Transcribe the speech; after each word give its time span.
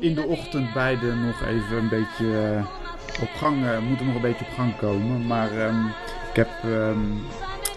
in 0.00 0.14
de 0.14 0.22
ochtend 0.22 0.72
beide 0.72 1.14
nog 1.14 1.42
even 1.42 1.76
een 1.76 1.88
beetje 1.88 2.56
eh, 2.56 3.22
op 3.22 3.34
gang, 3.36 3.64
uh, 3.64 3.78
moeten 3.78 4.06
nog 4.06 4.14
een 4.14 4.20
beetje 4.20 4.44
op 4.44 4.54
gang 4.54 4.76
komen. 4.76 5.26
Maar 5.26 5.58
ehm, 5.58 5.86
ik 6.30 6.36
heb 6.36 6.48
ehm, 6.62 7.12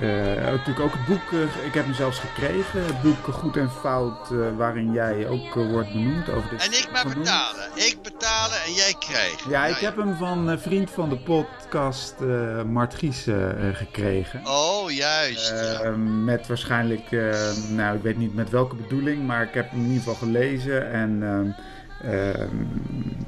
uh, 0.01 0.35
natuurlijk 0.35 0.79
ook 0.79 0.91
het 0.93 1.05
boek, 1.05 1.31
uh, 1.31 1.41
ik 1.65 1.73
heb 1.73 1.83
hem 1.85 1.93
zelfs 1.93 2.19
gekregen, 2.19 2.85
het 2.85 3.01
boek 3.01 3.33
Goed 3.33 3.57
en 3.57 3.71
Fout, 3.71 4.31
uh, 4.31 4.57
waarin 4.57 4.91
jij 4.91 5.27
ook 5.27 5.53
wordt 5.53 5.91
benoemd. 5.91 6.29
Over 6.29 6.49
dit 6.49 6.65
en 6.65 6.71
ik 6.71 6.89
mag 6.91 7.17
betalen. 7.17 7.69
Ik 7.75 7.97
betalen 8.03 8.63
en 8.65 8.73
jij 8.73 8.95
krijgt. 8.99 9.43
Ja, 9.49 9.65
ik 9.65 9.75
heb 9.77 9.97
hem 9.97 10.15
van 10.15 10.47
een 10.47 10.59
vriend 10.59 10.89
van 10.89 11.09
de 11.09 11.17
podcast, 11.17 12.15
Mart 12.65 12.95
gekregen. 13.73 14.41
Oh, 14.43 14.91
juist. 14.91 15.53
Met 16.23 16.47
waarschijnlijk, 16.47 17.11
nou 17.69 17.95
ik 17.95 18.01
weet 18.01 18.17
niet 18.17 18.35
met 18.35 18.49
welke 18.49 18.75
bedoeling, 18.75 19.27
maar 19.27 19.43
ik 19.43 19.53
heb 19.53 19.69
hem 19.69 19.79
in 19.79 19.85
ieder 19.85 20.03
geval 20.03 20.15
gelezen 20.15 20.91
en... 20.91 21.55
Ehm, 22.03 22.61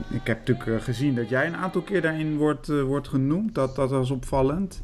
ik 0.10 0.28
heb 0.28 0.48
natuurlijk 0.48 0.84
gezien 0.84 1.16
dat 1.16 1.30
jij 1.30 1.48
een 1.48 1.56
aantal 1.56 1.82
keer 1.82 2.02
daarin 2.02 2.38
wordt, 2.38 2.68
wordt 2.68 3.08
genoemd. 3.08 3.56
Dat, 3.56 3.76
dat 3.76 3.90
was 3.90 4.10
opvallend. 4.10 4.82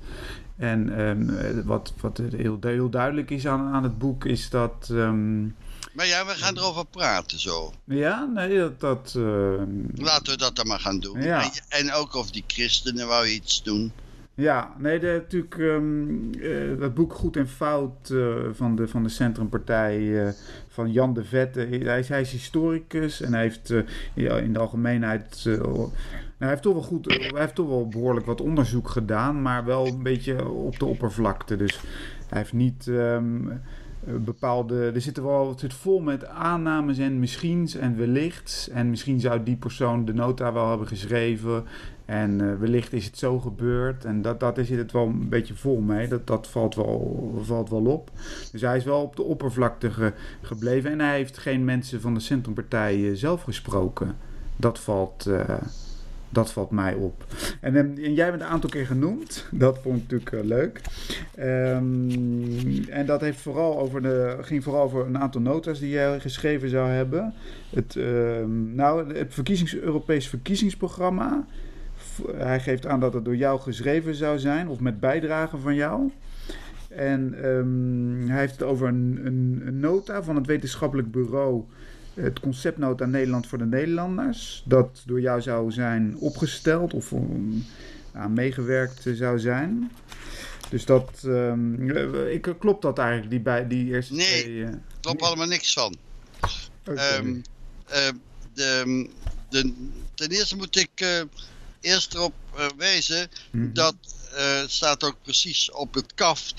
En 0.57 0.99
um, 0.99 1.65
wat, 1.65 1.93
wat 2.01 2.17
heel, 2.17 2.57
heel, 2.61 2.89
duidelijk 2.89 3.29
is 3.29 3.47
aan, 3.47 3.73
aan 3.73 3.83
het 3.83 3.97
boek 3.97 4.25
is 4.25 4.49
dat. 4.49 4.89
Um, 4.91 5.55
maar 5.93 6.05
ja, 6.05 6.25
we 6.25 6.31
gaan 6.31 6.57
erover 6.57 6.85
praten 6.85 7.39
zo. 7.39 7.73
Ja, 7.83 8.29
nee, 8.33 8.57
dat. 8.57 8.79
dat 8.79 9.13
uh, 9.17 9.61
Laten 9.95 10.31
we 10.31 10.37
dat 10.37 10.55
dan 10.55 10.67
maar 10.67 10.79
gaan 10.79 10.99
doen. 10.99 11.21
Ja. 11.21 11.43
En, 11.43 11.51
en, 11.69 11.93
ook 11.93 12.15
over 12.15 12.31
die 12.31 12.43
christenen 12.47 13.07
wou 13.07 13.27
iets 13.27 13.63
doen. 13.63 13.91
Ja, 14.33 14.73
nee, 14.77 14.99
de, 14.99 15.19
natuurlijk 15.21 15.57
um, 15.57 16.29
uh, 16.35 16.79
dat 16.79 16.93
boek 16.93 17.13
Goed 17.13 17.37
en 17.37 17.49
Fout 17.49 18.09
uh, 18.09 18.35
van, 18.53 18.75
de, 18.75 18.87
van 18.87 19.03
de 19.03 19.09
Centrumpartij 19.09 20.33
van 20.71 20.91
Jan 20.91 21.13
de 21.13 21.23
Vette. 21.23 21.59
Hij 21.59 21.99
is, 21.99 22.09
hij 22.09 22.21
is 22.21 22.31
historicus 22.31 23.21
en 23.21 23.33
hij 23.33 23.41
heeft 23.41 23.73
ja, 24.13 24.37
in 24.37 24.53
de 24.53 24.59
algemeenheid 24.59 25.47
hij 26.41 26.49
heeft 26.49 26.61
toch 26.61 26.73
wel 26.73 26.81
goed, 26.81 27.05
hij 27.05 27.41
heeft 27.41 27.55
toch 27.55 27.67
wel 27.67 27.87
behoorlijk 27.87 28.25
wat 28.25 28.41
onderzoek 28.41 28.89
gedaan, 28.89 29.41
maar 29.41 29.65
wel 29.65 29.87
een 29.87 30.03
beetje 30.03 30.49
op 30.49 30.79
de 30.79 30.85
oppervlakte. 30.85 31.55
Dus 31.55 31.79
hij 32.27 32.37
heeft 32.37 32.53
niet 32.53 32.87
um, 32.87 33.61
bepaalde. 34.05 34.91
Er 34.93 35.01
zitten 35.01 35.23
wel, 35.23 35.49
het 35.49 35.59
zit 35.59 35.73
vol 35.73 35.99
met 35.99 36.25
aannames 36.25 36.97
en 36.97 37.19
misschiens 37.19 37.75
en 37.75 37.97
wellicht. 37.97 38.69
En 38.73 38.89
misschien 38.89 39.19
zou 39.19 39.43
die 39.43 39.55
persoon 39.55 40.05
de 40.05 40.13
nota 40.13 40.53
wel 40.53 40.69
hebben 40.69 40.87
geschreven. 40.87 41.63
En 42.11 42.41
uh, 42.41 42.53
wellicht 42.59 42.93
is 42.93 43.05
het 43.05 43.17
zo 43.17 43.39
gebeurd. 43.39 44.05
En 44.05 44.21
dat, 44.21 44.39
dat 44.39 44.57
is 44.57 44.69
het 44.69 44.91
wel 44.91 45.05
een 45.05 45.29
beetje 45.29 45.55
vol 45.55 45.79
mee. 45.79 46.07
Dat, 46.07 46.27
dat 46.27 46.47
valt, 46.47 46.75
wel, 46.75 47.41
valt 47.43 47.69
wel 47.69 47.85
op. 47.85 48.11
Dus 48.51 48.61
hij 48.61 48.77
is 48.77 48.83
wel 48.83 49.01
op 49.01 49.15
de 49.15 49.23
oppervlakte 49.23 49.91
ge, 49.91 50.13
gebleven. 50.41 50.91
En 50.91 50.99
hij 50.99 51.15
heeft 51.15 51.37
geen 51.37 51.65
mensen 51.65 52.01
van 52.01 52.13
de 52.13 52.19
Centrumpartij 52.19 53.15
zelf 53.15 53.43
gesproken. 53.43 54.15
Dat 54.55 54.79
valt. 54.79 55.25
Uh, 55.27 55.39
dat 56.29 56.51
valt 56.51 56.71
mij 56.71 56.93
op. 56.93 57.25
En, 57.59 57.75
en, 57.75 58.13
jij 58.13 58.29
bent 58.29 58.41
een 58.41 58.47
aantal 58.47 58.69
keer 58.69 58.85
genoemd. 58.85 59.47
Dat 59.51 59.79
vond 59.81 59.97
ik 59.97 60.11
natuurlijk 60.11 60.47
leuk. 60.47 60.81
Um, 61.39 62.89
en 62.89 63.05
dat 63.05 63.21
heeft 63.21 63.41
vooral 63.41 63.79
over 63.79 64.01
de, 64.01 64.37
ging 64.41 64.63
vooral 64.63 64.83
over 64.83 65.05
een 65.05 65.17
aantal 65.17 65.41
notas 65.41 65.79
die 65.79 65.89
jij 65.89 66.19
geschreven 66.19 66.69
zou 66.69 66.89
hebben. 66.89 67.33
Het, 67.69 67.95
uh, 67.95 68.05
nou, 68.73 69.13
het 69.13 69.33
verkiezings, 69.33 69.75
Europees 69.75 70.27
verkiezingsprogramma. 70.27 71.45
Hij 72.35 72.59
geeft 72.59 72.85
aan 72.85 72.99
dat 72.99 73.13
het 73.13 73.25
door 73.25 73.35
jou 73.35 73.59
geschreven 73.59 74.15
zou 74.15 74.39
zijn, 74.39 74.67
of 74.67 74.79
met 74.79 74.99
bijdrage 74.99 75.57
van 75.57 75.75
jou. 75.75 76.11
En 76.89 77.45
um, 77.45 78.29
hij 78.29 78.39
heeft 78.39 78.51
het 78.51 78.63
over 78.63 78.87
een, 78.87 79.19
een, 79.23 79.61
een 79.65 79.79
nota 79.79 80.23
van 80.23 80.35
het 80.35 80.45
wetenschappelijk 80.45 81.11
bureau 81.11 81.63
het 82.13 82.39
conceptnota 82.39 83.05
Nederland 83.05 83.47
voor 83.47 83.57
de 83.57 83.65
Nederlanders. 83.65 84.63
Dat 84.65 85.01
door 85.05 85.21
jou 85.21 85.41
zou 85.41 85.71
zijn 85.71 86.17
opgesteld 86.17 86.93
of 86.93 87.11
um, 87.11 87.65
aan 88.11 88.33
meegewerkt 88.33 89.05
zou 89.13 89.39
zijn. 89.39 89.91
Dus 90.69 90.85
dat, 90.85 91.23
um, 91.25 91.89
ik, 92.27 92.55
klopt 92.59 92.81
dat 92.81 92.97
eigenlijk, 92.97 93.29
die, 93.29 93.39
bij, 93.39 93.67
die 93.67 93.93
eerste 93.93 94.13
nee, 94.13 94.41
twee? 94.41 94.55
Uh, 94.55 94.69
klopt 95.01 95.21
allemaal 95.21 95.47
niks 95.47 95.73
van. 95.73 95.95
Okay. 96.87 97.17
Um, 97.17 97.41
uh, 97.89 98.09
de, 98.53 99.09
de, 99.49 99.73
ten 100.13 100.29
eerste 100.29 100.55
moet 100.55 100.75
ik 100.75 101.01
uh, 101.03 101.21
eerst 101.81 102.13
erop 102.13 102.33
uh, 102.55 102.67
wijzen 102.77 103.29
mm 103.51 103.61
-hmm. 103.61 103.73
dat 103.73 103.95
uh, 104.33 104.63
staat 104.67 105.03
ook 105.03 105.17
precies 105.21 105.71
op 105.71 105.93
het 105.93 106.13
kaft 106.13 106.53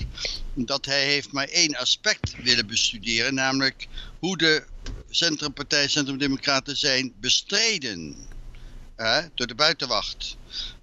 dat 0.53 0.85
hij 0.85 1.05
heeft 1.05 1.31
maar 1.31 1.47
één 1.47 1.75
aspect 1.75 2.35
willen 2.43 2.67
bestuderen, 2.67 3.33
namelijk 3.33 3.87
hoe 4.19 4.37
de 4.37 4.63
Centrumpartij, 5.09 5.87
Centrumdemocraten 5.87 6.77
zijn 6.77 7.13
bestreden 7.19 8.15
uh, 8.97 9.23
door 9.33 9.47
de 9.47 9.55
buitenwacht. 9.55 10.37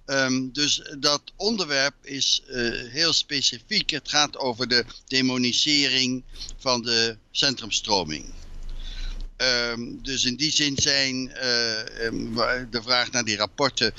Um, 0.05 0.53
dus 0.53 0.81
dat 0.99 1.21
onderwerp 1.35 1.95
is 2.01 2.41
uh, 2.47 2.91
heel 2.91 3.13
specifiek. 3.13 3.89
Het 3.89 4.09
gaat 4.09 4.37
over 4.37 4.67
de 4.67 4.85
demonisering 5.07 6.23
van 6.57 6.81
de 6.81 7.17
centrumstroming. 7.31 8.25
Um, 9.41 9.99
dus 10.01 10.25
in 10.25 10.35
die 10.35 10.51
zin 10.51 10.77
zijn 10.77 11.15
uh, 11.15 11.33
de 12.69 12.81
vraag 12.83 13.11
naar 13.11 13.23
die 13.23 13.37
rapporten 13.37 13.93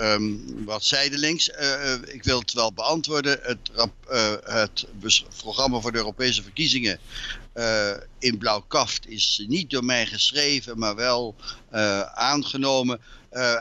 um, 0.00 0.64
wat 0.64 0.84
zijdelings. 0.84 1.48
Uh, 1.48 1.92
ik 2.06 2.24
wil 2.24 2.38
het 2.38 2.52
wel 2.52 2.72
beantwoorden. 2.72 3.38
Het, 3.42 3.58
het 4.44 4.86
programma 5.36 5.80
voor 5.80 5.92
de 5.92 5.98
Europese 5.98 6.42
verkiezingen 6.42 6.98
in 8.18 8.38
Blauw 8.38 8.64
Kaft 8.68 9.08
is 9.08 9.44
niet 9.48 9.70
door 9.70 9.84
mij 9.84 10.06
geschreven, 10.06 10.78
maar 10.78 10.94
wel 10.94 11.34
aangenomen. 12.14 13.00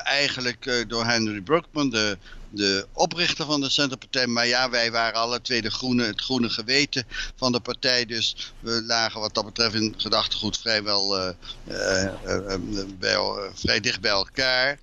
eigenlijk 0.03 0.85
door 0.87 1.05
Henry 1.05 1.41
Brookman, 1.41 1.89
de, 1.89 2.17
de 2.55 2.87
oprichter 2.93 3.45
van 3.45 3.61
de 3.61 3.69
Centerpartij. 3.69 4.27
Maar 4.27 4.47
ja, 4.47 4.69
wij 4.69 4.91
waren 4.91 5.19
alle 5.19 5.41
twee 5.41 5.61
de 5.61 5.71
groene, 5.71 6.03
het 6.03 6.21
groene 6.21 6.49
geweten 6.49 7.07
van 7.35 7.51
de 7.51 7.59
partij. 7.59 8.05
Dus 8.05 8.53
we 8.59 8.83
lagen 8.83 9.19
wat 9.19 9.33
dat 9.33 9.45
betreft 9.45 9.73
in 9.73 9.93
gedachtegoed 9.97 10.57
vrijwel 10.57 11.17
uh, 11.19 11.33
uh, 11.67 12.53
bij, 12.99 13.17
vrij 13.53 13.79
dicht 13.79 14.01
bij 14.01 14.11
elkaar. 14.11 14.79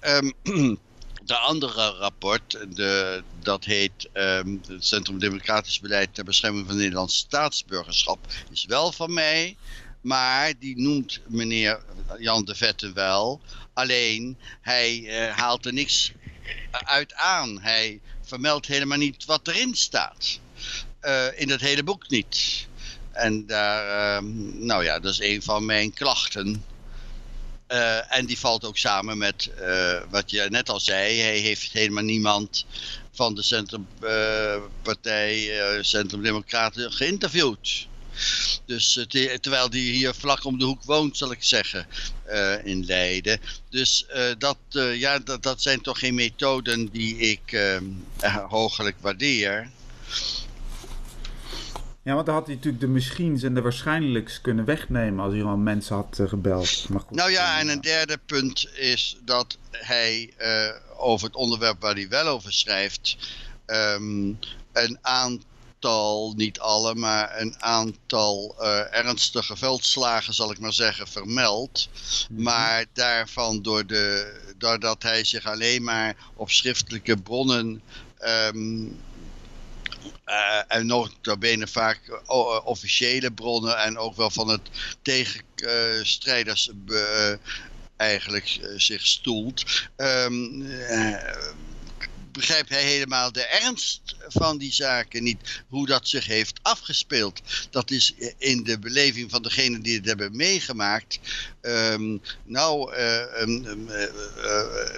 Um, 0.00 0.32
De 1.24 1.36
andere 1.36 1.90
rapport, 1.90 2.58
de, 2.76 3.22
dat 3.42 3.64
heet 3.64 4.08
um, 4.14 4.60
het 4.68 4.86
Centrum 4.86 5.18
Democratisch 5.18 5.80
Beleid 5.80 6.14
ter 6.14 6.24
Bescherming 6.24 6.66
van 6.66 6.76
Nederlands 6.76 7.16
Staatsburgerschap, 7.16 8.26
is 8.50 8.64
wel 8.64 8.92
van 8.92 9.12
mij. 9.12 9.56
Maar 10.00 10.52
die 10.58 10.80
noemt 10.80 11.20
meneer 11.28 11.80
Jan 12.18 12.44
de 12.44 12.54
Vette 12.54 12.92
wel. 12.92 13.40
Alleen 13.72 14.36
hij 14.60 14.98
uh, 14.98 15.36
haalt 15.36 15.66
er 15.66 15.72
niks 15.72 16.12
uit 16.72 17.14
aan. 17.14 17.60
Hij 17.60 18.00
vermeldt 18.22 18.66
helemaal 18.66 18.98
niet 18.98 19.24
wat 19.24 19.48
erin 19.48 19.74
staat. 19.74 20.38
Uh, 21.02 21.40
in 21.40 21.50
het 21.50 21.60
hele 21.60 21.82
boek 21.82 22.08
niet. 22.08 22.66
En 23.12 23.46
daar, 23.46 24.22
uh, 24.22 24.28
nou 24.54 24.84
ja, 24.84 24.98
dat 24.98 25.12
is 25.12 25.20
een 25.20 25.42
van 25.42 25.64
mijn 25.64 25.92
klachten. 25.92 26.64
Uh, 27.68 28.16
en 28.16 28.26
die 28.26 28.38
valt 28.38 28.64
ook 28.64 28.78
samen 28.78 29.18
met 29.18 29.50
uh, 29.60 30.00
wat 30.10 30.30
je 30.30 30.46
net 30.50 30.68
al 30.68 30.80
zei. 30.80 31.20
Hij 31.20 31.38
heeft 31.38 31.72
helemaal 31.72 32.04
niemand 32.04 32.66
van 33.12 33.34
de 33.34 33.42
Centrumpartij, 33.42 35.50
Centrum 35.80 36.22
Democraten 36.22 36.92
geïnterviewd. 36.92 37.86
Dus 38.64 39.06
terwijl 39.40 39.70
die 39.70 39.92
hier 39.92 40.14
vlak 40.14 40.44
om 40.44 40.58
de 40.58 40.64
hoek 40.64 40.84
woont, 40.84 41.16
zal 41.16 41.32
ik 41.32 41.42
zeggen, 41.42 41.86
in 42.64 42.84
Leiden. 42.84 43.40
Dus 43.70 44.06
dat, 44.38 44.58
ja, 44.94 45.18
dat, 45.18 45.42
dat 45.42 45.62
zijn 45.62 45.80
toch 45.80 45.98
geen 45.98 46.14
methoden 46.14 46.88
die 46.92 47.16
ik 47.16 47.58
hoogelijk 48.48 48.96
waardeer. 49.00 49.70
Ja, 52.04 52.14
want 52.14 52.26
dan 52.26 52.34
had 52.34 52.46
hij 52.46 52.54
natuurlijk 52.54 52.82
de 52.82 52.88
misschiens 52.88 53.42
en 53.42 53.54
de 53.54 53.62
waarschijnlijks 53.62 54.40
kunnen 54.40 54.64
wegnemen 54.64 55.24
als 55.24 55.34
hij 55.34 55.42
al 55.42 55.56
mensen 55.56 55.94
had 55.94 56.20
gebeld. 56.26 56.88
Maar 56.88 57.00
goed, 57.00 57.16
nou 57.16 57.30
ja, 57.30 57.58
en 57.58 57.68
een 57.68 57.80
derde 57.80 58.18
punt 58.26 58.68
is 58.74 59.16
dat 59.24 59.58
hij 59.70 60.32
over 60.96 61.26
het 61.26 61.36
onderwerp 61.36 61.80
waar 61.80 61.94
hij 61.94 62.08
wel 62.08 62.26
over 62.26 62.52
schrijft, 62.52 63.16
um, 63.66 64.38
een 64.72 64.98
aantal, 65.00 65.50
niet 66.36 66.60
alle, 66.60 66.94
maar 66.94 67.40
een 67.40 67.54
aantal 67.58 68.56
uh, 68.60 68.94
ernstige 68.96 69.56
veldslagen, 69.56 70.34
zal 70.34 70.50
ik 70.50 70.58
maar 70.58 70.72
zeggen, 70.72 71.08
vermeldt. 71.08 71.88
Mm 71.92 72.36
-hmm. 72.36 72.44
Maar 72.44 72.84
daarvan, 72.92 73.62
door 73.62 73.86
de, 73.86 74.34
doordat 74.58 75.02
hij 75.02 75.24
zich 75.24 75.46
alleen 75.46 75.82
maar 75.82 76.16
op 76.36 76.50
schriftelijke 76.50 77.16
bronnen 77.16 77.82
um, 78.20 79.00
uh, 80.26 80.62
en 80.68 80.86
notabene 80.86 81.66
vaak 81.66 82.00
uh, 82.08 82.60
officiële 82.64 83.32
bronnen 83.32 83.78
en 83.78 83.98
ook 83.98 84.16
wel 84.16 84.30
van 84.30 84.48
het 84.48 84.60
tegenstrijders 85.02 86.70
uh, 86.86 87.32
eigenlijk 87.96 88.60
zich 88.76 89.06
stoelt. 89.06 89.64
Um, 89.96 90.66
begrijpt 92.32 92.68
hij 92.68 92.82
helemaal 92.82 93.32
de 93.32 93.44
ernst 93.44 94.00
van 94.28 94.58
die 94.58 94.72
zaken 94.72 95.22
niet. 95.22 95.62
Hoe 95.68 95.86
dat 95.86 96.08
zich 96.08 96.26
heeft 96.26 96.58
afgespeeld. 96.62 97.40
Dat 97.70 97.90
is 97.90 98.14
in 98.38 98.62
de 98.62 98.78
beleving 98.78 99.30
van 99.30 99.42
degene 99.42 99.80
die 99.80 99.96
het 99.96 100.06
hebben 100.06 100.36
meegemaakt. 100.36 101.18
Um, 101.60 102.22
nou, 102.44 102.96
uh, 102.96 103.40
um, 103.40 103.88
uh, 103.88 104.04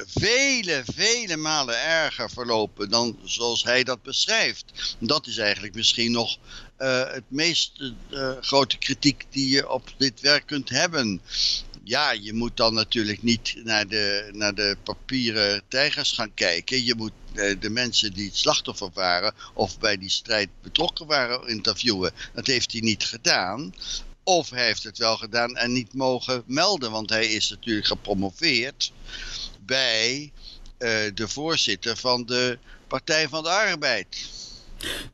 vele, 0.07 0.83
vele 0.95 1.37
malen 1.37 1.83
erger 1.83 2.31
verlopen 2.31 2.91
dan 2.91 3.19
zoals 3.25 3.65
hij 3.65 3.85
dat 3.85 4.03
beschrijft. 4.03 4.97
Dat 4.99 5.27
is 5.27 5.39
eigenlijk 5.39 5.75
misschien 5.75 6.13
nog 6.13 6.39
het 6.77 7.25
meest 7.29 7.95
grote 8.41 8.79
kritiek 8.79 9.25
die 9.31 9.49
je 9.49 9.71
op 9.71 9.95
dit 9.97 10.21
werk 10.21 10.47
kunt 10.47 10.69
hebben 10.69 11.21
ja, 11.85 12.11
je 12.11 12.33
moet 12.33 12.57
dan 12.57 12.75
natuurlijk 12.75 13.23
niet 13.23 13.57
naar 13.65 13.87
de, 13.87 14.31
naar 14.33 14.55
de 14.55 14.77
papieren 14.83 15.63
tijgers 15.69 16.13
gaan 16.13 16.35
kijken. 16.35 16.85
Je 16.85 16.95
moet 16.95 17.13
eh, 17.35 17.61
de 17.61 17.71
mensen 17.71 18.13
die 18.13 18.27
het 18.27 18.37
slachtoffer 18.37 18.91
waren 18.95 19.35
of 19.55 19.79
bij 19.79 19.99
die 19.99 20.11
strijd 20.11 20.49
betrokken 20.63 21.07
waren 21.07 21.49
interviewen. 21.49 22.13
Dat 22.35 22.47
heeft 22.47 22.73
hij 22.73 22.81
niet 22.81 23.05
gedaan. 23.05 23.75
Of 24.23 24.51
hij 24.51 24.65
heeft 24.65 24.83
het 24.83 24.99
wel 24.99 25.17
gedaan 25.17 25.57
en 25.57 25.73
niet 25.73 25.95
mogen 25.95 26.43
melden, 26.47 26.91
want 26.91 27.11
hij 27.11 27.27
is 27.27 27.51
natuurlijk 27.51 27.87
gepromoveerd 27.87 28.93
bij 29.61 30.33
uh, 30.79 30.91
de 31.15 31.29
voorzitter 31.29 31.97
van 31.97 32.27
de 32.27 32.59
Partij 32.87 33.29
van 33.29 33.43
de 33.43 33.49
Arbeid. 33.49 34.31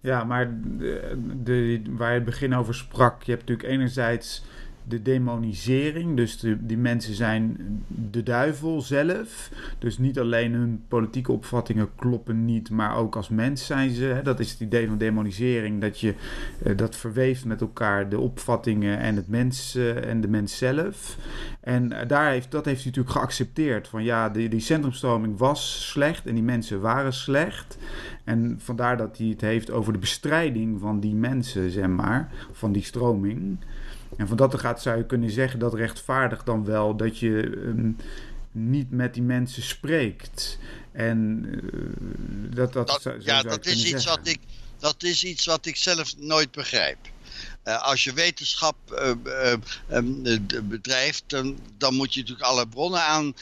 Ja, 0.00 0.24
maar 0.24 0.60
de, 0.62 1.18
de, 1.42 1.82
waar 1.88 2.08
je 2.08 2.14
het 2.14 2.24
begin 2.24 2.54
over 2.54 2.74
sprak, 2.74 3.22
je 3.22 3.30
hebt 3.30 3.48
natuurlijk 3.48 3.68
enerzijds 3.68 4.42
de 4.90 5.02
demonisering. 5.02 6.16
Dus 6.16 6.44
die 6.60 6.78
mensen 6.78 7.14
zijn 7.14 7.56
de 8.10 8.22
duivel 8.22 8.80
zelf. 8.80 9.50
Dus 9.78 9.98
niet 9.98 10.18
alleen 10.18 10.52
hun 10.52 10.82
politieke 10.88 11.32
opvattingen 11.32 11.88
kloppen 11.96 12.44
niet, 12.44 12.70
maar 12.70 12.96
ook 12.96 13.16
als 13.16 13.28
mens 13.28 13.66
zijn 13.66 13.90
ze. 13.90 14.04
Hè. 14.04 14.22
Dat 14.22 14.40
is 14.40 14.50
het 14.50 14.60
idee 14.60 14.86
van 14.86 14.98
demonisering, 14.98 15.80
dat 15.80 16.00
je 16.00 16.14
uh, 16.66 16.76
dat 16.76 16.96
verweeft 16.96 17.44
met 17.44 17.60
elkaar 17.60 18.08
de 18.08 18.18
opvattingen 18.18 18.98
en 18.98 19.16
het 19.16 19.28
mens 19.28 19.76
uh, 19.76 20.04
en 20.04 20.20
de 20.20 20.28
mens 20.28 20.58
zelf. 20.58 21.16
En 21.60 21.92
uh, 21.92 21.98
daar 22.06 22.30
heeft, 22.30 22.50
dat 22.50 22.64
heeft 22.64 22.82
hij 22.82 22.90
natuurlijk 22.90 23.16
geaccepteerd. 23.16 23.88
Van 23.88 24.04
ja, 24.04 24.28
die, 24.28 24.48
die 24.48 24.60
centrumstroming 24.60 25.38
was 25.38 25.88
slecht 25.90 26.26
en 26.26 26.34
die 26.34 26.42
mensen 26.42 26.80
waren 26.80 27.12
slecht. 27.12 27.78
En 28.24 28.56
vandaar 28.58 28.96
dat 28.96 29.18
hij 29.18 29.26
het 29.26 29.40
heeft 29.40 29.70
over 29.70 29.92
de 29.92 29.98
bestrijding 29.98 30.80
van 30.80 31.00
die 31.00 31.14
mensen, 31.14 31.70
zeg 31.70 31.86
maar, 31.86 32.32
van 32.52 32.72
die 32.72 32.82
stroming. 32.82 33.58
En 34.16 34.28
van 34.28 34.36
dat 34.36 34.60
gaat 34.60 34.82
zou 34.82 34.96
je 34.96 35.06
kunnen 35.06 35.30
zeggen 35.30 35.58
dat 35.58 35.74
rechtvaardig 35.74 36.44
dan 36.44 36.64
wel 36.64 36.96
dat 36.96 37.18
je 37.18 37.28
um, 37.56 37.96
niet 38.52 38.90
met 38.90 39.14
die 39.14 39.22
mensen 39.22 39.62
spreekt. 39.62 40.58
En 40.92 41.44
uh, 41.46 42.54
dat, 42.54 42.72
dat, 42.72 42.86
dat 42.86 43.02
zou, 43.02 43.20
ja, 43.20 43.42
dat 43.42 43.66
is 43.66 43.84
iets 43.84 44.04
wat 44.04 44.26
ik 44.26 44.38
dat 44.78 45.02
is 45.02 45.24
iets 45.24 45.44
wat 45.44 45.66
ik 45.66 45.76
zelf 45.76 46.16
nooit 46.16 46.50
begrijp. 46.50 46.98
Uh, 47.64 47.82
als 47.82 48.04
je 48.04 48.12
wetenschap 48.12 48.76
uh, 48.90 49.54
bedrijft, 50.62 51.22
dan, 51.26 51.58
dan, 51.78 51.94
moet 51.94 52.14
je 52.14 52.20
natuurlijk 52.20 52.46
alle 52.46 52.68
bronnen 52.68 53.02
aan. 53.02 53.34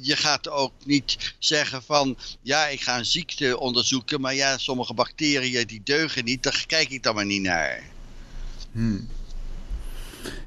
je 0.00 0.16
gaat 0.16 0.48
ook 0.48 0.72
niet 0.84 1.34
zeggen 1.38 1.82
van, 1.82 2.16
ja, 2.42 2.66
ik 2.66 2.80
ga 2.80 2.98
een 2.98 3.04
ziekte 3.04 3.58
onderzoeken, 3.58 4.20
maar 4.20 4.34
ja, 4.34 4.58
sommige 4.58 4.94
bacteriën 4.94 5.66
die 5.66 5.80
deugen 5.84 6.24
niet, 6.24 6.42
daar 6.42 6.64
kijk 6.66 6.90
ik 6.90 7.02
dan 7.02 7.14
maar 7.14 7.26
niet 7.26 7.42
naar. 7.42 7.82
Hmm. 8.72 9.08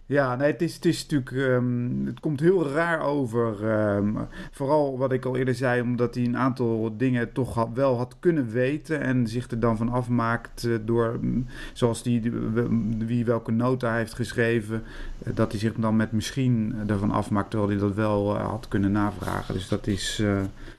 Ja, 0.07 0.35
nee, 0.35 0.51
het 0.51 0.61
is, 0.61 0.75
het 0.75 0.85
is 0.85 1.01
natuurlijk. 1.01 1.31
Um, 1.31 2.05
het 2.05 2.19
komt 2.19 2.39
heel 2.39 2.67
raar 2.67 2.99
over. 2.99 3.63
Um, 3.95 4.27
vooral 4.51 4.97
wat 4.97 5.11
ik 5.11 5.25
al 5.25 5.37
eerder 5.37 5.55
zei, 5.55 5.81
omdat 5.81 6.15
hij 6.15 6.23
een 6.23 6.37
aantal 6.37 6.93
dingen 6.97 7.33
toch 7.33 7.53
had, 7.53 7.69
wel 7.73 7.97
had 7.97 8.15
kunnen 8.19 8.51
weten. 8.51 9.01
En 9.01 9.27
zich 9.27 9.51
er 9.51 9.59
dan 9.59 9.77
van 9.77 9.89
afmaakt 9.89 10.63
uh, 10.63 10.77
door. 10.85 11.13
Um, 11.13 11.47
zoals 11.73 12.03
die, 12.03 12.31
wie 12.97 13.25
welke 13.25 13.51
nota 13.51 13.95
heeft 13.95 14.13
geschreven. 14.13 14.83
Uh, 15.27 15.35
dat 15.35 15.51
hij 15.51 15.59
zich 15.59 15.73
dan 15.73 15.95
met 15.95 16.11
misschien 16.11 16.75
ervan 16.87 17.11
afmaakt. 17.11 17.49
Terwijl 17.49 17.71
hij 17.71 17.79
dat 17.79 17.95
wel 17.95 18.35
uh, 18.35 18.47
had 18.49 18.67
kunnen 18.67 18.91
navragen. 18.91 19.53
Dus 19.53 19.67
dat 19.67 19.87
is. 19.87 20.21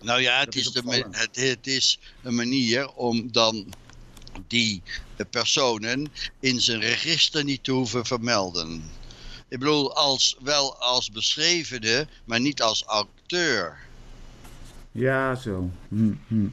nou 0.00 0.20
ja, 0.20 0.38
het 0.40 0.54
is, 0.54 0.66
is 0.66 0.72
de, 0.72 1.04
het, 1.10 1.36
het 1.36 1.66
is 1.66 2.00
een 2.22 2.34
manier 2.34 2.90
om 2.94 3.32
dan 3.32 3.66
die 4.46 4.82
personen 5.30 6.06
in 6.40 6.60
zijn 6.60 6.80
register 6.80 7.44
niet 7.44 7.64
te 7.64 7.72
hoeven 7.72 8.04
vermelden. 8.04 8.82
Ik 9.48 9.58
bedoel, 9.58 9.94
als, 9.94 10.36
wel 10.42 10.76
als 10.76 11.10
beschrevene, 11.10 12.06
maar 12.24 12.40
niet 12.40 12.62
als 12.62 12.84
auteur. 12.84 13.76
Ja, 14.92 15.34
zo. 15.34 15.70
Hm, 15.88 16.12
hm. 16.26 16.46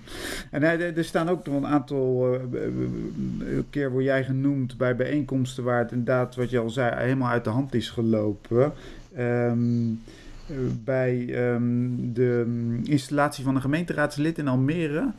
En 0.51 0.63
er, 0.63 0.97
er 0.97 1.05
staan 1.05 1.29
ook 1.29 1.45
nog 1.45 1.55
een 1.55 1.67
aantal 1.67 2.33
uh, 2.53 3.59
keer 3.69 3.91
word 3.91 4.03
jij 4.03 4.23
genoemd 4.23 4.77
bij 4.77 4.95
bijeenkomsten 4.95 5.63
waar 5.63 5.79
het 5.79 5.91
inderdaad, 5.91 6.35
wat 6.35 6.49
je 6.49 6.59
al 6.59 6.69
zei, 6.69 6.95
helemaal 6.95 7.29
uit 7.29 7.43
de 7.43 7.49
hand 7.49 7.73
is 7.73 7.89
gelopen. 7.89 8.73
Um, 9.17 10.01
bij 10.83 11.45
um, 11.53 12.13
de 12.13 12.45
installatie 12.83 13.43
van 13.43 13.55
een 13.55 13.61
gemeenteraadslid 13.61 14.37
in 14.37 14.47
Almere. 14.47 15.11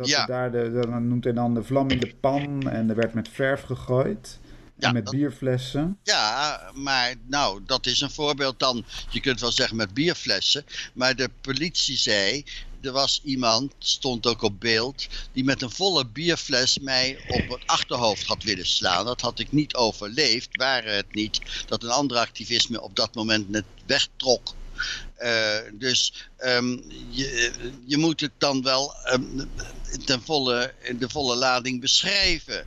Dat 0.00 0.08
ja. 0.08 0.26
daar 0.26 0.50
de, 0.50 0.70
dan 0.70 1.08
noemt 1.08 1.24
hij 1.24 1.32
dan 1.32 1.54
de 1.54 1.62
vlam 1.62 1.90
in 1.90 1.98
de 1.98 2.14
pan 2.20 2.70
en 2.70 2.88
er 2.88 2.96
werd 2.96 3.14
met 3.14 3.28
verf 3.28 3.62
gegooid. 3.62 4.38
Ja, 4.78 4.92
met 4.92 5.10
bierflessen. 5.10 5.98
Ja, 6.02 6.60
maar 6.74 7.14
nou, 7.26 7.60
dat 7.66 7.86
is 7.86 8.00
een 8.00 8.10
voorbeeld 8.10 8.58
dan. 8.58 8.84
Je 9.10 9.20
kunt 9.20 9.40
wel 9.40 9.52
zeggen 9.52 9.76
met 9.76 9.94
bierflessen. 9.94 10.64
Maar 10.92 11.16
de 11.16 11.30
politie 11.40 11.96
zei, 11.96 12.44
er 12.80 12.92
was 12.92 13.20
iemand, 13.24 13.72
stond 13.78 14.26
ook 14.26 14.42
op 14.42 14.60
beeld, 14.60 15.06
die 15.32 15.44
met 15.44 15.62
een 15.62 15.70
volle 15.70 16.06
bierfles 16.06 16.78
mij 16.78 17.18
op 17.28 17.48
het 17.48 17.66
achterhoofd 17.66 18.26
had 18.26 18.42
willen 18.42 18.66
slaan. 18.66 19.04
Dat 19.04 19.20
had 19.20 19.38
ik 19.38 19.52
niet 19.52 19.74
overleefd, 19.74 20.48
waren 20.56 20.96
het 20.96 21.14
niet 21.14 21.40
dat 21.66 21.82
een 21.82 21.90
andere 21.90 22.20
activist 22.20 22.70
me 22.70 22.80
op 22.80 22.96
dat 22.96 23.14
moment 23.14 23.48
net 23.48 23.64
wegtrok. 23.86 24.54
Uh, 25.22 25.58
dus 25.72 26.28
um, 26.38 26.84
je, 27.10 27.52
je 27.86 27.96
moet 27.96 28.20
het 28.20 28.32
dan 28.38 28.62
wel 28.62 28.94
um, 29.12 29.50
volle, 30.24 30.74
de 30.98 31.08
volle 31.08 31.36
lading 31.36 31.80
beschrijven. 31.80 32.64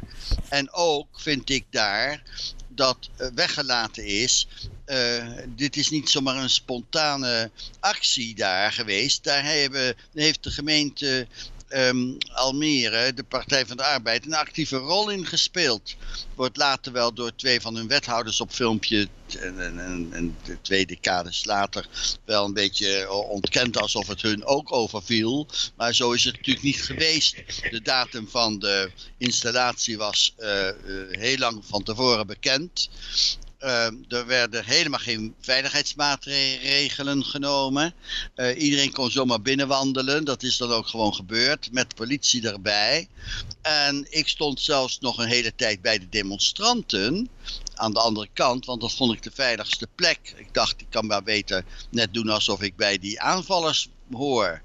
En 0.50 0.72
ook 0.72 1.08
vind 1.20 1.50
ik 1.50 1.66
daar 1.70 2.24
dat 2.68 3.10
uh, 3.18 3.28
weggelaten 3.36 4.06
is. 4.06 4.48
Uh, 4.86 5.28
dit 5.48 5.76
is 5.76 5.90
niet 5.90 6.10
zomaar 6.10 6.36
een 6.36 6.50
spontane 6.50 7.52
actie 7.80 8.36
daar 8.36 8.72
geweest. 8.72 9.24
Daar 9.24 9.44
hebben, 9.44 9.96
heeft 10.14 10.44
de 10.44 10.52
gemeente 10.52 11.28
um, 11.76 12.18
Almere, 12.34 13.14
de 13.14 13.24
Partij 13.24 13.66
van 13.66 13.78
de 13.78 13.84
Arbeid, 13.84 14.26
een 14.26 14.34
actieve 14.34 14.78
rol 14.78 15.10
in 15.10 15.26
gespeeld. 15.26 15.96
Wordt 16.36 16.58
later 16.58 16.92
wel 16.92 17.14
door 17.14 17.36
twee 17.36 17.62
van 17.62 17.76
hun 17.76 17.88
wethouders 17.88 18.42
op 18.42 18.52
filmpje, 18.52 19.08
en, 19.40 19.80
en, 19.80 20.10
en 20.12 20.38
twee 20.62 20.86
decades 20.86 21.46
later, 21.46 21.88
wel 22.26 22.46
een 22.46 22.54
beetje 22.54 23.12
ontkend 23.12 23.78
alsof 23.78 24.08
het 24.08 24.22
hun 24.22 24.46
ook 24.46 24.72
overviel. 24.72 25.48
Maar 25.76 25.94
zo 25.94 26.12
is 26.12 26.24
het 26.24 26.36
natuurlijk 26.36 26.66
niet 26.66 26.82
geweest. 26.82 27.36
De 27.70 27.82
datum 27.82 28.28
van 28.28 28.60
de 28.60 28.92
installatie 29.18 29.98
was 29.98 30.34
uh, 30.38 30.68
uh, 30.68 30.72
heel 31.10 31.38
lang 31.38 31.64
van 31.66 31.84
tevoren 31.84 32.28
bekend. 32.28 32.90
Uh, 33.64 33.86
er 34.08 34.26
werden 34.26 34.66
helemaal 34.66 35.00
geen 35.00 35.36
veiligheidsmaatregelen 35.40 37.26
genomen. 37.26 37.94
Uh, 38.36 38.62
iedereen 38.62 38.92
kon 38.92 39.12
zomaar 39.12 39.42
binnenwandelen. 39.42 40.26
Dat 40.26 40.44
is 40.44 40.58
dan 40.58 40.72
ook 40.72 40.88
gewoon 40.88 41.14
gebeurd. 41.14 41.72
Met 41.72 41.96
politie 41.96 42.50
erbij. 42.50 43.08
En 43.62 44.08
ik 44.10 44.28
stond 44.28 44.62
zelfs 44.62 45.00
nog 45.00 45.18
een 45.18 45.28
hele 45.28 45.56
tijd 45.56 45.82
bij 45.82 46.00
de 46.00 46.10
demonstranten. 46.10 47.30
Aan 47.74 47.94
de 47.94 48.00
andere 48.00 48.28
kant, 48.34 48.66
want 48.66 48.82
dat 48.82 48.94
vond 48.94 49.14
ik 49.14 49.24
de 49.24 49.32
veiligste 49.34 49.88
plek. 49.96 50.34
Ik 50.38 50.54
dacht, 50.54 50.82
ik 50.82 50.88
kan 50.90 51.06
maar 51.06 51.24
beter 51.24 51.66
net 51.90 52.14
doen 52.14 52.30
alsof 52.30 52.62
ik 52.62 52.76
bij 52.76 53.00
die 53.00 53.22
aanvallers 53.22 53.90
hoor. 54.12 54.62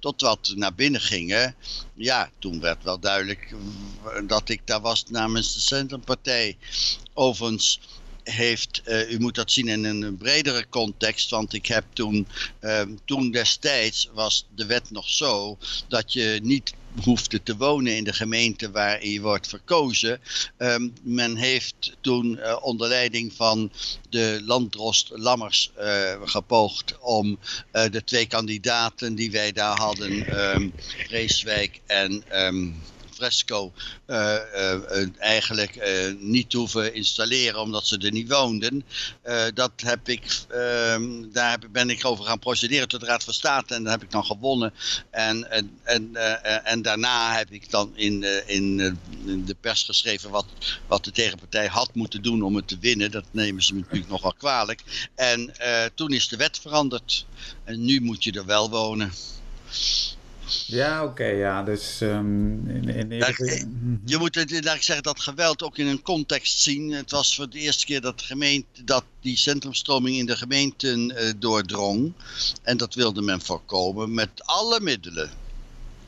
Tot 0.00 0.20
wat 0.20 0.52
naar 0.54 0.74
binnen 0.74 1.00
gingen. 1.00 1.54
Ja, 1.94 2.30
toen 2.38 2.60
werd 2.60 2.82
wel 2.82 2.98
duidelijk 2.98 3.54
dat 4.26 4.48
ik 4.48 4.60
daar 4.64 4.80
was 4.80 5.04
namens 5.08 5.54
de 5.54 5.60
Centrumpartij. 5.60 6.56
Overigens 7.14 7.80
heeft, 8.24 8.82
uh, 8.86 9.10
u 9.10 9.18
moet 9.20 9.34
dat 9.34 9.50
zien 9.50 9.68
in 9.68 9.84
een 9.84 10.16
bredere 10.16 10.66
context, 10.68 11.30
want 11.30 11.52
ik 11.52 11.66
heb 11.66 11.84
toen, 11.92 12.26
uh, 12.60 12.82
toen 13.04 13.30
destijds 13.30 14.08
was 14.14 14.46
de 14.54 14.66
wet 14.66 14.90
nog 14.90 15.08
zo 15.08 15.58
dat 15.88 16.12
je 16.12 16.40
niet 16.42 16.74
hoefde 17.02 17.42
te 17.42 17.56
wonen 17.56 17.96
in 17.96 18.04
de 18.04 18.12
gemeente 18.12 18.70
waar 18.70 19.06
je 19.06 19.20
wordt 19.20 19.48
verkozen. 19.48 20.20
Um, 20.58 20.92
men 21.02 21.36
heeft 21.36 21.96
toen 22.00 22.38
uh, 22.38 22.56
onder 22.60 22.88
leiding 22.88 23.32
van 23.32 23.72
de 24.10 24.40
landdrost 24.44 25.10
Lammers 25.14 25.70
uh, 25.78 26.12
gepoogd 26.24 26.98
om 27.00 27.38
de 27.70 28.02
twee 28.04 28.26
kandidaten 28.26 29.14
die 29.14 29.30
wij 29.30 29.52
daar 29.52 29.78
hadden, 29.78 30.40
um, 30.54 30.72
Vreeswijk 31.06 31.80
en 31.86 32.24
um, 32.32 32.82
fresco 33.22 33.72
eigenlijk 35.18 35.80
niet 36.18 36.52
hoeven 36.52 36.94
installeren 36.94 37.60
omdat 37.60 37.86
ze 37.86 37.98
er 37.98 38.10
niet 38.10 38.28
woonden. 38.28 38.84
dat 39.54 39.72
heb 39.76 40.08
ik, 40.08 40.44
ehm, 40.48 41.30
daar 41.32 41.58
ben 41.70 41.90
ik 41.90 42.04
over 42.04 42.24
gaan 42.24 42.38
procederen 42.38 42.88
tot 42.88 43.00
de 43.00 43.06
Raad 43.06 43.24
van 43.24 43.34
State 43.34 43.74
en 43.74 43.82
daar 43.82 43.92
heb 43.92 44.02
ik 44.02 44.10
dan 44.10 44.24
gewonnen. 44.24 44.72
En, 45.10 45.50
en, 45.84 46.16
en, 46.64 46.82
daarna 46.82 47.36
heb 47.36 47.50
ik 47.50 47.70
dan 47.70 47.92
in, 47.94 48.24
in, 48.46 48.76
de 49.44 49.56
pers 49.60 49.82
geschreven 49.82 50.30
wat, 50.30 50.46
wat 50.86 51.04
de 51.04 51.12
tegenpartij 51.12 51.66
had 51.66 51.94
moeten 51.94 52.22
doen 52.22 52.42
om 52.42 52.56
het 52.56 52.68
te 52.68 52.78
winnen. 52.80 53.10
Dat 53.10 53.24
nemen 53.30 53.62
ze 53.62 53.74
natuurlijk 53.74 54.08
nogal 54.08 54.34
kwalijk. 54.38 55.08
En 55.14 55.54
toen 55.94 56.10
is 56.12 56.28
de 56.28 56.36
wet 56.36 56.58
veranderd. 56.58 57.26
En 57.64 57.84
nu 57.84 58.00
moet 58.00 58.24
je 58.24 58.32
er 58.32 58.46
wel 58.46 58.70
wonen. 58.70 59.12
Ja, 60.66 61.04
oké, 61.04 61.24
ja. 61.24 61.62
Dus 61.62 62.00
um, 62.00 62.68
in, 62.68 62.88
in, 62.88 63.06
mhm. 63.08 63.96
je 64.04 64.18
moet 64.18 64.34
het, 64.34 64.64
laat 64.64 64.74
ik 64.74 64.82
zeggen, 64.82 65.04
dat 65.04 65.20
geweld 65.20 65.62
ook 65.62 65.78
in 65.78 65.86
een 65.86 66.02
context 66.02 66.58
zien. 66.58 66.92
Het 66.92 67.10
was 67.10 67.34
voor 67.34 67.50
de 67.50 67.58
eerste 67.58 67.84
keer 67.84 68.00
dat, 68.00 68.18
de 68.18 68.24
gemeente, 68.24 68.84
dat 68.84 69.04
die 69.20 69.36
centrumstroming 69.36 70.16
in 70.16 70.26
de 70.26 70.36
gemeenten 70.36 71.10
uh, 71.10 71.30
doordrong. 71.36 72.12
En 72.62 72.76
dat 72.76 72.94
wilde 72.94 73.22
men 73.22 73.40
voorkomen 73.40 74.14
met 74.14 74.30
alle 74.36 74.80
middelen. 74.80 75.30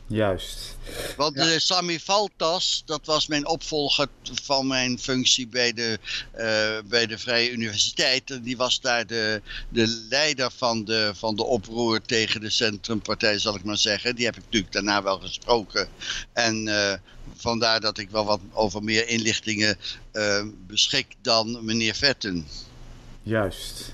Juist. 0.07 0.77
Want 1.17 1.37
ja. 1.37 1.59
Sami 1.59 2.01
Valtas, 2.01 2.83
dat 2.87 3.07
was 3.07 3.27
mijn 3.27 3.47
opvolger 3.47 4.09
van 4.43 4.67
mijn 4.67 4.99
functie 4.99 5.49
bij 5.49 5.73
de, 5.73 5.99
uh, 6.39 6.91
bij 6.91 7.07
de 7.07 7.19
Vrije 7.19 7.51
Universiteit. 7.51 8.45
Die 8.45 8.57
was 8.57 8.81
daar 8.81 9.07
de, 9.07 9.43
de 9.69 9.87
leider 10.09 10.51
van 10.51 10.85
de, 10.85 11.13
van 11.15 11.37
de 11.37 11.45
oproer 11.45 12.03
tegen 12.03 12.41
de 12.41 12.51
Centrumpartij, 12.51 13.39
zal 13.39 13.55
ik 13.55 13.65
maar 13.65 13.77
zeggen. 13.77 14.17
Die 14.17 14.25
heb 14.25 14.37
ik 14.37 14.43
natuurlijk 14.45 14.73
daarna 14.73 15.03
wel 15.03 15.19
gesproken. 15.19 15.89
En 16.33 16.67
uh, 16.67 16.93
vandaar 17.37 17.81
dat 17.81 17.99
ik 17.99 18.11
wel 18.11 18.25
wat 18.25 18.41
over 18.53 18.83
meer 18.83 19.09
inlichtingen 19.09 19.79
uh, 20.13 20.45
beschik 20.67 21.07
dan 21.23 21.65
meneer 21.65 21.95
Vetten. 21.95 22.47
Juist. 23.23 23.93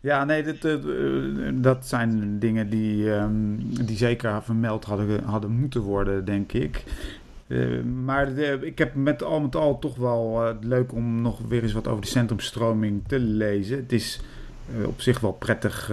Ja, 0.00 0.24
nee, 0.24 0.42
dat, 0.42 0.60
dat, 0.60 0.80
eh, 0.84 1.50
dat 1.52 1.86
zijn 1.86 2.38
dingen 2.38 2.70
die, 2.70 3.10
um, 3.10 3.58
die 3.84 3.96
zeker 3.96 4.42
vermeld 4.42 4.84
hadden, 4.84 5.24
hadden 5.24 5.50
moeten 5.50 5.80
worden, 5.80 6.24
denk 6.24 6.52
ik. 6.52 6.84
Uh, 7.46 7.82
maar 7.82 8.34
de, 8.34 8.58
ik 8.62 8.78
heb 8.78 8.94
met 8.94 9.22
al 9.22 9.40
met 9.40 9.56
al 9.56 9.78
toch 9.78 9.96
wel 9.96 10.48
uh, 10.48 10.54
leuk 10.60 10.92
om 10.92 11.22
nog 11.22 11.38
weer 11.48 11.62
eens 11.62 11.72
wat 11.72 11.88
over 11.88 12.02
de 12.02 12.08
centrumstroming 12.08 13.02
te 13.06 13.18
lezen. 13.18 13.76
Het 13.76 13.92
is 13.92 14.20
op 14.84 15.00
zich 15.00 15.20
wel 15.20 15.32
prettig, 15.32 15.92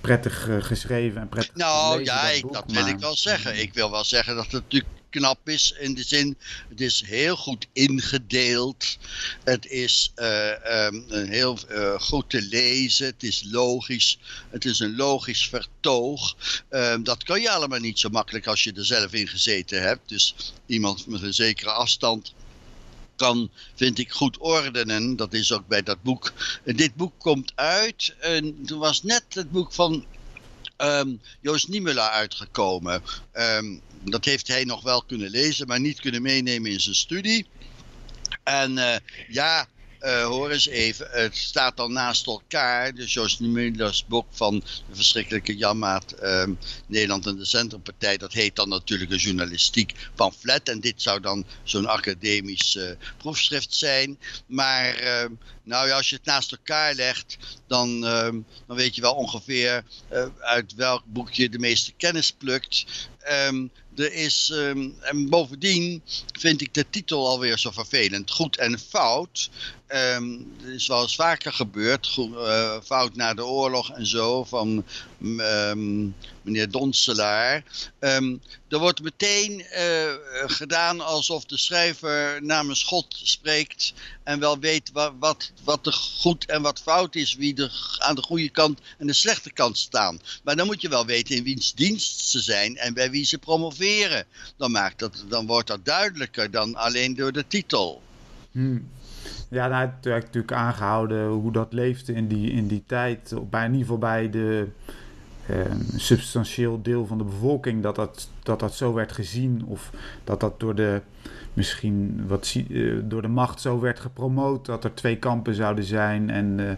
prettig 0.00 0.48
geschreven 0.60 1.20
en 1.20 1.28
prettig. 1.28 1.54
Nou 1.54 2.04
ja, 2.04 2.22
dat, 2.22 2.36
ik, 2.36 2.52
dat 2.52 2.64
wil 2.66 2.86
ik 2.86 2.98
wel 2.98 3.16
zeggen. 3.16 3.60
Ik 3.60 3.74
wil 3.74 3.90
wel 3.90 4.04
zeggen 4.04 4.34
dat 4.34 4.44
het 4.44 4.52
natuurlijk 4.52 4.99
knap 5.10 5.48
is. 5.48 5.74
In 5.78 5.94
de 5.94 6.02
zin, 6.02 6.36
het 6.68 6.80
is 6.80 7.02
heel 7.06 7.36
goed 7.36 7.66
ingedeeld. 7.72 8.98
Het 9.44 9.66
is 9.66 10.12
uh, 10.16 10.88
heel 11.10 11.58
uh, 11.70 12.00
goed 12.00 12.30
te 12.30 12.42
lezen. 12.42 13.06
Het 13.06 13.22
is 13.22 13.42
logisch. 13.50 14.18
Het 14.50 14.64
is 14.64 14.78
een 14.78 14.96
logisch 14.96 15.48
vertoog. 15.48 16.36
Um, 16.70 17.04
dat 17.04 17.22
kan 17.22 17.40
je 17.40 17.50
allemaal 17.50 17.78
niet 17.78 17.98
zo 17.98 18.08
makkelijk 18.08 18.46
als 18.46 18.64
je 18.64 18.72
er 18.72 18.84
zelf 18.84 19.12
in 19.12 19.28
gezeten 19.28 19.82
hebt. 19.82 20.08
Dus 20.08 20.34
iemand 20.66 21.06
met 21.06 21.22
een 21.22 21.34
zekere 21.34 21.70
afstand 21.70 22.34
kan, 23.16 23.50
vind 23.74 23.98
ik, 23.98 24.12
goed 24.12 24.38
ordenen. 24.38 25.16
Dat 25.16 25.32
is 25.32 25.52
ook 25.52 25.68
bij 25.68 25.82
dat 25.82 26.02
boek. 26.02 26.32
En 26.64 26.76
dit 26.76 26.94
boek 26.94 27.12
komt 27.18 27.52
uit. 27.54 28.14
En 28.20 28.64
toen 28.66 28.78
was 28.78 29.02
net 29.02 29.24
het 29.28 29.50
boek 29.50 29.72
van 29.72 30.04
um, 30.76 31.20
Joost 31.40 31.68
Niemela 31.68 32.10
uitgekomen. 32.10 33.02
Dat 34.04 34.24
heeft 34.24 34.48
hij 34.48 34.64
nog 34.64 34.82
wel 34.82 35.02
kunnen 35.02 35.30
lezen, 35.30 35.66
maar 35.66 35.80
niet 35.80 36.00
kunnen 36.00 36.22
meenemen 36.22 36.70
in 36.70 36.80
zijn 36.80 36.94
studie. 36.94 37.46
En 38.44 38.76
uh, 38.76 38.96
ja, 39.28 39.68
uh, 40.00 40.24
hoor 40.24 40.50
eens 40.50 40.68
even, 40.68 41.08
het 41.10 41.36
staat 41.36 41.76
dan 41.76 41.92
naast 41.92 42.26
elkaar. 42.26 42.94
Dus 42.94 43.12
Joost 43.12 43.40
Niemela's 43.40 44.06
boek 44.06 44.26
van 44.30 44.58
de 44.88 44.94
verschrikkelijke 44.94 45.56
Janmaat 45.56 46.14
uh, 46.22 46.44
Nederland 46.86 47.26
en 47.26 47.36
de 47.36 47.44
Centrumpartij. 47.44 48.16
Dat 48.16 48.32
heet 48.32 48.56
dan 48.56 48.68
natuurlijk 48.68 49.10
een 49.10 49.16
journalistiek 49.16 49.94
pamflet. 50.14 50.68
En 50.68 50.80
dit 50.80 51.02
zou 51.02 51.20
dan 51.20 51.44
zo'n 51.62 51.86
academisch 51.86 52.74
uh, 52.74 52.90
proefschrift 53.16 53.74
zijn. 53.74 54.18
Maar 54.46 54.94
ehm, 54.94 55.32
nou 55.62 55.88
ja, 55.88 55.96
als 55.96 56.10
je 56.10 56.16
het 56.16 56.24
naast 56.24 56.52
elkaar 56.52 56.94
legt, 56.94 57.36
dan, 57.66 58.00
dan 58.00 58.44
weet 58.66 58.94
je 58.94 59.00
wel 59.00 59.14
ongeveer 59.14 59.84
uit 60.40 60.74
welk 60.74 61.02
boek 61.06 61.30
je 61.30 61.48
de 61.48 61.58
meeste 61.58 61.92
kennis 61.92 62.32
plukt. 62.32 62.84
Um, 63.48 63.70
er 63.96 64.12
is, 64.12 64.50
um, 64.52 64.94
en 65.00 65.28
bovendien 65.28 66.02
vind 66.38 66.60
ik 66.60 66.74
de 66.74 66.86
titel 66.90 67.28
alweer 67.28 67.58
zo 67.58 67.70
vervelend. 67.70 68.30
Goed 68.30 68.56
en 68.56 68.78
fout. 68.78 69.50
Um, 69.94 70.52
is 70.66 70.86
wel 70.86 71.02
eens 71.02 71.14
vaker 71.14 71.52
gebeurd. 71.52 72.06
Goed, 72.06 72.34
uh, 72.34 72.76
fout 72.84 73.16
na 73.16 73.34
de 73.34 73.44
oorlog 73.44 73.90
en 73.90 74.06
zo. 74.06 74.44
Van 74.44 74.84
um, 75.22 76.14
meneer 76.42 76.70
Donselaar. 76.70 77.64
Er 78.68 78.78
wordt 78.78 79.02
meteen 79.02 79.64
uh, 79.78 80.12
gedaan 80.46 81.00
alsof 81.00 81.44
de 81.44 81.58
schrijver 81.58 82.42
namens 82.42 82.82
God 82.82 83.06
spreekt. 83.22 83.92
En 84.24 84.40
wel 84.40 84.58
weet 84.58 84.90
wat, 84.92 85.12
wat, 85.18 85.52
wat 85.64 85.86
er 85.86 85.92
goed 85.92 86.44
en 86.44 86.62
wat 86.62 86.80
fout 86.80 87.14
is. 87.14 87.34
Wie 87.34 87.56
er 87.56 87.96
aan 87.98 88.14
de 88.14 88.22
goede 88.22 88.48
kant 88.48 88.80
en 88.98 89.06
de 89.06 89.12
slechte 89.12 89.52
kant 89.52 89.78
staan. 89.78 90.20
Maar 90.44 90.56
dan 90.56 90.66
moet 90.66 90.80
je 90.80 90.88
wel 90.88 91.06
weten 91.06 91.36
in 91.36 91.42
wiens 91.42 91.74
dienst 91.74 92.20
ze 92.20 92.40
zijn. 92.40 92.76
En 92.76 92.94
bij 92.94 93.10
wie 93.10 93.24
ze 93.24 93.38
promoveren. 93.38 93.79
Dan, 94.56 94.70
maakt 94.70 94.98
dat, 94.98 95.24
dan 95.28 95.46
wordt 95.46 95.68
dat 95.68 95.84
duidelijker 95.84 96.50
dan 96.50 96.74
alleen 96.74 97.14
door 97.14 97.32
de 97.32 97.44
titel. 97.46 98.02
Hmm. 98.50 98.88
Ja, 99.48 99.68
nou, 99.68 99.86
het 99.86 100.04
werd 100.04 100.24
natuurlijk 100.24 100.52
aangehouden 100.52 101.28
hoe 101.28 101.52
dat 101.52 101.72
leefde 101.72 102.12
in 102.12 102.28
die, 102.28 102.50
in 102.50 102.66
die 102.66 102.82
tijd. 102.86 103.34
Bij, 103.50 103.64
in 103.64 103.72
ieder 103.72 103.86
geval 103.86 103.98
bij 103.98 104.30
de 104.30 104.66
uh, 105.50 105.56
substantieel 105.96 106.82
deel 106.82 107.06
van 107.06 107.18
de 107.18 107.24
bevolking. 107.24 107.82
Dat 107.82 107.94
dat, 107.94 108.28
dat 108.42 108.60
dat 108.60 108.74
zo 108.74 108.92
werd 108.92 109.12
gezien. 109.12 109.64
Of 109.66 109.90
dat 110.24 110.40
dat 110.40 110.60
door 110.60 110.74
de, 110.74 111.00
misschien 111.52 112.24
wat, 112.26 112.54
uh, 112.68 113.00
door 113.04 113.22
de 113.22 113.28
macht 113.28 113.60
zo 113.60 113.80
werd 113.80 114.00
gepromoot. 114.00 114.66
Dat 114.66 114.84
er 114.84 114.94
twee 114.94 115.16
kampen 115.16 115.54
zouden 115.54 115.84
zijn. 115.84 116.30
En, 116.30 116.58
uh, 116.58 116.70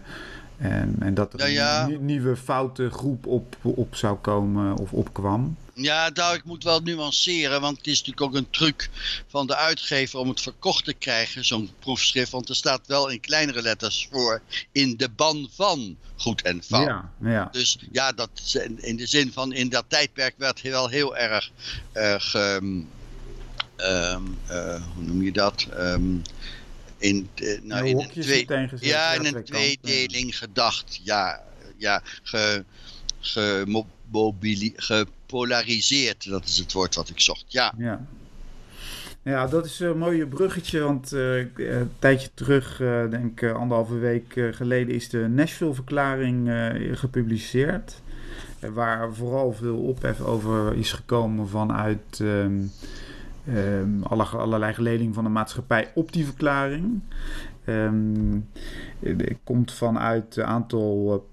en, 0.71 0.95
en 0.99 1.13
dat 1.13 1.33
er 1.33 1.39
ja, 1.39 1.47
ja. 1.87 1.93
een 1.93 2.05
nieuwe 2.05 2.35
foute 2.35 2.89
groep 2.89 3.27
op, 3.27 3.55
op 3.61 3.95
zou 3.95 4.17
komen 4.17 4.77
of 4.77 4.93
opkwam. 4.93 5.55
Ja, 5.75 6.09
nou, 6.13 6.35
ik 6.35 6.43
moet 6.43 6.63
wel 6.63 6.79
nuanceren, 6.79 7.61
want 7.61 7.77
het 7.77 7.87
is 7.87 7.97
natuurlijk 7.97 8.21
ook 8.21 8.35
een 8.35 8.49
truc 8.49 8.89
van 9.27 9.47
de 9.47 9.55
uitgever 9.55 10.19
om 10.19 10.29
het 10.29 10.41
verkocht 10.41 10.85
te 10.85 10.93
krijgen, 10.93 11.45
zo'n 11.45 11.69
proefschrift. 11.79 12.31
Want 12.31 12.49
er 12.49 12.55
staat 12.55 12.87
wel 12.87 13.09
in 13.09 13.19
kleinere 13.19 13.61
letters 13.61 14.07
voor 14.11 14.41
in 14.71 14.97
de 14.97 15.09
ban 15.09 15.49
van 15.51 15.97
goed 16.15 16.41
en 16.41 16.63
fout. 16.63 16.87
Ja, 16.87 17.11
ja. 17.21 17.49
Dus 17.51 17.77
ja, 17.91 18.11
dat, 18.11 18.29
in 18.75 18.95
de 18.95 19.07
zin 19.07 19.31
van 19.31 19.53
in 19.53 19.69
dat 19.69 19.85
tijdperk 19.87 20.33
werd 20.37 20.61
wel 20.61 20.87
heel 20.87 21.17
erg 21.17 21.51
uh, 21.93 22.15
ge, 22.17 22.59
um, 22.61 22.89
uh, 24.49 24.81
hoe 24.93 25.03
noem 25.03 25.23
je 25.23 25.31
dat? 25.31 25.67
Um, 25.77 26.21
in, 26.97 27.29
uh, 27.35 27.61
nou, 27.61 27.87
in 27.87 27.99
een, 27.99 28.09
twee, 28.09 28.47
ja, 28.79 29.11
in 29.11 29.25
een 29.25 29.43
tweedeling 29.43 30.37
gedacht. 30.37 30.99
Ja, 31.03 31.43
ja 31.77 32.01
ge, 32.23 32.63
ge, 33.19 33.63
gepolariseerd. 35.33 36.29
Dat 36.29 36.45
is 36.45 36.57
het 36.57 36.73
woord 36.73 36.95
wat 36.95 37.09
ik 37.09 37.19
zocht, 37.19 37.45
ja. 37.47 37.73
Ja, 37.77 38.05
ja 39.23 39.47
dat 39.47 39.65
is 39.65 39.79
een 39.79 39.97
mooie 39.97 40.27
bruggetje, 40.27 40.79
want 40.79 41.13
uh, 41.13 41.37
een 41.55 41.91
tijdje 41.99 42.29
terug, 42.33 42.79
uh, 42.79 43.09
denk 43.09 43.41
ik 43.41 43.51
anderhalve 43.51 43.97
week 43.97 44.49
geleden, 44.51 44.95
is 44.95 45.09
de 45.09 45.27
Nashville-verklaring 45.27 46.51
gepubliceerd. 46.93 48.01
waar 48.73 49.13
vooral 49.13 49.53
veel 49.53 49.77
ophef 49.77 50.21
over 50.21 50.73
is 50.73 50.91
gekomen 50.91 51.47
vanuit 51.47 52.19
um, 52.21 52.71
alle, 54.03 54.23
allerlei 54.23 54.73
geledingen 54.73 55.13
van 55.13 55.23
de 55.23 55.29
maatschappij 55.29 55.91
op 55.95 56.11
die 56.11 56.25
verklaring. 56.25 57.01
Um, 57.65 58.49
het 58.99 59.37
komt 59.43 59.73
vanuit 59.73 60.35
een 60.35 60.45
aantal 60.45 61.27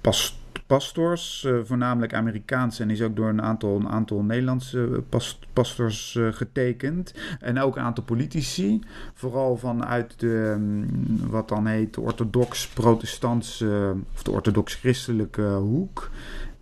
pas 0.00 0.39
pastors, 0.70 1.44
uh, 1.46 1.58
voornamelijk 1.64 2.14
Amerikaans 2.14 2.80
en 2.80 2.90
is 2.90 3.02
ook 3.02 3.16
door 3.16 3.28
een 3.28 3.42
aantal, 3.42 3.76
een 3.76 3.88
aantal 3.88 4.22
Nederlandse 4.22 4.88
eh, 4.92 4.98
past, 5.08 5.46
pastors 5.52 6.14
uh, 6.14 6.32
getekend. 6.32 7.14
En 7.40 7.58
ook 7.58 7.76
een 7.76 7.82
aantal 7.82 8.04
politici, 8.04 8.80
vooral 9.14 9.56
vanuit 9.56 10.20
de, 10.20 10.52
um, 10.54 10.86
wat 11.30 11.48
dan 11.48 11.66
heet 11.66 11.94
de 11.94 12.00
orthodox-protestantse 12.00 13.94
of 14.14 14.22
de 14.22 14.30
orthodox-christelijke 14.30 15.42
hoek. 15.42 16.10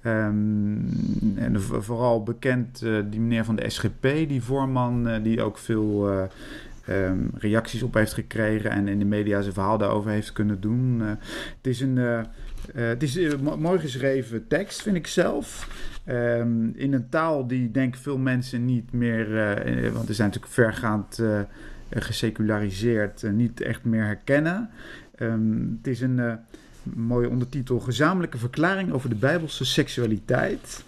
Um, 0.05 0.89
en 1.37 1.61
vooral 1.63 2.23
bekend 2.23 2.79
die 3.11 3.21
meneer 3.21 3.45
van 3.45 3.57
de 3.57 3.71
SGP, 3.71 4.03
die 4.03 4.43
voorman, 4.43 5.23
die 5.23 5.43
ook 5.43 5.59
veel 5.59 6.11
um, 6.89 7.31
reacties 7.35 7.83
op 7.83 7.95
heeft 7.95 8.13
gekregen 8.13 8.71
en 8.71 8.89
in 8.89 8.99
de 8.99 9.05
media 9.05 9.41
zijn 9.41 9.55
verhaal 9.55 9.79
daarover 9.79 10.11
heeft 10.11 10.33
kunnen 10.33 10.61
doen. 10.61 11.01
het 11.01 11.67
is 11.67 11.81
een 11.81 12.27
uh, 12.75 12.87
het 12.87 13.03
is 13.03 13.15
een 13.15 13.43
mooi 13.59 13.79
geschreven 13.79 14.47
tekst, 14.47 14.83
vind 14.83 14.97
ik 14.97 15.07
zelf. 15.07 15.69
Ehm, 16.05 16.69
in 16.75 16.93
een 16.93 17.09
taal 17.09 17.47
die 17.47 17.71
denk 17.71 17.95
ik 17.95 18.01
veel 18.01 18.19
mensen 18.19 18.65
niet 18.65 18.93
meer, 18.93 19.29
uh, 19.29 19.93
want 19.93 20.09
er 20.09 20.15
zijn 20.15 20.29
natuurlijk 20.29 20.55
vergaand 20.55 21.23
geseculariseerd, 21.91 23.23
niet 23.33 23.61
echt 23.61 23.85
meer 23.85 24.05
herkennen. 24.05 24.71
Um, 25.21 25.79
het 25.79 25.87
is 25.87 26.01
een 26.01 26.39
mooie 26.83 27.29
ondertitel: 27.29 27.81
Gezamenlijke 27.81 28.39
verklaring 28.39 28.93
over 28.93 29.09
de 29.09 29.15
Bijbelse 29.15 29.65
seksualiteit. 29.65 30.85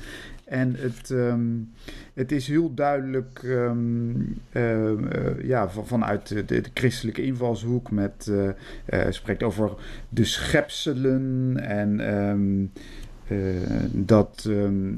En 0.50 0.74
het, 0.78 1.10
um, 1.10 1.70
het 2.14 2.32
is 2.32 2.48
heel 2.48 2.74
duidelijk 2.74 3.42
um, 3.42 4.40
uh, 4.52 4.90
uh, 4.90 4.98
ja, 5.42 5.68
van, 5.68 5.86
vanuit 5.86 6.48
de, 6.48 6.62
christelijke 6.74 7.22
invalshoek. 7.22 7.90
Met, 7.90 8.30
uh, 8.30 8.50
spreekt 9.10 9.42
over 9.42 9.70
de 10.08 10.24
schepselen 10.24 11.56
en 11.60 12.00
dat 13.92 14.48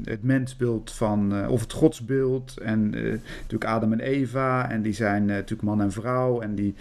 het 0.03 0.23
mensbeeld 0.23 0.91
van, 0.91 1.47
of 1.47 1.61
het 1.61 1.73
godsbeeld. 1.73 2.57
En 2.57 2.89
natuurlijk 2.89 3.65
Adam 3.65 3.91
en 3.91 3.99
Eva. 3.99 4.71
En 4.71 4.81
die 4.81 4.93
zijn 4.93 5.25
natuurlijk 5.25 5.61
man 5.61 5.81
en 5.81 5.91
vrouw. 5.91 6.41
En 6.41 6.55
die, 6.55 6.75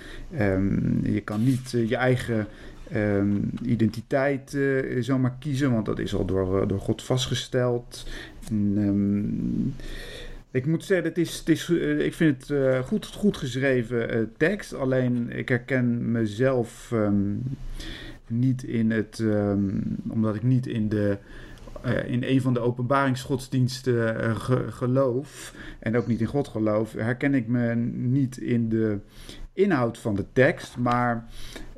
je 1.03 1.23
kan 1.25 1.45
niet 1.45 1.71
je 1.71 1.97
eigen 1.97 2.47
um, 2.95 3.51
identiteit 3.65 4.53
uh, 4.53 5.03
zomaar 5.03 5.37
kiezen, 5.39 5.73
want 5.73 5.87
dat 5.87 5.99
is 5.99 6.15
al 6.15 6.25
door, 6.25 6.69
door 6.69 6.81
God 6.81 7.03
vastgesteld. 7.03 8.09
En, 8.51 8.75
um, 8.79 9.75
ik 10.51 10.67
moet 10.67 10.85
zeggen, 10.85 11.07
het 11.07 11.19
is, 11.19 11.39
het 11.39 11.49
is, 11.49 11.69
uh, 11.69 12.05
ik 12.05 12.15
vind 12.15 12.49
het 12.49 12.87
goed, 12.87 13.07
goed 13.07 13.37
geschreven 13.37 14.33
tekst. 14.37 14.75
Alleen 14.75 15.31
ik 15.31 15.49
herken 15.49 16.13
mezelf 16.13 16.91
um, 16.95 17.43
niet 18.27 18.63
in 18.63 18.91
het, 18.91 19.25
omdat 20.09 20.35
ik 20.35 20.43
niet 20.43 20.67
in 20.67 20.89
de. 20.89 21.19
in 22.07 22.23
een 22.23 22.41
van 22.41 22.55
de 22.55 22.61
openbaringsgodsdiensten 22.61 24.37
ge 24.37 24.65
geloof 24.69 25.55
en 25.79 25.97
ook 25.97 26.07
niet 26.07 26.21
in 26.21 26.27
God 26.27 26.49
geloof, 26.49 26.93
herken 26.93 27.35
ik 27.35 27.47
me 27.47 27.75
niet 27.95 28.37
in 28.37 28.69
de 28.69 28.99
inhoud 29.53 29.99
van 29.99 30.15
de 30.15 30.25
tekst. 30.33 30.77
Maar 30.77 31.29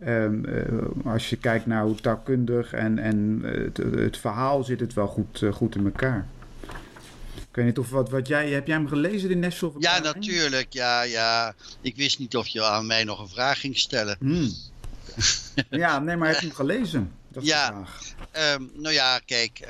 um, 0.07 0.45
uh, 0.47 1.12
als 1.12 1.31
je 1.31 1.37
kijkt 1.37 1.66
naar 1.66 1.83
hoe 1.83 1.95
taalkundig 1.95 2.73
en, 2.73 2.99
en 2.99 3.40
het, 3.43 3.76
het, 3.76 4.16
verhaal 4.16 4.64
zit 4.64 4.81
het 4.81 4.95
wel 4.95 5.07
goed, 5.07 5.40
uh, 5.40 5.52
goed 5.52 5.75
in 5.75 5.85
elkaar. 5.85 6.26
Ik 7.37 7.61
weet 7.61 7.64
niet 7.64 7.78
of 7.78 7.90
wat, 7.90 8.11
wat 8.11 8.28
jij, 8.28 8.50
heb 8.50 8.66
jij 8.66 8.76
hem 8.76 8.88
gelezen, 8.88 9.28
die 9.28 9.37
Nashville 9.37 9.73
Ja, 9.78 9.99
natuurlijk. 9.99 10.73
Ja, 10.73 11.02
ja. 11.02 11.54
Ik 11.81 11.97
wist 11.97 12.19
niet 12.19 12.37
of 12.37 12.47
je 12.47 12.64
aan 12.64 12.87
mij 12.87 13.04
nog 13.04 13.21
een 13.21 13.28
vraag 13.28 13.61
ging 13.61 13.78
stellen. 13.78 14.16
Hmm. 14.21 14.49
ja, 15.71 15.99
nee, 15.99 16.16
maar 16.16 16.28
heb 16.28 16.40
je 16.40 16.47
hem 16.47 16.54
gelezen? 16.54 17.12
Dat 17.28 17.43
is 17.43 17.49
ja, 17.49 17.85
um, 18.54 18.71
nou 18.75 18.95
ja, 18.95 19.19
kijk, 19.19 19.61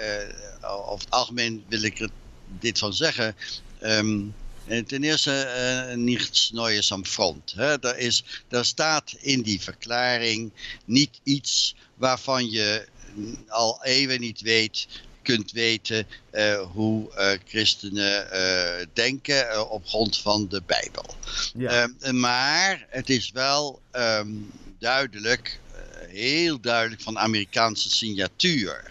uh, 0.61 0.91
over 0.91 1.05
het 1.05 1.11
algemeen 1.11 1.65
wil 1.69 1.83
ik 1.83 1.99
er 1.99 2.11
dit 2.59 2.79
van 2.79 2.93
zeggen. 2.93 3.35
Um, 3.83 4.35
ten 4.67 5.03
eerste 5.03 5.49
uh, 5.91 5.97
niets 5.97 6.51
Neues 6.51 6.93
am 6.93 7.05
Front. 7.05 7.53
Hè. 7.57 7.79
Daar, 7.79 7.99
is, 7.99 8.25
staat 8.51 9.15
in 9.21 9.43
die 9.43 9.61
verklaring 9.61 10.53
niet 10.85 11.21
iets 11.23 11.75
waarvan 11.95 12.51
je 12.51 12.89
al 13.49 13.81
eeuwen 13.83 14.21
niet 14.21 14.41
weet 14.41 14.87
kunt 15.23 15.53
weten 15.53 16.07
uh, 16.33 16.61
hoe 16.61 17.11
uh, 17.11 17.31
christenen 17.47 18.29
uh, 18.33 18.87
denken 18.93 19.71
op 19.71 19.87
grond 19.87 20.19
van 20.19 20.49
de 20.49 20.63
Bijbel. 20.67 21.15
Ja. 21.55 21.89
Ehm, 22.01 22.21
maar 22.21 22.87
het 22.89 23.11
is 23.11 23.31
wel 23.31 23.81
um, 23.93 24.51
duidelijk, 24.79 25.61
heel 26.09 26.61
duidelijk 26.61 27.03
van 27.03 27.19
Amerikaanse 27.19 27.91
signatuur. 27.91 28.91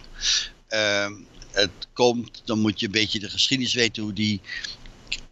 Um, 0.69 1.27
het 1.51 1.87
komt, 1.93 2.41
dan 2.45 2.59
moet 2.59 2.79
je 2.79 2.85
een 2.85 2.91
beetje 2.91 3.19
de 3.19 3.29
geschiedenis 3.29 3.73
weten 3.73 4.03
hoe 4.03 4.13
die 4.13 4.41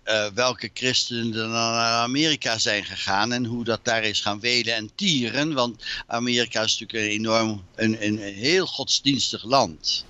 uh, 0.06 0.28
welke 0.34 0.70
christenen 0.74 1.32
dan 1.32 1.50
naar 1.50 2.02
Amerika 2.02 2.58
zijn 2.58 2.86
gegaan 2.86 3.32
en 3.32 3.46
hoe 3.46 3.64
dat 3.64 3.86
daar 3.86 4.04
is 4.04 4.22
gaan 4.22 4.40
welen 4.40 4.76
en 4.76 4.92
tieren. 4.96 5.54
Want 5.54 5.84
Amerika 6.08 6.62
is 6.62 6.80
natuurlijk 6.80 7.10
een 7.10 7.20
enorm, 7.20 7.66
een, 7.76 8.06
een 8.06 8.18
heel 8.18 8.66
godsdienstig 8.66 9.44
land. 9.44 10.06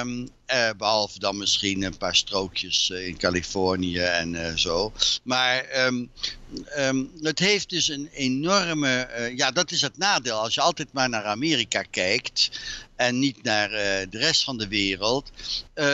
Um, 0.00 0.28
uh, 0.46 0.70
behalve 0.76 1.18
dan 1.18 1.36
misschien 1.36 1.82
een 1.82 1.96
paar 1.96 2.16
strookjes 2.16 2.90
uh, 2.90 3.06
in 3.06 3.16
Californië 3.16 3.98
en 3.98 4.58
zo. 4.58 4.92
Maar 5.22 5.86
um, 5.86 6.10
um, 6.78 7.10
het 7.20 7.38
heeft 7.38 7.70
dus 7.70 7.88
een 7.88 8.08
enorme. 8.12 9.08
ja, 9.36 9.50
dat 9.50 9.70
is 9.70 9.80
het 9.80 9.98
nadeel. 9.98 10.36
Als 10.36 10.54
je 10.54 10.60
altijd 10.60 10.92
maar 10.92 11.08
naar 11.08 11.24
Amerika 11.24 11.82
kijkt 11.82 12.50
en 12.96 13.18
niet 13.18 13.42
naar 13.42 13.68
de 14.10 14.18
rest 14.18 14.44
van 14.44 14.58
de 14.58 14.68
wereld. 14.68 15.30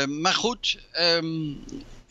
maar 0.09 0.35
goed 0.35 0.79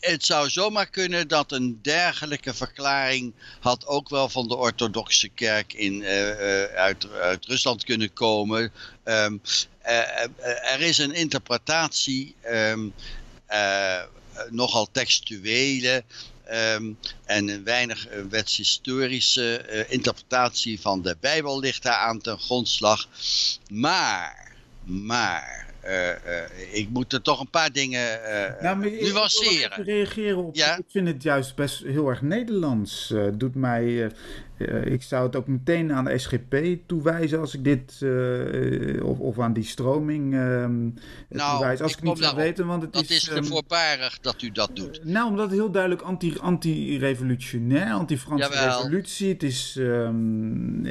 het 0.00 0.24
zou 0.24 0.50
zomaar 0.50 0.86
kunnen 0.86 1.28
dat 1.28 1.52
een 1.52 1.78
dergelijke 1.82 2.54
verklaring 2.54 3.32
had 3.60 3.86
ook 3.86 4.08
wel 4.08 4.28
van 4.28 4.48
de 4.48 4.56
orthodoxe 4.56 5.28
kerk 5.28 5.72
in, 5.72 5.94
uh, 6.00 6.64
uit, 6.64 7.12
uit, 7.12 7.46
Rusland 7.46 7.84
kunnen 7.84 8.12
komen. 8.12 8.72
Um, 9.04 9.40
uh, 9.86 10.22
er 10.72 10.80
is 10.80 10.98
een 10.98 11.12
interpretatie, 11.12 12.34
um, 12.50 12.94
nogal 14.50 14.88
textuele, 14.92 16.04
um, 16.50 16.98
en 17.24 17.48
een 17.48 17.64
weinig 17.64 18.06
wetshistorische 18.30 19.86
interpretatie 19.88 20.80
van 20.80 21.02
de 21.02 21.16
Bijbel 21.20 21.60
ligt 21.60 21.82
daar 21.82 21.98
aan 21.98 22.20
ten 22.20 22.38
grondslag. 22.38 23.08
Maar, 23.70 24.52
maar, 24.84 25.67
uh, 25.84 26.08
uh, 26.08 26.14
ik 26.72 26.88
moet 26.88 27.12
er 27.12 27.22
toch 27.22 27.40
een 27.40 27.50
paar 27.50 27.72
dingen 27.72 28.20
uh, 28.22 28.62
nou, 28.62 28.76
maar 28.76 28.90
nuanceren. 28.90 29.78
Ik 29.78 29.84
reageren 29.84 30.44
op. 30.44 30.56
Ja? 30.56 30.76
Ik 30.76 30.84
vind 30.88 31.08
het 31.08 31.22
juist 31.22 31.54
best 31.54 31.82
heel 31.82 32.08
erg 32.08 32.22
Nederlands. 32.22 33.14
doet 33.34 33.54
mij, 33.54 34.12
ik 34.84 35.02
zou 35.02 35.26
het 35.26 35.36
ook 35.36 35.46
meteen 35.46 35.92
aan 35.92 36.04
de 36.04 36.18
SGP 36.18 36.56
toewijzen 36.86 37.40
als 37.40 37.54
ik 37.54 37.64
dit, 37.64 38.02
of, 39.02 39.18
of, 39.18 39.38
aan 39.38 39.52
die 39.52 39.64
stroming 39.64 40.30
nou, 40.30 40.92
toewijzen. 41.28 41.84
Als 41.84 41.92
ik, 41.92 41.98
ik 41.98 42.04
niet 42.04 42.18
zou 42.18 42.36
weten, 42.36 42.66
want 42.66 42.82
het 42.82 42.92
dat 42.92 43.02
is... 43.02 43.10
is 43.10 43.24
te 43.24 43.36
um, 43.36 43.44
voorbarig 43.44 44.18
dat 44.20 44.42
u 44.42 44.50
dat 44.50 44.70
doet. 44.76 45.04
nou, 45.04 45.28
omdat 45.28 45.44
het 45.44 45.58
heel 45.58 45.70
duidelijk 45.70 46.02
anti-revolutionair, 46.40 47.82
anti 47.82 47.94
anti-Franse 47.94 48.48
revolutie. 48.48 49.28
Het 49.28 49.42
is... 49.42 49.76
Um, 49.78 50.86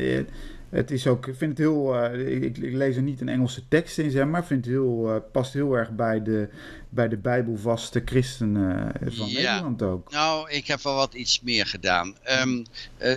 het 0.70 0.92
is 0.92 1.08
ook, 1.08 1.28
ik 1.28 1.36
vind 1.36 1.52
het 1.52 1.68
heel, 1.68 1.96
uh, 1.96 2.42
ik, 2.44 2.58
ik, 2.58 2.74
lees 2.74 2.96
er 2.96 3.02
niet 3.02 3.22
een 3.22 3.30
Engelse 3.30 3.68
tekst 3.68 3.98
in, 3.98 4.12
zeg 4.12 4.26
maar. 4.26 4.42
Ik 4.42 4.48
vind 4.48 4.66
het 4.66 4.74
heel, 4.74 5.10
uh, 5.10 5.16
past 5.32 5.54
heel 5.54 5.78
erg 5.78 5.92
bij 5.92 6.24
de, 6.24 6.48
bij 6.90 7.08
de 7.08 7.18
bijbelvaste 7.18 8.02
christenen 8.06 8.94
uh, 9.02 9.18
van 9.18 9.30
ja. 9.30 9.50
Nederland 9.50 9.82
ook. 9.82 10.12
Nou, 10.12 10.52
ik 10.52 10.68
heb 10.68 10.82
wel 10.82 10.96
wat 10.96 11.14
iets 11.14 11.42
meer 11.42 11.66
gedaan. 11.66 12.16
Um, 12.42 12.66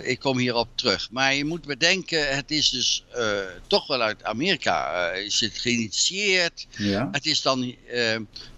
ik 0.03 0.19
kom 0.19 0.37
hierop 0.37 0.67
terug. 0.75 1.11
Maar 1.11 1.33
je 1.33 1.45
moet 1.45 1.65
bedenken, 1.65 2.35
het 2.35 2.51
is 2.51 2.69
dus 2.69 3.05
toch 3.67 3.87
wel 3.87 4.01
uit 4.01 4.23
Amerika. 4.23 5.09
is 5.11 5.39
het 5.39 5.57
geïnitieerd. 5.57 6.67
Ja. 6.77 7.09
Het 7.11 7.25
is 7.25 7.41
dan 7.41 7.75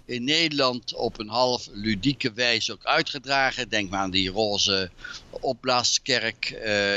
in 0.04 0.24
Nederland 0.24 0.94
op 0.94 1.18
een 1.18 1.28
half 1.28 1.68
ludieke 1.72 2.32
wijze 2.32 2.72
ook 2.72 2.84
uitgedragen. 2.84 3.68
Denk 3.68 3.90
maar 3.90 4.00
aan 4.00 4.10
die 4.10 4.30
roze 4.30 4.90
opblaaskerk 5.30 6.50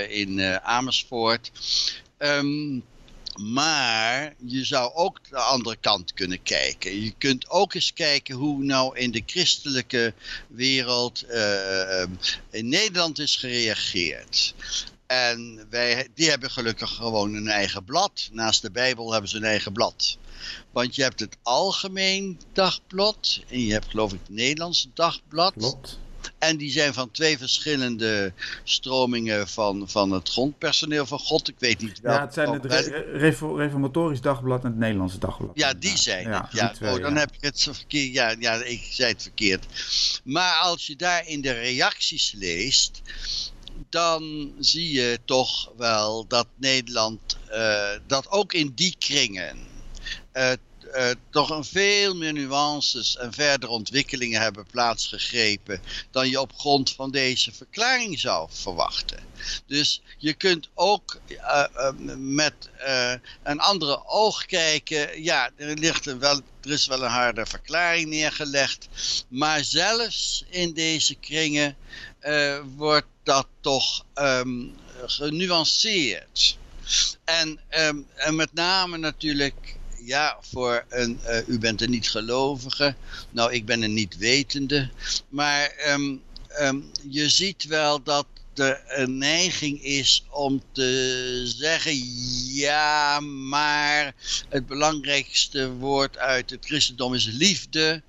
in 0.09 0.41
Amersfoort. 0.63 1.51
Um, 2.17 2.83
maar 3.37 4.33
je 4.45 4.65
zou 4.65 4.93
ook 4.93 5.19
de 5.29 5.37
andere 5.37 5.75
kant 5.75 6.13
kunnen 6.13 6.43
kijken. 6.43 7.01
Je 7.03 7.13
kunt 7.17 7.49
ook 7.49 7.73
eens 7.73 7.93
kijken 7.93 8.35
hoe 8.35 8.63
nou 8.63 8.97
in 8.97 9.11
de 9.11 9.23
christelijke 9.25 10.13
wereld 10.47 11.23
uh, 11.29 12.03
in 12.49 12.69
Nederland 12.69 13.19
is 13.19 13.35
gereageerd. 13.35 14.53
En 15.07 15.67
wij, 15.69 16.07
die 16.13 16.29
hebben 16.29 16.51
gelukkig 16.51 16.95
gewoon 16.95 17.33
een 17.33 17.47
eigen 17.47 17.83
blad. 17.83 18.29
Naast 18.31 18.61
de 18.61 18.71
Bijbel 18.71 19.11
hebben 19.11 19.29
ze 19.29 19.37
een 19.37 19.43
eigen 19.43 19.73
blad. 19.73 20.17
Want 20.71 20.95
je 20.95 21.01
hebt 21.01 21.19
het 21.19 21.37
Algemeen 21.43 22.39
Dagblad 22.53 23.41
en 23.49 23.65
je 23.65 23.71
hebt 23.71 23.89
geloof 23.89 24.13
ik 24.13 24.19
het 24.19 24.35
Nederlands 24.35 24.87
Dagblad. 24.93 25.97
En 26.39 26.57
die 26.57 26.71
zijn 26.71 26.93
van 26.93 27.11
twee 27.11 27.37
verschillende 27.37 28.33
stromingen 28.63 29.47
van, 29.47 29.89
van 29.89 30.11
het 30.11 30.29
grondpersoneel 30.29 31.05
van 31.05 31.19
God. 31.19 31.47
Ik 31.47 31.55
weet 31.59 31.81
niet 31.81 31.99
wel. 32.01 32.13
Ja, 32.13 32.21
het 32.21 32.33
zijn 32.33 32.49
het 32.49 32.65
re 32.65 33.51
Reformatorisch 33.57 34.21
Dagblad 34.21 34.63
en 34.63 34.69
het 34.69 34.79
Nederlandse 34.79 35.17
Dagblad. 35.17 35.51
Ja, 35.53 35.73
die 35.73 35.97
zijn 35.97 36.27
ja, 36.27 36.41
het. 36.41 36.51
Ja, 36.51 36.69
twee, 36.69 36.93
oh, 36.93 37.01
dan 37.01 37.13
ja. 37.13 37.19
heb 37.19 37.31
ik 37.31 37.41
het 37.41 37.61
verkeerd. 37.63 38.13
Ja, 38.13 38.35
ja, 38.39 38.53
ik 38.63 38.87
zei 38.89 39.11
het 39.11 39.21
verkeerd. 39.21 39.65
Maar 40.23 40.53
als 40.53 40.87
je 40.87 40.95
daar 40.95 41.27
in 41.27 41.41
de 41.41 41.51
reacties 41.51 42.33
leest, 42.37 43.01
dan 43.89 44.51
zie 44.59 44.91
je 44.91 45.19
toch 45.25 45.71
wel 45.77 46.27
dat 46.27 46.47
Nederland, 46.55 47.37
uh, 47.49 47.89
dat 48.07 48.29
ook 48.29 48.53
in 48.53 48.71
die 48.75 48.95
kringen, 48.99 49.57
uh, 50.33 50.51
uh, 50.97 51.09
toch 51.29 51.49
een 51.49 51.65
veel 51.65 52.15
meer 52.15 52.33
nuances 52.33 53.17
en 53.17 53.33
verdere 53.33 53.71
ontwikkelingen 53.71 54.41
hebben 54.41 54.65
plaatsgegrepen 54.71 55.81
dan 56.11 56.29
je 56.29 56.41
op 56.41 56.53
grond 56.57 56.91
van 56.91 57.11
deze 57.11 57.51
verklaring 57.51 58.19
zou 58.19 58.47
verwachten. 58.51 59.19
Dus 59.65 60.01
je 60.17 60.33
kunt 60.33 60.69
ook 60.73 61.19
uh, 61.27 61.63
uh, 61.75 61.89
met 62.17 62.53
een 63.43 63.59
andere 63.59 64.05
oog 64.05 64.45
kijken. 64.45 65.23
Ja, 65.23 65.49
er, 65.55 65.77
ligt 65.77 66.05
wel, 66.05 66.41
er 66.61 66.71
is 66.71 66.87
wel 66.87 67.03
een 67.03 67.09
harde 67.09 67.45
verklaring 67.45 68.09
neergelegd. 68.09 68.87
Maar 69.27 69.63
zelfs 69.63 70.43
in 70.49 70.73
deze 70.73 71.15
kringen 71.15 71.77
wordt 72.75 73.07
dat 73.23 73.47
toch 73.61 74.05
um, 74.15 74.75
genuanceerd. 75.05 76.57
En, 77.23 77.59
um, 77.69 78.07
en 78.15 78.35
met 78.35 78.53
name 78.53 78.97
natuurlijk 78.97 79.76
ja, 79.97 80.37
voor 80.41 80.85
een, 80.89 81.19
uh, 81.27 81.47
u 81.47 81.59
bent 81.59 81.81
een 81.81 81.89
niet-gelovige. 81.89 82.95
Nou, 83.29 83.53
ik 83.53 83.65
ben 83.65 83.81
een 83.81 83.93
niet-wetende. 83.93 84.89
Maar 85.29 85.73
um, 85.87 86.21
um, 86.61 86.91
je 87.09 87.29
ziet 87.29 87.63
wel 87.63 88.03
dat 88.03 88.25
er 88.53 88.83
een 88.87 89.17
neiging 89.17 89.83
is 89.83 90.25
om 90.29 90.61
te 90.71 91.41
zeggen, 91.45 91.95
ja, 92.53 93.19
maar 93.19 94.15
het 94.49 94.65
belangrijkste 94.65 95.71
woord 95.71 96.17
uit 96.17 96.49
het 96.49 96.65
christendom 96.65 97.13
is 97.13 97.25
liefde. 97.25 98.01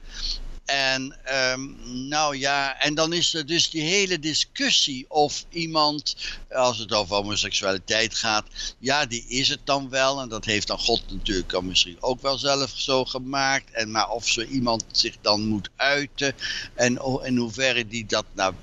En 0.68 1.16
um, 1.52 1.76
nou 2.08 2.36
ja, 2.36 2.80
en 2.80 2.94
dan 2.94 3.12
is 3.12 3.34
er 3.34 3.46
dus 3.46 3.70
die 3.70 3.82
hele 3.82 4.18
discussie 4.18 5.04
of 5.08 5.46
iemand, 5.50 6.16
als 6.50 6.78
het 6.78 6.92
over 6.92 7.16
homoseksualiteit 7.16 8.14
gaat, 8.14 8.46
ja, 8.78 9.06
die 9.06 9.24
is 9.28 9.48
het 9.48 9.60
dan 9.64 9.88
wel. 9.88 10.20
En 10.20 10.28
dat 10.28 10.44
heeft 10.44 10.66
dan 10.66 10.78
God 10.78 11.02
natuurlijk 11.10 11.62
misschien 11.62 11.96
ook 12.00 12.22
wel 12.22 12.38
zelf 12.38 12.72
zo 12.74 13.04
gemaakt. 13.04 13.70
En 13.72 13.90
maar 13.90 14.10
of 14.10 14.28
zo 14.28 14.42
iemand 14.42 14.84
zich 14.92 15.16
dan 15.20 15.46
moet 15.46 15.70
uiten 15.76 16.34
en 16.74 17.20
in 17.22 17.36
hoeverre 17.36 17.86
die 17.86 18.06
dat 18.06 18.26
nou 18.32 18.54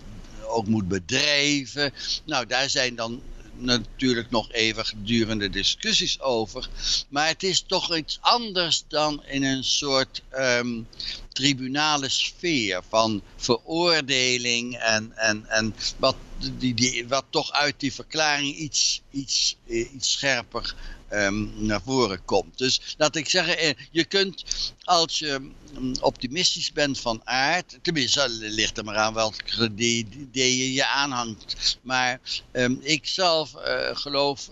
ook 0.48 0.68
moet 0.68 0.88
bedrijven. 0.88 1.94
Nou, 2.26 2.46
daar 2.46 2.70
zijn 2.70 2.96
dan 2.96 3.22
natuurlijk 3.58 4.30
nog 4.30 4.52
even 4.52 4.86
gedurende 4.86 5.50
discussies 5.50 6.20
over. 6.20 6.70
Maar 7.10 7.28
het 7.28 7.44
is 7.44 7.62
toch 7.62 7.96
iets 7.96 8.18
anders 8.22 8.84
dan 8.88 9.24
in 9.26 9.44
een 9.44 9.64
soort 9.64 10.22
um, 10.38 10.88
tribunale 11.36 12.10
sfeer 12.10 12.82
van 12.90 13.22
veroordeling 13.36 14.76
en, 14.76 15.12
en, 15.16 15.46
en 15.50 15.76
wat, 15.98 16.16
die, 16.58 16.74
die, 16.74 17.08
wat 17.08 17.26
toch 17.30 17.52
uit 17.52 17.76
die 17.78 17.94
verklaring 17.94 18.56
iets, 18.56 19.02
iets, 19.12 19.58
eh, 19.68 19.94
iets 19.94 20.12
scherper 20.12 20.76
um, 21.10 21.52
naar 21.56 21.82
voren 21.82 22.26
komt. 22.26 22.58
Dus 22.58 22.96
laat 22.98 23.16
ik 23.16 23.30
zeggen, 23.30 23.58
eh, 23.58 23.74
je 23.92 24.06
kunt 24.06 24.44
als 24.84 25.20
je 25.20 25.52
mm, 25.80 25.96
optimistisch 26.00 26.72
bent 26.72 27.00
van 27.00 27.22
aard, 27.24 27.80
tenminste 27.82 28.30
ligt 28.30 28.78
er 28.78 28.84
maar 28.84 28.96
aan 28.96 29.14
welke 29.14 29.72
idee 29.76 30.58
je 30.58 30.74
je 30.74 30.88
aanhangt. 30.88 31.78
Maar 31.82 32.20
um, 32.52 32.80
ik 32.82 33.08
zelf 33.08 33.54
uh, 33.56 33.96
geloof 33.96 34.50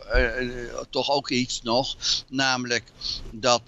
toch 0.90 1.10
ook 1.10 1.30
iets 1.30 1.62
nog, 1.62 1.98
namelijk 2.30 2.84
dat 3.32 3.62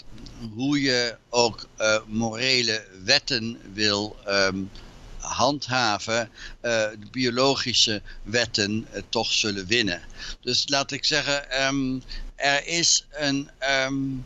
hoe 0.54 0.82
je 0.82 1.16
ook 1.30 1.68
uh, 1.80 1.98
morele 2.06 2.86
wetten 3.04 3.60
wil 3.74 4.16
um, 4.28 4.72
handhaven, 5.18 6.30
uh, 6.62 6.72
de 7.00 7.08
biologische 7.12 8.02
wetten 8.24 8.88
uh, 8.94 9.02
toch 9.10 9.32
zullen 9.32 9.66
winnen. 9.68 10.02
Dus 10.42 10.70
laat 10.70 10.92
ik 10.92 11.06
zeggen, 11.06 11.66
um, 11.66 12.04
er 12.36 12.68
is 12.68 13.06
een, 13.12 13.50
um, 13.90 14.26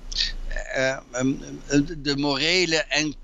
de 1.97 2.17
morele 2.17 2.77
en 2.77 3.15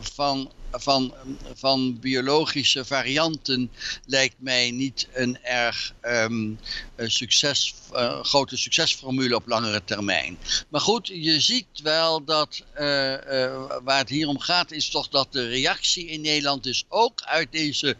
van 0.00 0.52
van, 0.78 1.14
van 1.54 2.00
biologische 2.00 2.84
varianten 2.84 3.70
lijkt 4.06 4.34
mij 4.38 4.70
niet 4.70 5.08
een 5.12 5.38
erg 5.42 5.92
um, 6.02 6.58
succes, 6.96 7.74
uh, 7.92 8.24
grote 8.24 8.56
succesformule 8.56 9.34
op 9.34 9.46
langere 9.46 9.84
termijn. 9.84 10.38
Maar 10.68 10.80
goed, 10.80 11.06
je 11.06 11.40
ziet 11.40 11.80
wel 11.82 12.24
dat 12.24 12.62
uh, 12.78 13.12
uh, 13.12 13.72
waar 13.82 13.98
het 13.98 14.08
hier 14.08 14.28
om 14.28 14.38
gaat 14.38 14.70
is 14.70 14.88
toch 14.88 15.08
dat 15.08 15.32
de 15.32 15.48
reactie 15.48 16.06
in 16.06 16.20
Nederland 16.20 16.66
is 16.66 16.84
ook 16.88 17.22
uit 17.22 17.52
deze... 17.52 17.96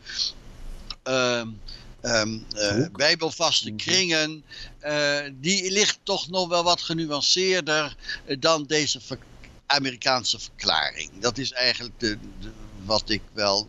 Um, 1.05 1.61
uh, 2.03 2.87
bijbelvaste 2.93 3.73
kringen, 3.73 4.45
uh, 4.83 5.19
die 5.35 5.73
ligt 5.73 5.99
toch 6.03 6.29
nog 6.29 6.49
wel 6.49 6.62
wat 6.62 6.83
genuanceerder 6.83 7.97
dan 8.38 8.64
deze 8.67 9.01
ver 9.01 9.19
Amerikaanse 9.67 10.38
verklaring. 10.38 11.11
Dat 11.21 11.38
is 11.38 11.53
eigenlijk 11.53 12.01
de, 12.01 12.19
de 12.41 12.51
wat 12.88 13.11
ik 13.11 13.22
wel 13.33 13.68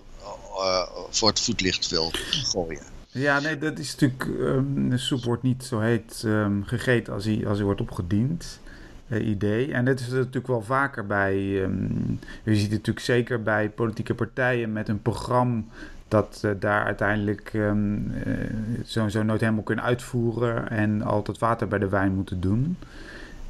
uh, 0.58 0.82
voor 1.10 1.29
het 1.29 1.39
voetlicht 1.39 1.89
wil 1.89 2.12
gooien. 2.43 2.82
Ja, 3.12 3.39
nee, 3.39 3.58
dat 3.58 3.79
is 3.79 3.91
natuurlijk. 3.91 4.25
Um, 4.39 4.89
de 4.89 4.97
soep 4.97 5.23
wordt 5.23 5.43
niet 5.43 5.63
zo 5.63 5.79
heet 5.79 6.23
um, 6.25 6.63
gegeten 6.65 7.13
als 7.13 7.25
hij, 7.25 7.47
als 7.47 7.58
hij 7.58 7.65
wordt 7.65 7.82
opgediend. 7.82 8.60
Uh, 9.08 9.27
idee. 9.27 9.73
En 9.73 9.86
dat 9.86 9.99
is 9.99 10.08
natuurlijk 10.08 10.47
wel 10.47 10.62
vaker 10.62 11.08
bij. 11.08 11.62
Um, 11.62 12.19
je 12.43 12.55
ziet 12.55 12.62
het 12.62 12.71
natuurlijk 12.71 13.05
zeker 13.05 13.43
bij 13.43 13.69
politieke 13.69 14.13
partijen 14.13 14.73
met 14.73 14.88
een 14.88 15.01
programma 15.01 15.63
dat 16.08 16.41
uh, 16.45 16.51
daar 16.60 16.86
uiteindelijk 16.86 17.53
um, 17.53 18.12
uh, 18.27 19.08
zo 19.08 19.23
nooit 19.23 19.41
helemaal 19.41 19.63
kunnen 19.63 19.86
uitvoeren 19.86 20.69
en 20.69 21.01
altijd 21.01 21.38
water 21.38 21.67
bij 21.67 21.79
de 21.79 21.89
wijn 21.89 22.13
moeten 22.13 22.41
doen. 22.41 22.77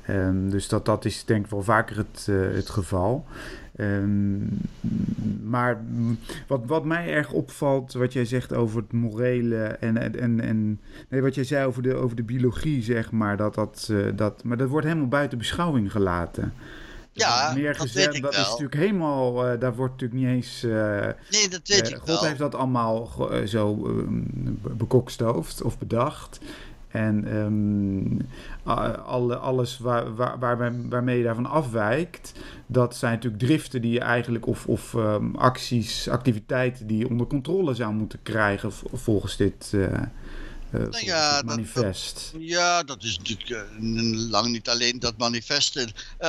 Um, 0.10 0.50
dus 0.50 0.68
dat, 0.68 0.86
dat 0.86 1.06
is 1.06 1.26
denk 1.26 1.46
ik 1.46 1.52
wel 1.52 1.64
vaker 1.64 1.98
het, 1.98 2.28
uh, 2.30 2.56
het 2.56 2.70
geval. 2.70 3.26
Um, 3.78 4.60
maar 5.44 5.82
wat, 6.48 6.62
wat 6.66 6.86
mij 6.86 7.14
erg 7.14 7.32
opvalt, 7.32 7.94
wat 7.94 8.14
jij 8.14 8.26
zegt 8.26 8.54
over 8.54 8.82
het 8.82 8.94
morele 8.94 9.64
en, 9.64 9.98
en, 10.20 10.40
en 10.40 10.80
nee, 11.10 11.22
wat 11.22 11.36
jij 11.36 11.44
zei 11.44 11.66
over 11.66 11.82
de, 11.82 11.96
over 11.96 12.16
de 12.16 12.24
biologie, 12.24 12.84
zeg 12.84 13.12
maar, 13.12 13.38
dat, 13.38 13.56
dat, 13.56 13.88
uh, 13.92 14.06
dat, 14.16 14.44
maar 14.44 14.58
dat 14.58 14.70
wordt 14.70 14.86
helemaal 14.88 15.08
buiten 15.08 15.38
beschouwing 15.38 15.92
gelaten. 15.92 16.54
Ja, 17.12 17.54
meer 17.54 17.74
dat 17.74 17.82
gezegd, 17.82 18.06
weet 18.06 18.16
ik 18.16 18.22
dat 18.22 18.34
wel. 18.34 18.42
is 18.42 18.50
natuurlijk 18.50 18.76
helemaal, 18.76 19.52
uh, 19.52 19.60
daar 19.60 19.76
wordt 19.76 19.92
natuurlijk 19.92 20.20
niet 20.20 20.30
eens. 20.30 20.64
Uh, 20.64 20.72
nee, 21.30 21.50
dat 21.50 21.68
weet 21.68 21.90
uh, 21.90 21.90
ik 21.90 21.96
God 21.96 22.06
wel. 22.06 22.24
heeft 22.24 22.40
dat 22.40 22.56
allemaal 22.56 23.10
zo 23.46 23.86
um, 23.86 24.60
bekokstoofd 24.78 25.62
of 25.62 25.78
bedacht. 25.78 26.40
En 26.90 27.36
um, 27.36 28.28
alle, 29.06 29.36
alles 29.36 29.78
waar, 29.78 30.16
waar, 30.16 30.40
waar, 30.40 30.90
waarmee 30.90 31.18
je 31.18 31.24
daarvan 31.24 31.46
afwijkt, 31.46 32.34
dat 32.68 32.96
zijn 32.96 33.14
natuurlijk 33.14 33.42
driften 33.42 33.82
die 33.82 33.92
je 33.92 34.00
eigenlijk, 34.00 34.48
of, 34.48 34.66
of 34.66 34.94
um, 34.94 35.36
acties, 35.36 36.08
activiteiten 36.08 36.88
die 36.88 36.98
je 36.98 37.10
onder 37.10 37.28
controle 37.28 37.74
zou 37.74 37.94
moeten 37.94 38.20
krijgen 38.24 38.72
volgens 38.94 39.38
dit. 39.38 39.72
Uh, 39.76 39.84
uh, 39.84 40.02
nou 40.72 41.06
ja, 41.06 41.42
manifest. 41.46 42.14
Dat, 42.14 42.32
dat, 42.32 42.50
ja, 42.50 42.84
dat 42.84 43.04
is 43.04 43.18
natuurlijk 43.18 43.50
uh, 43.50 44.30
lang 44.30 44.52
niet 44.52 44.70
alleen 44.70 45.00
dat 45.00 45.18
manifest. 45.18 45.78
Uh, 45.78 45.86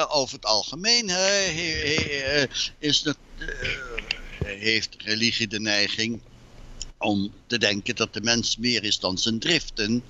over 0.09 0.35
het 0.35 0.45
algemeen 0.45 1.09
he, 1.09 1.51
he, 1.53 2.21
he, 2.25 2.47
is 2.79 3.03
dat, 3.03 3.17
heeft 4.45 4.97
religie 4.99 5.49
de 5.49 5.61
neiging 5.61 6.21
om 7.01 7.33
te 7.47 7.59
denken 7.59 7.97
dat 7.97 8.15
de 8.15 8.21
mens 8.21 8.57
meer 8.57 8.85
is 8.85 8.99
dan 8.99 9.19
zijn 9.19 9.39
driften. 9.39 10.03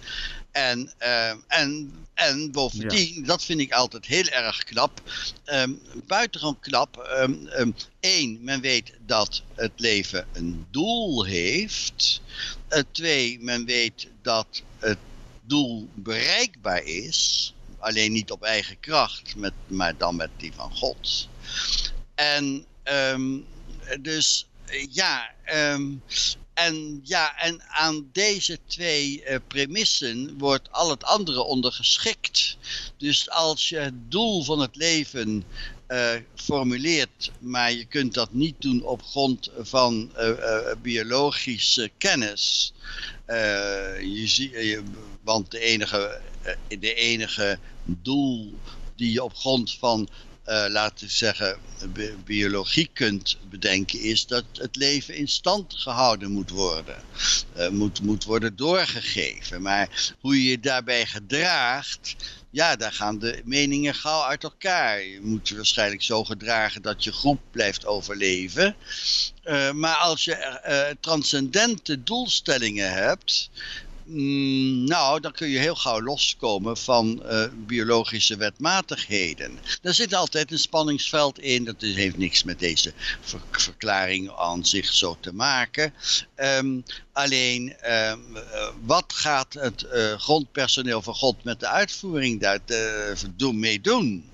En, 0.52 0.92
uh, 1.02 1.30
en, 1.48 1.92
en 2.14 2.52
bovendien, 2.52 3.14
ja. 3.14 3.26
dat 3.26 3.44
vind 3.44 3.60
ik 3.60 3.72
altijd 3.72 4.06
heel 4.06 4.26
erg 4.26 4.64
knap, 4.64 5.02
um, 5.46 5.80
buitengewoon 6.06 6.60
knap. 6.60 7.10
Um, 7.20 7.48
um, 7.58 7.74
Eén, 8.00 8.38
men 8.42 8.60
weet 8.60 8.92
dat 9.06 9.42
het 9.54 9.72
leven 9.76 10.26
een 10.32 10.66
doel 10.70 11.24
heeft. 11.24 12.20
Uh, 12.70 12.78
twee, 12.92 13.40
men 13.40 13.64
weet 13.64 14.08
dat 14.22 14.62
het 14.78 14.98
doel 15.42 15.88
bereikbaar 15.94 16.82
is. 16.82 17.54
Alleen 17.78 18.12
niet 18.12 18.30
op 18.30 18.42
eigen 18.42 18.80
kracht, 18.80 19.36
met, 19.36 19.52
maar 19.66 19.96
dan 19.96 20.16
met 20.16 20.30
die 20.36 20.52
van 20.52 20.76
God. 20.76 21.28
En 22.14 22.64
dus 24.00 24.46
ja, 24.90 25.30
en 26.66 27.00
ja, 27.02 27.38
en 27.38 27.62
aan 27.62 28.08
deze 28.12 28.58
twee 28.66 29.22
uh, 29.24 29.36
premissen 29.48 30.38
wordt 30.38 30.72
al 30.72 30.90
het 30.90 31.04
andere 31.04 31.42
ondergeschikt. 31.42 32.56
Dus 32.96 33.30
als 33.30 33.68
je 33.68 33.76
het 33.76 34.10
doel 34.10 34.44
van 34.44 34.60
het 34.60 34.76
leven 34.76 35.44
uh, 35.88 36.10
formuleert, 36.34 37.30
maar 37.38 37.72
je 37.72 37.84
kunt 37.84 38.14
dat 38.14 38.32
niet 38.32 38.60
doen 38.60 38.82
op 38.82 39.02
grond 39.02 39.50
van 39.58 40.10
uh, 40.16 40.72
biologische 40.82 41.90
kennis. 41.98 42.72
je 44.00 44.22
zie, 44.24 44.78
want 45.22 45.50
de 45.50 45.60
enige, 45.60 46.20
de 46.78 46.94
enige 46.94 47.58
doel 47.84 48.54
die 48.96 49.12
je 49.12 49.24
op 49.24 49.34
grond 49.34 49.74
van 49.74 50.08
uh, 50.50 50.64
laten 50.68 51.06
we 51.06 51.12
zeggen, 51.12 51.58
bi 51.88 52.16
biologie 52.24 52.90
kunt 52.92 53.38
bedenken, 53.50 54.00
is 54.00 54.26
dat 54.26 54.44
het 54.52 54.76
leven 54.76 55.14
in 55.14 55.28
stand 55.28 55.74
gehouden 55.74 56.30
moet 56.30 56.50
worden. 56.50 56.96
Uh, 57.56 57.68
moet, 57.68 58.02
moet 58.02 58.24
worden 58.24 58.56
doorgegeven. 58.56 59.62
Maar 59.62 60.14
hoe 60.20 60.42
je 60.42 60.50
je 60.50 60.60
daarbij 60.60 61.06
gedraagt, 61.06 62.16
ja, 62.50 62.76
daar 62.76 62.92
gaan 62.92 63.18
de 63.18 63.42
meningen 63.44 63.94
gauw 63.94 64.22
uit 64.22 64.42
elkaar. 64.42 65.02
Je 65.02 65.20
moet 65.22 65.48
je 65.48 65.56
waarschijnlijk 65.56 66.02
zo 66.02 66.24
gedragen 66.24 66.82
dat 66.82 67.04
je 67.04 67.12
groep 67.12 67.40
blijft 67.50 67.86
overleven. 67.86 68.76
Uh, 69.44 69.72
maar 69.72 69.96
als 69.96 70.24
je 70.24 70.96
transcendente 71.00 72.02
doelstellingen 72.02 72.92
hebt, 72.92 73.50
Mm, 74.12 74.84
nou, 74.84 75.20
dan 75.20 75.32
kun 75.32 75.48
je 75.48 75.58
heel 75.58 75.74
gauw 75.74 76.02
loskomen 76.02 76.76
van 76.76 77.22
uh, 77.24 77.44
biologische 77.66 78.36
wetmatigheden. 78.36 79.58
Er 79.82 79.94
zit 79.94 80.14
altijd 80.14 80.52
een 80.52 80.58
spanningsveld 80.58 81.38
in. 81.38 81.64
Dat 81.64 81.80
heeft 81.80 82.16
niks 82.16 82.42
met 82.44 82.58
deze 82.58 82.92
ver 83.20 83.40
verklaring 83.50 84.30
aan 84.30 84.64
zich 84.64 84.92
zo 84.92 85.16
te 85.20 85.34
maken. 85.34 85.92
Um, 86.36 86.84
alleen, 87.12 87.74
um, 87.90 88.36
uh, 88.36 88.68
wat 88.84 89.12
gaat 89.12 89.54
het 89.54 89.86
uh, 89.94 90.12
grondpersoneel 90.12 91.02
van 91.02 91.14
God 91.14 91.44
met 91.44 91.60
de 91.60 91.68
uitvoering 91.68 92.40
daar 92.40 92.60
doen, 93.36 93.58
mee 93.58 93.80
doen? 93.80 94.24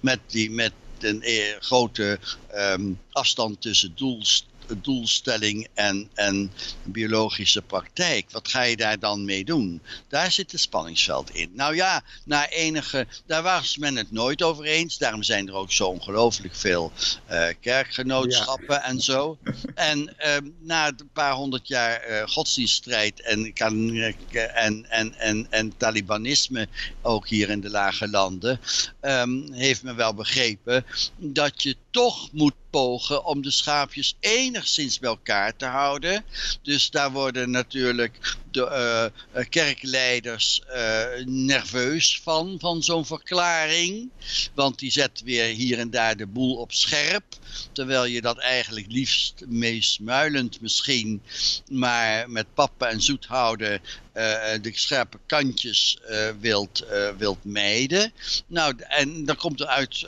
Met, 0.00 0.20
die, 0.26 0.50
met 0.50 0.72
een 1.00 1.22
grote 1.60 2.18
um, 2.54 3.00
afstand 3.10 3.60
tussen 3.60 3.92
doelstellingen 3.94 4.56
doelstelling 4.80 5.68
en, 5.74 6.10
en 6.14 6.52
biologische 6.84 7.62
praktijk. 7.62 8.30
Wat 8.30 8.48
ga 8.48 8.62
je 8.62 8.76
daar 8.76 8.98
dan 8.98 9.24
mee 9.24 9.44
doen? 9.44 9.82
Daar 10.08 10.32
zit 10.32 10.52
het 10.52 10.60
spanningsveld 10.60 11.30
in. 11.30 11.50
Nou 11.54 11.74
ja, 11.74 12.02
na 12.24 12.48
enige, 12.48 13.06
daar 13.26 13.42
was 13.42 13.76
men 13.76 13.96
het 13.96 14.12
nooit 14.12 14.42
over 14.42 14.64
eens. 14.64 14.98
Daarom 14.98 15.22
zijn 15.22 15.48
er 15.48 15.54
ook 15.54 15.72
zo 15.72 15.86
ongelooflijk 15.86 16.54
veel 16.54 16.92
uh, 17.30 17.46
kerkgenootschappen 17.60 18.82
en 18.82 19.00
zo. 19.00 19.38
En 19.74 20.14
uh, 20.18 20.36
na 20.60 20.86
een 20.86 21.10
paar 21.12 21.32
honderd 21.32 21.68
jaar 21.68 22.10
uh, 22.10 22.22
godsdienststrijd 22.28 23.22
en, 23.22 23.52
en, 23.54 24.86
en, 24.88 25.14
en, 25.18 25.46
en 25.50 25.76
talibanisme, 25.76 26.68
ook 27.02 27.28
hier 27.28 27.50
in 27.50 27.60
de 27.60 27.70
lage 27.70 28.08
landen, 28.08 28.60
um, 29.00 29.52
heeft 29.52 29.82
men 29.82 29.96
wel 29.96 30.14
begrepen 30.14 30.84
dat 31.16 31.62
je 31.62 31.76
toch 31.90 32.32
moet 32.32 32.54
pogen 32.70 33.24
om 33.24 33.42
de 33.42 33.50
schaapjes 33.50 34.16
enigszins 34.20 34.98
bij 34.98 35.10
elkaar 35.10 35.56
te 35.56 35.64
houden. 35.64 36.24
Dus 36.62 36.90
daar 36.90 37.12
worden 37.12 37.50
natuurlijk 37.50 38.36
de 38.50 39.10
uh, 39.34 39.44
kerkleiders 39.48 40.62
uh, 40.68 41.04
nerveus 41.24 42.20
van, 42.22 42.56
van 42.60 42.82
zo'n 42.82 43.06
verklaring. 43.06 44.10
Want 44.54 44.78
die 44.78 44.90
zet 44.90 45.22
weer 45.24 45.44
hier 45.44 45.78
en 45.78 45.90
daar 45.90 46.16
de 46.16 46.26
boel 46.26 46.56
op 46.56 46.72
scherp. 46.72 47.24
Terwijl 47.72 48.04
je 48.04 48.20
dat 48.20 48.38
eigenlijk 48.38 48.86
liefst 48.88 49.44
meesmuilend 49.46 50.60
misschien, 50.60 51.22
maar 51.70 52.30
met 52.30 52.54
pappen 52.54 52.88
en 52.88 53.02
zoet 53.02 53.26
houden, 53.26 53.80
uh, 54.14 54.22
de 54.62 54.70
scherpe 54.74 55.18
kantjes 55.26 55.98
wilt, 56.40 56.84
wilt 57.18 57.44
mijden. 57.44 58.12
Nou, 58.46 58.74
en 58.78 59.24
dan 59.24 59.36
komt 59.36 59.60
er 59.60 59.66
uit 59.66 60.06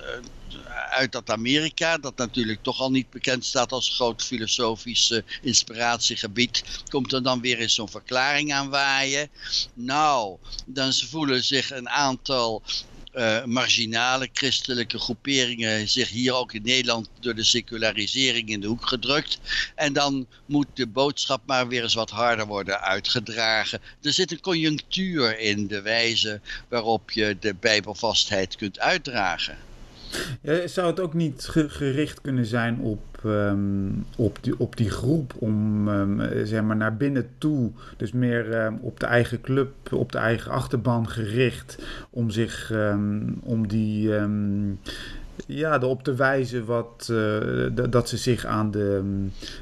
uit 0.91 1.13
dat 1.13 1.31
Amerika, 1.31 1.99
dat 1.99 2.17
natuurlijk 2.17 2.63
toch 2.63 2.81
al 2.81 2.91
niet 2.91 3.11
bekend 3.11 3.45
staat 3.45 3.73
als 3.73 3.95
groot 3.95 4.23
filosofisch 4.23 5.11
uh, 5.11 5.21
inspiratiegebied, 5.43 6.65
komt 6.89 7.13
er 7.13 7.23
dan 7.23 7.41
weer 7.41 7.59
eens 7.59 7.75
zo'n 7.75 7.89
verklaring 7.89 8.30
aan 8.31 8.71
waaien. 8.71 9.29
Nou, 9.75 10.37
dan 10.67 10.93
voelen 10.93 11.45
zich 11.45 11.73
een 11.73 11.89
aantal 11.89 12.63
uh, 13.15 13.45
marginale 13.45 14.29
christelijke 14.33 14.99
groeperingen 14.99 15.89
zich 15.89 16.09
hier 16.09 16.35
ook 16.35 16.53
in 16.53 16.63
Nederland 16.63 17.09
door 17.21 17.35
de 17.35 17.45
secularisering 17.45 18.49
in 18.49 18.61
de 18.61 18.67
hoek 18.67 18.87
gedrukt. 18.87 19.39
En 19.75 19.93
dan 19.93 20.27
moet 20.47 20.67
de 20.75 20.87
boodschap 20.87 21.41
maar 21.47 21.69
weer 21.69 21.83
eens 21.83 21.95
wat 21.95 22.11
harder 22.11 22.47
worden 22.47 22.81
uitgedragen. 22.81 23.81
Er 24.03 24.13
zit 24.13 24.33
een 24.33 24.41
conjunctuur 24.41 25.39
in 25.39 25.67
de 25.67 25.83
wijze 25.83 26.41
waarop 26.69 27.11
je 27.11 27.37
de 27.41 27.55
bijbelvastheid 27.55 28.57
kunt 28.57 28.79
uitdragen. 28.79 29.57
Ja, 30.43 30.67
zou 30.67 30.87
het 30.87 31.01
ook 31.01 31.15
niet 31.15 31.49
gericht 31.49 32.21
kunnen 32.21 32.47
zijn 32.47 32.79
op, 32.81 33.10
um, 33.25 34.05
op, 34.17 34.39
die, 34.41 34.59
op 34.59 34.77
die 34.77 34.91
groep 34.91 35.35
om 35.39 35.89
um, 35.89 36.47
zeg 36.47 36.63
maar 36.63 36.77
naar 36.77 36.97
binnen 36.97 37.29
toe, 37.39 37.71
dus 37.97 38.13
meer 38.13 38.65
um, 38.65 38.79
op 38.81 39.01
de 39.01 39.07
eigen 39.07 39.41
club, 39.41 39.93
op 39.93 40.13
de 40.13 40.19
eigen 40.19 40.51
achterban 40.51 41.09
gericht, 41.09 41.79
om 42.11 42.31
zich 42.31 42.73
om 43.43 43.69
die 43.69 44.13
ja, 45.47 45.75
erop 45.75 46.03
te 46.03 46.15
wijzen 46.15 46.65
wat, 46.65 47.09
uh, 47.11 47.67
dat 47.91 48.09
ze 48.09 48.17
zich 48.17 48.45
aan 48.45 48.71
de, 48.71 49.03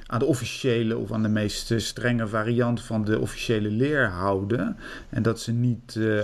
aan 0.07 0.18
de 0.18 0.25
officiële 0.25 0.97
of 0.97 1.12
aan 1.12 1.23
de 1.23 1.29
meest 1.29 1.73
strenge 1.77 2.27
variant 2.27 2.83
van 2.83 3.05
de 3.05 3.18
officiële 3.18 3.71
leer 3.71 4.07
houden. 4.07 4.77
En 5.09 5.23
dat 5.23 5.40
ze 5.40 5.53
niet. 5.53 5.94
Uh, 5.99 6.23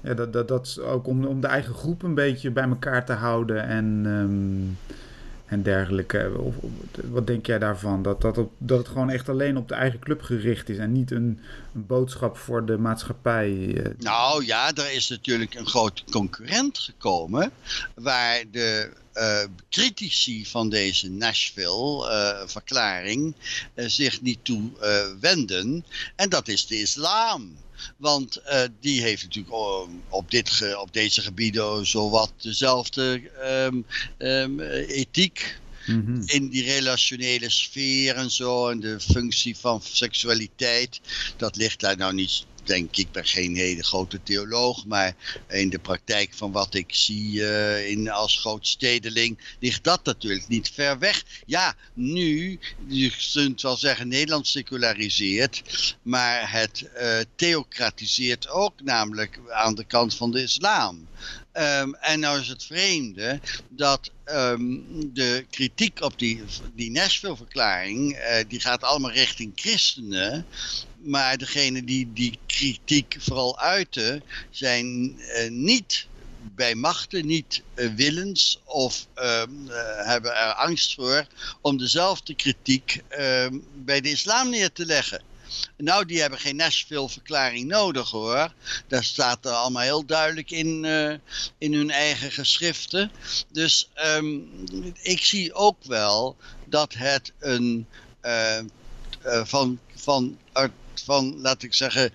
ja, 0.00 0.14
dat, 0.14 0.32
dat, 0.32 0.48
dat 0.48 0.80
ook 0.80 1.06
om, 1.06 1.24
om 1.24 1.40
de 1.40 1.46
eigen 1.46 1.74
groep 1.74 2.02
een 2.02 2.14
beetje 2.14 2.50
bij 2.50 2.68
elkaar 2.68 3.04
te 3.04 3.12
houden 3.12 3.64
en, 3.64 4.06
en 5.48 5.62
dergelijke. 5.62 6.32
Of, 6.38 6.54
wat 7.10 7.26
denk 7.26 7.46
jij 7.46 7.58
daarvan? 7.58 8.02
Dat, 8.02 8.20
dat, 8.20 8.38
op, 8.38 8.52
dat 8.58 8.78
het 8.78 8.88
gewoon 8.88 9.10
echt 9.10 9.28
alleen 9.28 9.56
op 9.56 9.68
de 9.68 9.74
eigen 9.74 9.98
club 9.98 10.22
gericht 10.22 10.68
is 10.68 10.78
en 10.78 10.92
niet 10.92 11.10
een, 11.10 11.40
een 11.74 11.86
boodschap 11.86 12.36
voor 12.36 12.66
de 12.66 12.78
maatschappij? 12.78 13.74
Eh? 13.76 13.90
Nou 13.98 14.44
ja, 14.44 14.74
er 14.74 14.92
is 14.92 15.08
natuurlijk 15.08 15.54
een 15.54 15.66
grote 15.66 16.02
concurrent 16.10 16.78
gekomen 16.78 17.50
waar 17.94 18.42
de 18.50 18.90
uh, 19.14 19.40
critici 19.70 20.46
van 20.46 20.68
deze 20.68 21.10
Nashville-verklaring 21.10 23.34
uh, 23.74 23.88
zich 23.88 24.22
niet 24.22 24.38
toe 24.42 24.62
wenden. 25.20 25.84
En 26.16 26.28
dat 26.28 26.48
is 26.48 26.66
de 26.66 26.80
islam. 26.80 27.56
Want 27.96 28.40
uh, 28.46 28.62
die 28.80 29.02
heeft 29.02 29.22
natuurlijk 29.22 29.54
op, 30.08 30.30
dit, 30.30 30.74
op 30.80 30.92
deze 30.92 31.20
gebieden 31.20 31.86
zowat 31.86 32.32
dezelfde 32.36 33.30
um, 33.66 33.86
um, 34.18 34.60
ethiek. 34.60 35.58
Mm 35.86 36.04
-hmm. 36.04 36.22
In 36.26 36.48
die 36.48 36.64
relationele 36.64 37.50
sfeer 37.50 38.14
en 38.14 38.30
zo. 38.30 38.68
En 38.68 38.80
de 38.80 39.00
functie 39.00 39.56
van 39.56 39.82
seksualiteit. 39.82 41.00
Dat 41.36 41.56
ligt 41.56 41.80
daar 41.80 41.96
nou 41.96 42.14
niet 42.14 42.44
denk 42.68 42.96
ik, 42.96 43.12
ben 43.12 43.24
geen 43.24 43.56
hele 43.56 43.84
grote 43.84 44.22
theoloog, 44.22 44.84
maar 44.84 45.14
in 45.48 45.70
de 45.70 45.78
praktijk 45.78 46.34
van 46.34 46.52
wat 46.52 46.74
ik 46.74 46.94
zie 46.94 47.32
uh, 47.32 47.90
in, 47.90 48.10
als 48.10 48.38
grootstedeling, 48.40 49.56
ligt 49.60 49.84
dat 49.84 50.04
natuurlijk 50.04 50.48
niet 50.48 50.70
ver 50.70 50.98
weg. 50.98 51.24
Ja, 51.46 51.76
nu, 51.94 52.60
je 52.88 53.12
kunt 53.32 53.62
wel 53.62 53.76
zeggen, 53.76 54.08
Nederland 54.08 54.46
seculariseert, 54.46 55.62
maar 56.02 56.52
het 56.52 56.90
uh, 56.96 57.18
theocratiseert 57.36 58.48
ook, 58.48 58.82
namelijk 58.82 59.38
aan 59.50 59.74
de 59.74 59.84
kant 59.84 60.14
van 60.14 60.30
de 60.30 60.42
islam. 60.42 61.08
Um, 61.52 61.94
en 61.94 62.20
nou 62.20 62.40
is 62.40 62.48
het 62.48 62.64
vreemde 62.64 63.40
dat 63.68 64.10
um, 64.24 64.84
de 65.14 65.46
kritiek 65.50 66.00
op 66.00 66.18
die, 66.18 66.42
die 66.74 66.90
Nashville-verklaring, 66.90 68.16
uh, 68.16 68.36
die 68.48 68.60
gaat 68.60 68.82
allemaal 68.82 69.10
richting 69.10 69.52
christenen. 69.54 70.46
Maar 71.02 71.38
degene 71.38 71.84
die 71.84 72.12
die 72.12 72.38
kritiek 72.46 73.16
vooral 73.18 73.58
uiten, 73.58 74.22
zijn 74.50 75.18
uh, 75.18 75.50
niet 75.50 76.06
bij 76.54 76.74
machten, 76.74 77.26
niet 77.26 77.62
uh, 77.74 77.94
willens 77.94 78.60
of 78.64 79.06
uh, 79.16 79.42
hebben 80.06 80.36
er 80.36 80.54
angst 80.54 80.94
voor 80.94 81.26
om 81.60 81.78
dezelfde 81.78 82.34
kritiek 82.34 83.02
ehm, 83.08 83.58
bij 83.74 84.00
de 84.00 84.10
islam 84.10 84.50
neer 84.50 84.72
te 84.72 84.86
leggen. 84.86 85.22
Nou, 85.76 86.04
die 86.04 86.20
hebben 86.20 86.38
geen 86.38 86.56
Nashville-verklaring 86.56 87.66
nodig 87.66 88.10
hoor. 88.10 88.52
Daar 88.88 89.04
staat 89.04 89.44
er 89.44 89.52
allemaal 89.52 89.82
heel 89.82 90.06
duidelijk 90.06 90.50
in, 90.50 90.84
in 91.58 91.74
hun 91.74 91.90
eigen 91.90 92.32
geschriften. 92.32 93.10
Dus 93.52 93.88
um, 94.04 94.50
ik 95.02 95.24
zie 95.24 95.54
ook 95.54 95.84
wel 95.84 96.36
dat 96.64 96.94
het 96.94 97.32
een 97.38 97.86
van, 99.44 99.78
van, 99.94 100.38
van, 101.02 101.40
laat 101.40 101.62
ik 101.62 101.74
zeggen, 101.74 102.12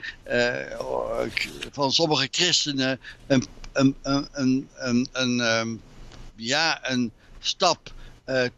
van 1.72 1.91
sommige 1.91 2.28
christenen 2.32 3.00
een, 3.28 3.48
een, 3.74 3.96
een, 4.02 4.69
een, 4.74 5.08
een, 5.12 5.39
um, 5.39 5.82
ja, 6.36 6.89
een 6.89 7.12
stap 7.39 7.93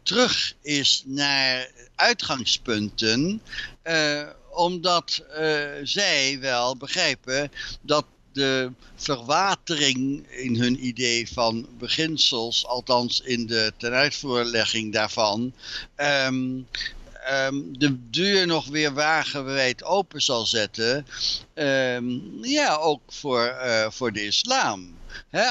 terug 0.02 0.54
is 0.62 1.02
naar 1.06 1.70
uitgangspunten 1.94 3.42
omdat 4.56 5.22
uh, 5.38 5.64
zij 5.82 6.38
wel 6.40 6.76
begrijpen 6.76 7.50
dat 7.80 8.04
de 8.32 8.72
verwatering 8.96 10.26
in 10.30 10.56
hun 10.56 10.86
idee 10.86 11.28
van 11.28 11.66
beginsels, 11.78 12.66
althans 12.66 13.20
in 13.20 13.46
de 13.46 13.72
tenuitvoerlegging 13.78 14.92
daarvan, 14.92 15.52
um, 15.96 16.68
um, 17.30 17.78
de 17.78 18.10
deur 18.10 18.46
nog 18.46 18.66
weer 18.66 18.94
wagenwijd 18.94 19.84
open 19.84 20.22
zal 20.22 20.46
zetten. 20.46 21.06
Um, 21.54 22.38
ja, 22.42 22.74
ook 22.74 23.00
voor, 23.08 23.56
uh, 23.64 23.86
voor 23.90 24.12
de 24.12 24.24
islam. 24.24 24.94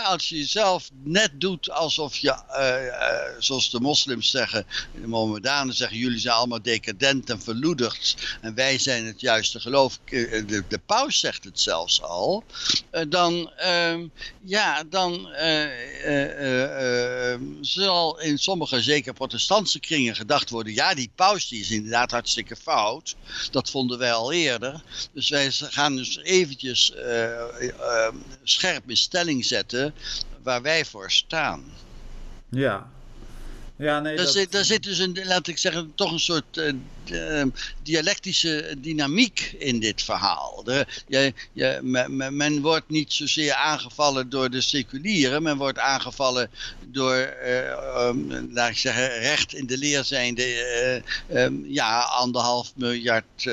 Als 0.03 0.29
je 0.29 0.37
jezelf 0.37 0.89
net 1.03 1.31
doet 1.33 1.69
alsof 1.69 2.15
je, 2.17 2.35
uh, 2.49 2.85
uh, 2.85 3.41
zoals 3.41 3.69
de 3.69 3.79
moslims 3.79 4.29
zeggen, 4.29 4.65
de 5.01 5.07
Mohammedanen 5.07 5.75
zeggen, 5.75 5.97
jullie 5.97 6.19
zijn 6.19 6.35
allemaal 6.35 6.61
decadent 6.61 7.29
en 7.29 7.41
verloederd 7.41 8.15
en 8.41 8.55
wij 8.55 8.77
zijn 8.77 9.05
het 9.05 9.21
juiste 9.21 9.59
geloof, 9.59 9.99
de, 10.05 10.63
de 10.67 10.79
paus 10.85 11.19
zegt 11.19 11.43
het 11.43 11.59
zelfs 11.59 12.01
al, 12.01 12.43
dan, 13.07 13.51
ehm, 13.57 14.07
ja, 14.43 14.83
dan 14.83 15.29
zal 17.61 18.19
in 18.19 18.37
sommige, 18.37 18.81
zeker 18.81 19.13
protestantse 19.13 19.79
kringen, 19.79 20.15
gedacht 20.15 20.49
worden, 20.49 20.73
ja, 20.73 20.93
die 20.93 21.11
paus 21.15 21.47
die 21.47 21.59
is 21.59 21.71
inderdaad 21.71 22.11
hartstikke 22.11 22.55
fout, 22.55 23.15
dat 23.51 23.69
vonden 23.69 23.97
wij 23.97 24.13
al 24.13 24.31
eerder, 24.31 24.81
dus 25.11 25.29
wij 25.29 25.51
gaan 25.51 25.95
dus 25.95 26.17
eventjes 26.17 26.93
scherp 28.43 28.89
in 28.89 28.97
stelling 28.97 29.45
zetten 29.45 29.54
waar 30.43 30.61
wij 30.61 30.85
voor 30.85 31.11
staan. 31.11 31.63
Ja. 32.49 32.89
Ja, 33.77 33.99
nee, 33.99 34.15
daar, 34.15 34.27
zit, 34.27 34.51
daar 34.51 34.63
zit 34.63 34.83
dus 34.83 34.97
een, 34.97 35.19
laat 35.23 35.47
ik 35.47 35.57
zeggen, 35.57 35.91
toch 35.95 36.11
een 36.11 36.19
soort 36.19 36.57
uh, 37.11 37.43
dialectische 37.83 38.75
dynamiek 38.77 39.55
in 39.57 39.79
dit 39.79 40.01
verhaal. 40.01 40.61
De, 40.63 40.85
je, 41.07 41.33
je, 41.53 41.79
men, 41.81 42.35
men, 42.35 42.61
wordt 42.61 42.89
niet 42.89 43.13
zozeer 43.13 43.53
aangevallen 43.53 44.29
door 44.29 44.49
de 44.49 44.61
seculieren, 44.61 45.43
men 45.43 45.57
wordt 45.57 45.79
aangevallen 45.79 46.49
door, 46.85 47.33
uh, 47.45 48.07
um, 48.07 48.49
laat 48.53 48.69
ik 48.69 48.77
zeggen, 48.77 49.19
recht 49.19 49.53
in 49.53 49.67
de 49.67 49.77
leer 49.77 50.03
zijnde, 50.03 51.03
uh, 51.29 51.43
um, 51.43 51.65
ja, 51.67 51.99
anderhalf 51.99 52.71
miljard 52.75 53.45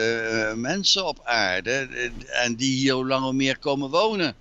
mensen 0.55 1.07
op 1.07 1.21
aarde. 1.25 1.89
En 2.27 2.55
die 2.55 2.77
hier 2.77 2.95
hoe 2.95 3.07
lang 3.07 3.25
of 3.25 3.33
meer 3.33 3.59
komen 3.59 3.91
wonen. 3.91 4.35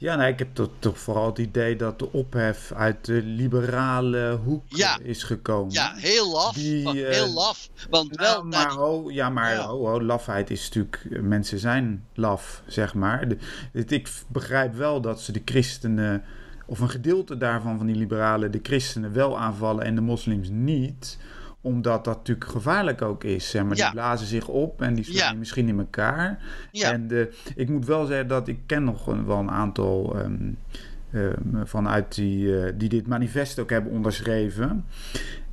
Ja, 0.00 0.16
nee, 0.16 0.32
ik 0.32 0.38
heb 0.38 0.48
toch, 0.54 0.70
toch 0.78 0.98
vooral 0.98 1.26
het 1.26 1.38
idee 1.38 1.76
dat 1.76 1.98
de 1.98 2.12
ophef 2.12 2.72
uit 2.72 3.04
de 3.04 3.22
liberale 3.22 4.38
hoek 4.44 4.64
is 5.02 5.22
gekomen. 5.22 5.72
Ja, 5.72 5.92
heel 5.96 6.30
laf. 6.32 6.54
Die, 6.54 6.94
uh, 6.94 7.08
heel 7.08 7.32
laf. 7.32 7.68
Want 7.90 8.16
nou, 8.16 8.32
wel, 8.32 8.44
maar 8.44 8.70
ho, 8.70 9.10
ja, 9.10 9.30
maar 9.30 9.52
ja. 9.52 9.66
Ho, 9.66 10.02
lafheid 10.02 10.50
is 10.50 10.64
natuurlijk... 10.64 11.22
Mensen 11.22 11.58
zijn 11.58 12.04
laf, 12.14 12.62
zeg 12.66 12.94
maar. 12.94 13.28
De, 13.28 13.36
het, 13.72 13.92
ik 13.92 14.08
begrijp 14.28 14.74
wel 14.74 15.00
dat 15.00 15.20
ze 15.20 15.32
de 15.32 15.42
christenen... 15.44 16.24
Of 16.66 16.80
een 16.80 16.90
gedeelte 16.90 17.36
daarvan, 17.36 17.76
van 17.76 17.86
die 17.86 17.96
liberalen, 17.96 18.52
de 18.52 18.60
christenen 18.62 19.12
wel 19.12 19.38
aanvallen 19.38 19.84
en 19.84 19.94
de 19.94 20.00
moslims 20.00 20.48
niet 20.50 21.18
omdat 21.60 22.04
dat 22.04 22.16
natuurlijk 22.16 22.50
gevaarlijk 22.50 23.02
ook 23.02 23.24
is. 23.24 23.50
Zeg 23.50 23.64
maar. 23.64 23.74
Die 23.74 23.90
blazen 23.90 24.26
zich 24.26 24.48
op 24.48 24.82
en 24.82 24.94
die 24.94 25.04
slaan 25.04 25.32
ja. 25.32 25.38
misschien 25.38 25.68
in 25.68 25.78
elkaar. 25.78 26.38
Ja. 26.72 26.92
En 26.92 27.08
de, 27.08 27.34
ik 27.54 27.68
moet 27.68 27.86
wel 27.86 28.06
zeggen 28.06 28.28
dat 28.28 28.48
ik 28.48 28.58
ken 28.66 28.84
nog 28.84 29.06
een, 29.06 29.26
wel 29.26 29.38
een 29.38 29.50
aantal 29.50 30.16
um, 30.18 30.58
um, 31.12 31.60
vanuit 31.64 32.14
die, 32.14 32.46
uh, 32.46 32.72
die 32.74 32.88
dit 32.88 33.06
manifest 33.06 33.58
ook 33.58 33.70
hebben 33.70 33.92
onderschreven. 33.92 34.84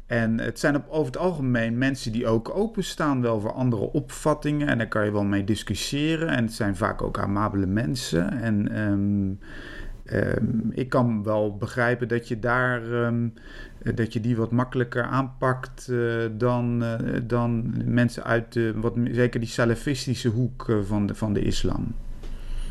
En 0.05 0.39
het 0.39 0.59
zijn 0.59 0.75
op, 0.75 0.87
over 0.89 1.05
het 1.05 1.17
algemeen 1.17 1.77
mensen 1.77 2.11
die 2.11 2.27
ook 2.27 2.55
openstaan 2.55 3.21
wel 3.21 3.39
voor 3.39 3.53
andere 3.53 3.91
opvattingen. 3.91 4.67
En 4.67 4.77
daar 4.77 4.87
kan 4.87 5.05
je 5.05 5.11
wel 5.11 5.23
mee 5.23 5.43
discussiëren. 5.43 6.27
En 6.27 6.43
het 6.43 6.53
zijn 6.53 6.75
vaak 6.75 7.01
ook 7.01 7.19
amabele 7.19 7.65
mensen. 7.65 8.41
En 8.41 8.79
um, 8.79 9.39
um, 10.13 10.71
ik 10.71 10.89
kan 10.89 11.23
wel 11.23 11.57
begrijpen 11.57 12.07
dat 12.07 12.27
je 12.27 12.39
daar 12.39 12.83
um, 12.83 13.33
dat 13.93 14.13
je 14.13 14.21
die 14.21 14.35
wat 14.35 14.51
makkelijker 14.51 15.03
aanpakt 15.03 15.87
uh, 15.87 16.25
dan, 16.31 16.83
uh, 16.83 17.19
dan 17.23 17.73
mensen 17.93 18.23
uit 18.23 18.53
de, 18.53 18.73
wat, 18.75 18.93
zeker 19.11 19.39
die 19.39 19.49
salafistische 19.49 20.29
hoek 20.29 20.79
van, 20.87 21.07
de, 21.07 21.15
van 21.15 21.33
de 21.33 21.41
islam. 21.41 21.95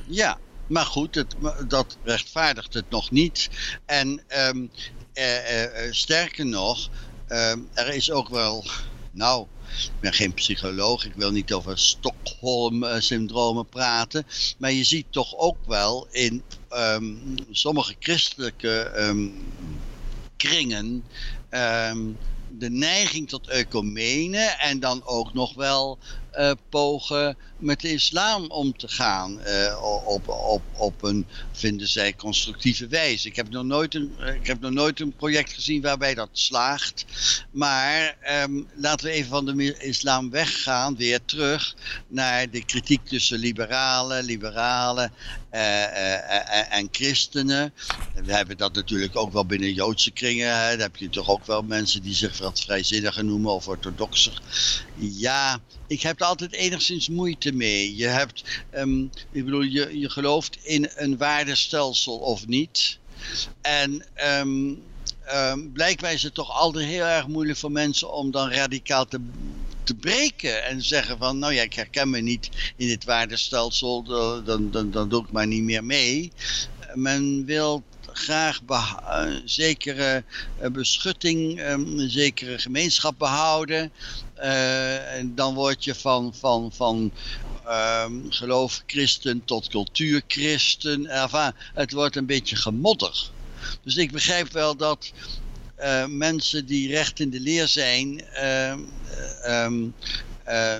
Ja, 0.06 0.38
maar 0.66 0.84
goed, 0.84 1.14
het, 1.14 1.34
dat 1.68 1.98
rechtvaardigt 2.02 2.74
het 2.74 2.90
nog 2.90 3.10
niet. 3.10 3.50
En 3.84 4.20
um, 4.48 4.70
sterker 5.90 6.46
nog, 6.46 6.90
er 7.74 7.94
is 7.94 8.10
ook 8.10 8.28
wel, 8.28 8.64
nou, 9.10 9.46
ik 9.76 10.00
ben 10.00 10.12
geen 10.12 10.34
psycholoog, 10.34 11.04
ik 11.04 11.14
wil 11.14 11.30
niet 11.30 11.52
over 11.52 11.78
Stockholm-syndromen 11.78 13.66
praten. 13.66 14.26
Maar 14.58 14.72
je 14.72 14.84
ziet 14.84 15.06
toch 15.10 15.36
ook 15.36 15.56
wel 15.66 16.06
in 16.10 16.42
um, 16.72 17.34
sommige 17.50 17.94
christelijke 17.98 18.92
um, 21.50 22.18
de 22.46 22.70
neiging 22.70 23.28
tot 23.28 23.48
ecumene 23.48 24.56
en 24.58 24.80
dan 24.80 25.04
ook 25.06 25.32
nog 25.32 25.54
wel 25.54 25.98
uh, 26.38 26.50
pogen 26.68 27.36
met 27.58 27.80
de 27.80 27.92
islam 27.92 28.50
om 28.50 28.76
te 28.76 28.88
gaan 28.88 29.40
uh, 29.46 30.02
op, 30.06 30.28
op, 30.28 30.62
op 30.72 31.02
een, 31.02 31.26
vinden 31.52 31.88
zij, 31.88 32.14
constructieve 32.14 32.86
wijze. 32.86 33.28
Ik 33.28 33.36
heb 33.36 33.50
nog 33.50 33.64
nooit 33.64 33.94
een, 33.94 34.12
ik 34.40 34.46
heb 34.46 34.60
nog 34.60 34.70
nooit 34.70 35.00
een 35.00 35.16
project 35.16 35.52
gezien 35.52 35.82
waarbij 35.82 36.14
dat 36.14 36.28
slaagt. 36.32 37.04
Maar 37.50 38.16
um, 38.42 38.68
laten 38.74 39.06
we 39.06 39.12
even 39.12 39.30
van 39.30 39.44
de 39.44 39.78
islam 39.78 40.30
weggaan, 40.30 40.96
weer 40.96 41.20
terug 41.24 41.74
naar 42.08 42.50
de 42.50 42.64
kritiek 42.64 43.06
tussen 43.06 43.38
liberalen, 43.38 44.24
liberalen 44.24 45.12
en 46.70 46.88
christenen. 46.90 47.72
We 48.24 48.34
hebben 48.34 48.56
dat 48.56 48.74
natuurlijk 48.74 49.16
ook 49.16 49.32
wel 49.32 49.46
binnen 49.46 49.72
Joodse 49.72 50.10
kringen. 50.10 50.48
Hè. 50.48 50.70
Daar 50.70 50.86
heb 50.86 50.96
je 50.96 51.08
toch 51.08 51.28
ook 51.28 51.46
wel 51.46 51.62
mensen 51.62 52.02
die 52.02 52.14
zich 52.14 52.38
wat 52.38 52.60
vrijzinniger 52.60 53.24
noemen 53.24 53.52
of 53.52 53.68
orthodoxer. 53.68 54.42
Ja, 54.96 55.60
ik 55.86 56.02
heb 56.02 56.20
er 56.20 56.26
altijd 56.26 56.52
enigszins 56.52 57.08
moeite 57.08 57.52
mee. 57.52 57.96
Je 57.96 58.06
hebt, 58.06 58.44
um, 58.74 59.10
ik 59.32 59.44
bedoel, 59.44 59.62
je, 59.62 59.98
je 59.98 60.10
gelooft 60.10 60.58
in 60.62 60.90
een 60.94 61.16
waardestelsel 61.16 62.16
of 62.16 62.46
niet. 62.46 62.98
En 63.60 64.04
um, 64.40 64.82
um, 65.34 65.72
blijkbaar 65.72 66.12
is 66.12 66.22
het 66.22 66.34
toch 66.34 66.50
altijd 66.50 66.86
heel 66.86 67.04
erg 67.04 67.26
moeilijk 67.26 67.58
voor 67.58 67.72
mensen 67.72 68.12
om 68.12 68.30
dan 68.30 68.50
radicaal 68.50 69.06
te, 69.06 69.20
te 69.82 69.94
breken. 69.94 70.64
En 70.64 70.82
zeggen 70.82 71.18
van, 71.18 71.38
nou 71.38 71.52
ja, 71.52 71.62
ik 71.62 71.74
herken 71.74 72.10
me 72.10 72.20
niet 72.20 72.48
in 72.76 72.88
dit 72.88 73.04
waardestelsel, 73.04 74.02
dan, 74.44 74.70
dan, 74.70 74.90
dan 74.90 75.08
doe 75.08 75.22
ik 75.22 75.32
maar 75.32 75.46
niet 75.46 75.62
meer 75.62 75.84
mee. 75.84 76.32
Men 76.94 77.44
wil 77.44 77.82
graag 78.16 78.60
een 79.04 79.42
zekere 79.44 80.24
uh, 80.62 80.68
beschutting, 80.68 81.60
um, 81.60 81.98
een 81.98 82.10
zekere 82.10 82.58
gemeenschap 82.58 83.18
behouden. 83.18 83.92
Uh, 84.36 85.16
en 85.18 85.34
dan 85.34 85.54
word 85.54 85.84
je 85.84 85.94
van, 85.94 86.34
van, 86.34 86.72
van 86.72 87.12
um, 87.68 88.32
geloof 88.32 88.82
christen 88.86 89.44
tot 89.44 89.68
cultuurchristen. 89.68 91.06
Enfin, 91.06 91.52
het 91.74 91.92
wordt 91.92 92.16
een 92.16 92.26
beetje 92.26 92.56
gemodder. 92.56 93.30
Dus 93.82 93.96
ik 93.96 94.12
begrijp 94.12 94.52
wel 94.52 94.76
dat 94.76 95.12
mensen 96.08 96.66
die 96.66 96.88
recht 96.88 97.20
in 97.20 97.30
de 97.30 97.40
leer 97.40 97.68
zijn, 97.68 98.24
um, 99.46 99.94
uh, 100.48 100.76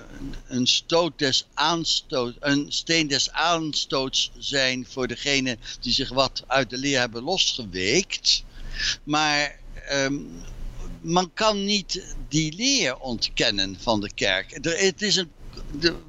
een, 0.46 0.66
stoot 0.66 1.18
des 1.18 1.46
aanstoot, 1.54 2.36
een 2.40 2.66
steen 2.72 3.06
des 3.06 3.30
aanstoots 3.30 4.30
zijn 4.38 4.86
voor 4.88 5.06
degene 5.06 5.58
die 5.80 5.92
zich 5.92 6.08
wat 6.08 6.42
uit 6.46 6.70
de 6.70 6.78
leer 6.78 6.98
hebben 6.98 7.22
losgeweekt. 7.22 8.44
Maar 9.04 9.58
um, 9.90 10.44
man 11.00 11.30
kan 11.34 11.64
niet 11.64 12.16
die 12.28 12.52
leer 12.52 12.96
ontkennen 12.98 13.76
van 13.80 14.00
de 14.00 14.10
kerk. 14.14 14.66
Er, 14.66 14.78
het 14.78 15.02
is 15.02 15.16
een, 15.16 15.32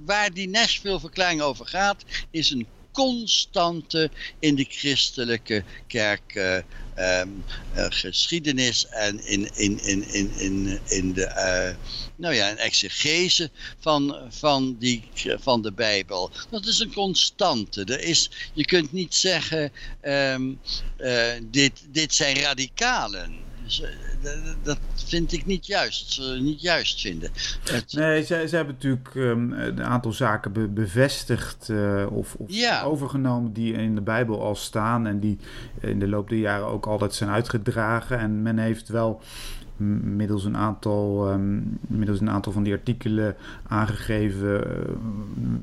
waar 0.05 0.33
die 0.33 0.49
Nashville 0.49 0.99
verklaring 0.99 1.41
over 1.41 1.65
gaat, 1.65 2.03
is 2.31 2.49
een 2.49 2.67
constante 2.91 4.11
in 4.39 4.55
de 4.55 4.65
christelijke 4.69 5.63
kerk 5.87 6.35
uh, 6.35 6.57
um, 6.99 7.45
uh, 7.75 7.85
geschiedenis 7.89 8.87
en 8.87 9.25
in, 9.25 9.49
in, 9.55 9.83
in, 9.83 10.07
in, 10.13 10.31
in, 10.37 10.79
in 10.85 11.13
de 11.13 11.21
uh, 11.21 11.85
nou 12.15 12.33
ja, 12.33 12.49
een 12.49 12.57
exegese 12.57 13.49
van, 13.79 14.17
van, 14.29 14.75
die, 14.79 15.09
van 15.39 15.61
de 15.61 15.71
Bijbel. 15.71 16.31
Dat 16.49 16.65
is 16.65 16.79
een 16.79 16.93
constante. 16.93 17.83
Er 17.83 17.99
is, 17.99 18.31
je 18.53 18.65
kunt 18.65 18.91
niet 18.91 19.15
zeggen, 19.15 19.71
um, 20.03 20.59
dit, 21.41 21.85
dit 21.91 22.13
zijn 22.13 22.39
radicalen. 22.39 23.44
Dat 24.63 24.77
vind 24.93 25.31
ik 25.31 25.45
niet 25.45 25.65
juist, 25.65 26.21
niet 26.39 26.61
juist 26.61 27.01
vinden. 27.01 27.31
Het... 27.63 27.93
Nee, 27.93 28.23
ze, 28.23 28.45
ze 28.47 28.55
hebben 28.55 28.73
natuurlijk 28.73 29.13
um, 29.15 29.51
een 29.51 29.83
aantal 29.83 30.11
zaken 30.11 30.51
be 30.51 30.67
bevestigd 30.67 31.69
uh, 31.69 32.05
of, 32.11 32.35
of 32.35 32.51
ja. 32.51 32.83
overgenomen 32.83 33.53
die 33.53 33.73
in 33.73 33.95
de 33.95 34.01
Bijbel 34.01 34.41
al 34.41 34.55
staan 34.55 35.07
en 35.07 35.19
die 35.19 35.37
in 35.79 35.99
de 35.99 36.07
loop 36.07 36.29
der 36.29 36.37
jaren 36.37 36.67
ook 36.67 36.85
altijd 36.85 37.13
zijn 37.13 37.29
uitgedragen. 37.29 38.19
En 38.19 38.41
men 38.41 38.57
heeft 38.57 38.87
wel 38.87 39.21
middels 39.77 40.45
een 40.45 40.57
aantal, 40.57 41.31
um, 41.31 41.79
middels 41.87 42.19
een 42.19 42.29
aantal 42.29 42.51
van 42.51 42.63
die 42.63 42.73
artikelen 42.73 43.35
aangegeven 43.67 44.67
uh, 44.67 44.93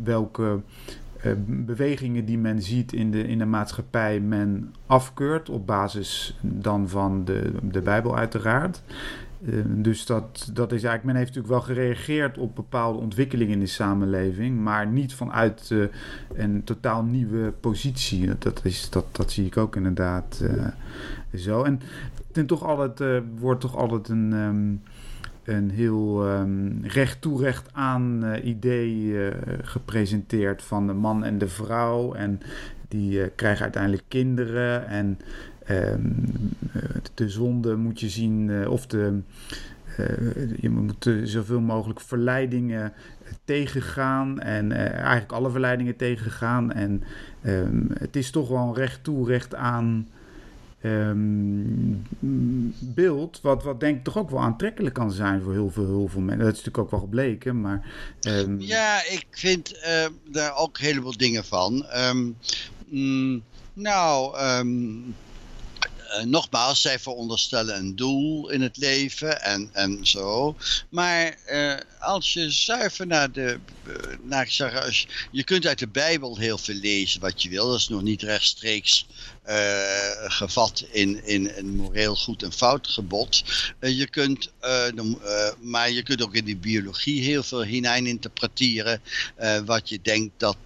welke 0.05 0.61
bewegingen 1.47 2.25
die 2.25 2.39
men 2.39 2.63
ziet 2.63 2.93
in 2.93 3.11
de, 3.11 3.27
in 3.27 3.39
de 3.39 3.45
maatschappij 3.45 4.21
men 4.21 4.75
afkeurt 4.87 5.49
op 5.49 5.67
basis 5.67 6.39
dan 6.41 6.89
van 6.89 7.25
de, 7.25 7.53
de 7.63 7.81
Bijbel 7.81 8.17
uiteraard. 8.17 8.83
dus 9.67 10.07
dat, 10.07 10.51
dat 10.53 10.73
is 10.73 10.83
eigenlijk, 10.83 11.05
men 11.05 11.17
heeft 11.17 11.35
natuurlijk 11.35 11.55
wel 11.55 11.75
gereageerd 11.75 12.39
op 12.39 12.55
bepaalde 12.55 12.99
ontwikkelingen 12.99 13.53
in 13.53 13.61
de 13.61 13.67
samenleving, 13.67 14.61
maar 14.61 14.87
niet 14.87 15.15
vanuit 15.15 15.75
een 16.35 16.65
totaal 16.65 17.03
nieuwe 17.03 17.53
positie. 17.61 18.39
Dat, 18.39 18.61
is, 18.65 18.91
dat, 18.91 19.05
dat 19.13 19.31
zie 19.31 19.47
ik 19.47 19.57
ook 19.57 19.77
inderdaad 19.77 20.45
zo. 21.35 21.63
En, 21.63 21.81
en 22.33 22.47
toch 22.47 22.63
altijd, 22.65 23.23
wordt 23.39 23.61
toch 23.61 23.77
altijd 23.77 24.09
een. 24.09 24.33
Ehm, 24.33 24.92
een 25.45 25.71
heel 25.71 26.31
um, 26.31 26.81
recht 26.83 27.21
toe 27.21 27.43
recht 27.43 27.69
aan 27.73 28.25
uh, 28.25 28.45
idee 28.45 28.97
uh, 28.97 29.27
gepresenteerd 29.63 30.63
van 30.63 30.87
de 30.87 30.93
man 30.93 31.25
en 31.25 31.39
de 31.39 31.49
vrouw. 31.49 32.15
En 32.15 32.41
die 32.89 33.19
uh, 33.19 33.27
krijgen 33.37 33.63
uiteindelijk 33.63 34.05
kinderen. 34.09 34.87
En 34.87 35.19
um, 35.71 36.25
de 37.15 37.29
zonde 37.29 37.77
moet 37.77 38.01
je 38.01 38.09
zien, 38.09 38.69
of 38.69 38.87
de, 38.87 39.21
je 40.57 40.71
moet 40.71 41.11
zoveel 41.25 41.61
mogelijk 41.61 42.01
verleidingen 42.01 42.93
tegengaan. 43.45 44.41
En 44.41 44.73
eigenlijk 44.73 45.33
alle 45.33 45.51
verleidingen 45.51 45.97
tegengaan. 45.97 46.73
En 46.73 47.03
um, 47.47 47.91
het 47.99 48.17
is 48.17 48.31
toch 48.31 48.49
wel 48.49 48.77
recht 48.77 49.05
toe 49.05 49.27
recht 49.27 49.55
aan 49.55 50.09
um, 50.83 52.07
beeld, 52.79 53.41
wat, 53.43 53.63
wat 53.63 53.81
denk 53.81 53.97
ik 53.97 54.05
toch 54.05 54.19
ook 54.19 54.31
wel 54.31 54.41
aantrekkelijk 54.41 54.95
kan 54.95 55.13
zijn 55.13 55.43
voor 55.43 55.53
heel 55.53 55.71
veel, 55.71 55.87
heel 55.87 56.09
veel 56.09 56.21
mensen. 56.21 56.45
Dat 56.45 56.53
is 56.53 56.65
natuurlijk 56.65 56.85
ook 56.85 56.91
wel 56.91 57.01
gebleken, 57.01 57.61
maar... 57.61 57.87
Um... 58.21 58.61
Ja, 58.61 59.05
ik 59.05 59.27
vind 59.31 59.73
uh, 59.75 60.07
daar 60.31 60.57
ook 60.57 60.79
een 60.79 60.85
heleboel 60.85 61.17
dingen 61.17 61.45
van. 61.45 61.87
Mm, 62.89 63.43
nou, 63.73 64.39
uh, 64.39 66.25
nogmaals, 66.25 66.81
zij 66.81 66.99
veronderstellen 66.99 67.77
een 67.77 67.97
doel 67.97 68.51
in 68.51 68.61
het 68.63 68.77
leven 68.77 69.43
en, 69.43 69.71
en 69.73 70.07
zo. 70.07 70.57
Maar 70.89 71.37
uh, 71.53 71.75
als 71.99 72.33
je 72.33 72.51
zuiver 72.51 73.07
naar 73.07 73.33
de. 73.33 73.59
Uh, 73.87 73.95
naar, 74.23 74.51
zeg, 74.51 74.85
als, 74.85 75.07
je 75.31 75.45
kunt 75.45 75.67
uit 75.67 75.79
de 75.79 75.89
Bijbel 75.89 76.39
heel 76.39 76.59
veel 76.59 76.75
lezen 76.75 77.21
wat 77.21 77.43
je 77.43 77.49
wil. 77.49 77.69
Dat 77.71 77.79
is 77.79 77.89
nog 77.89 78.03
niet 78.03 78.23
rechtstreeks 78.23 79.07
uh, 79.49 79.55
gevat 80.31 80.85
in, 80.91 81.25
in 81.25 81.53
een 81.57 81.77
moreel 81.77 82.17
goed 82.17 82.43
en 82.43 82.53
fout 82.53 82.89
gebod. 82.89 83.45
Uh, 83.81 83.99
je 83.99 84.07
kunt, 84.07 84.51
maar 85.61 85.91
je 85.91 86.03
kunt 86.03 86.23
ook 86.23 86.35
in 86.35 86.45
die 86.45 86.57
biologie 86.57 87.23
heel 87.23 87.43
veel 87.43 87.63
hinein 87.63 88.07
interpreteren. 88.07 89.03
wat 89.65 89.89
je 89.89 89.99
denkt 90.03 90.33
dat, 90.37 90.57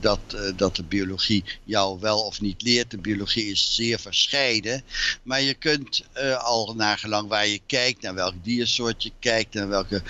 dat, 0.00 0.20
dat 0.56 0.76
de 0.76 0.82
biologie 0.82 1.44
jou 1.64 2.00
wel 2.00 2.20
of 2.20 2.40
niet 2.40 2.62
leert. 2.62 2.90
De 2.90 2.98
biologie 2.98 3.44
is 3.44 3.74
zeer 3.74 3.98
verscheiden. 3.98 4.82
Maar 5.22 5.40
je 5.40 5.54
kunt 5.54 6.04
al 6.38 6.74
nagelang 6.74 7.28
waar 7.28 7.46
je 7.46 7.60
kijkt, 7.66 8.02
naar 8.02 8.14
welk 8.14 8.34
diersoort 8.42 9.02
je 9.02 9.12
kijkt, 9.18 9.54
naar 9.54 9.68
welke 9.68 10.02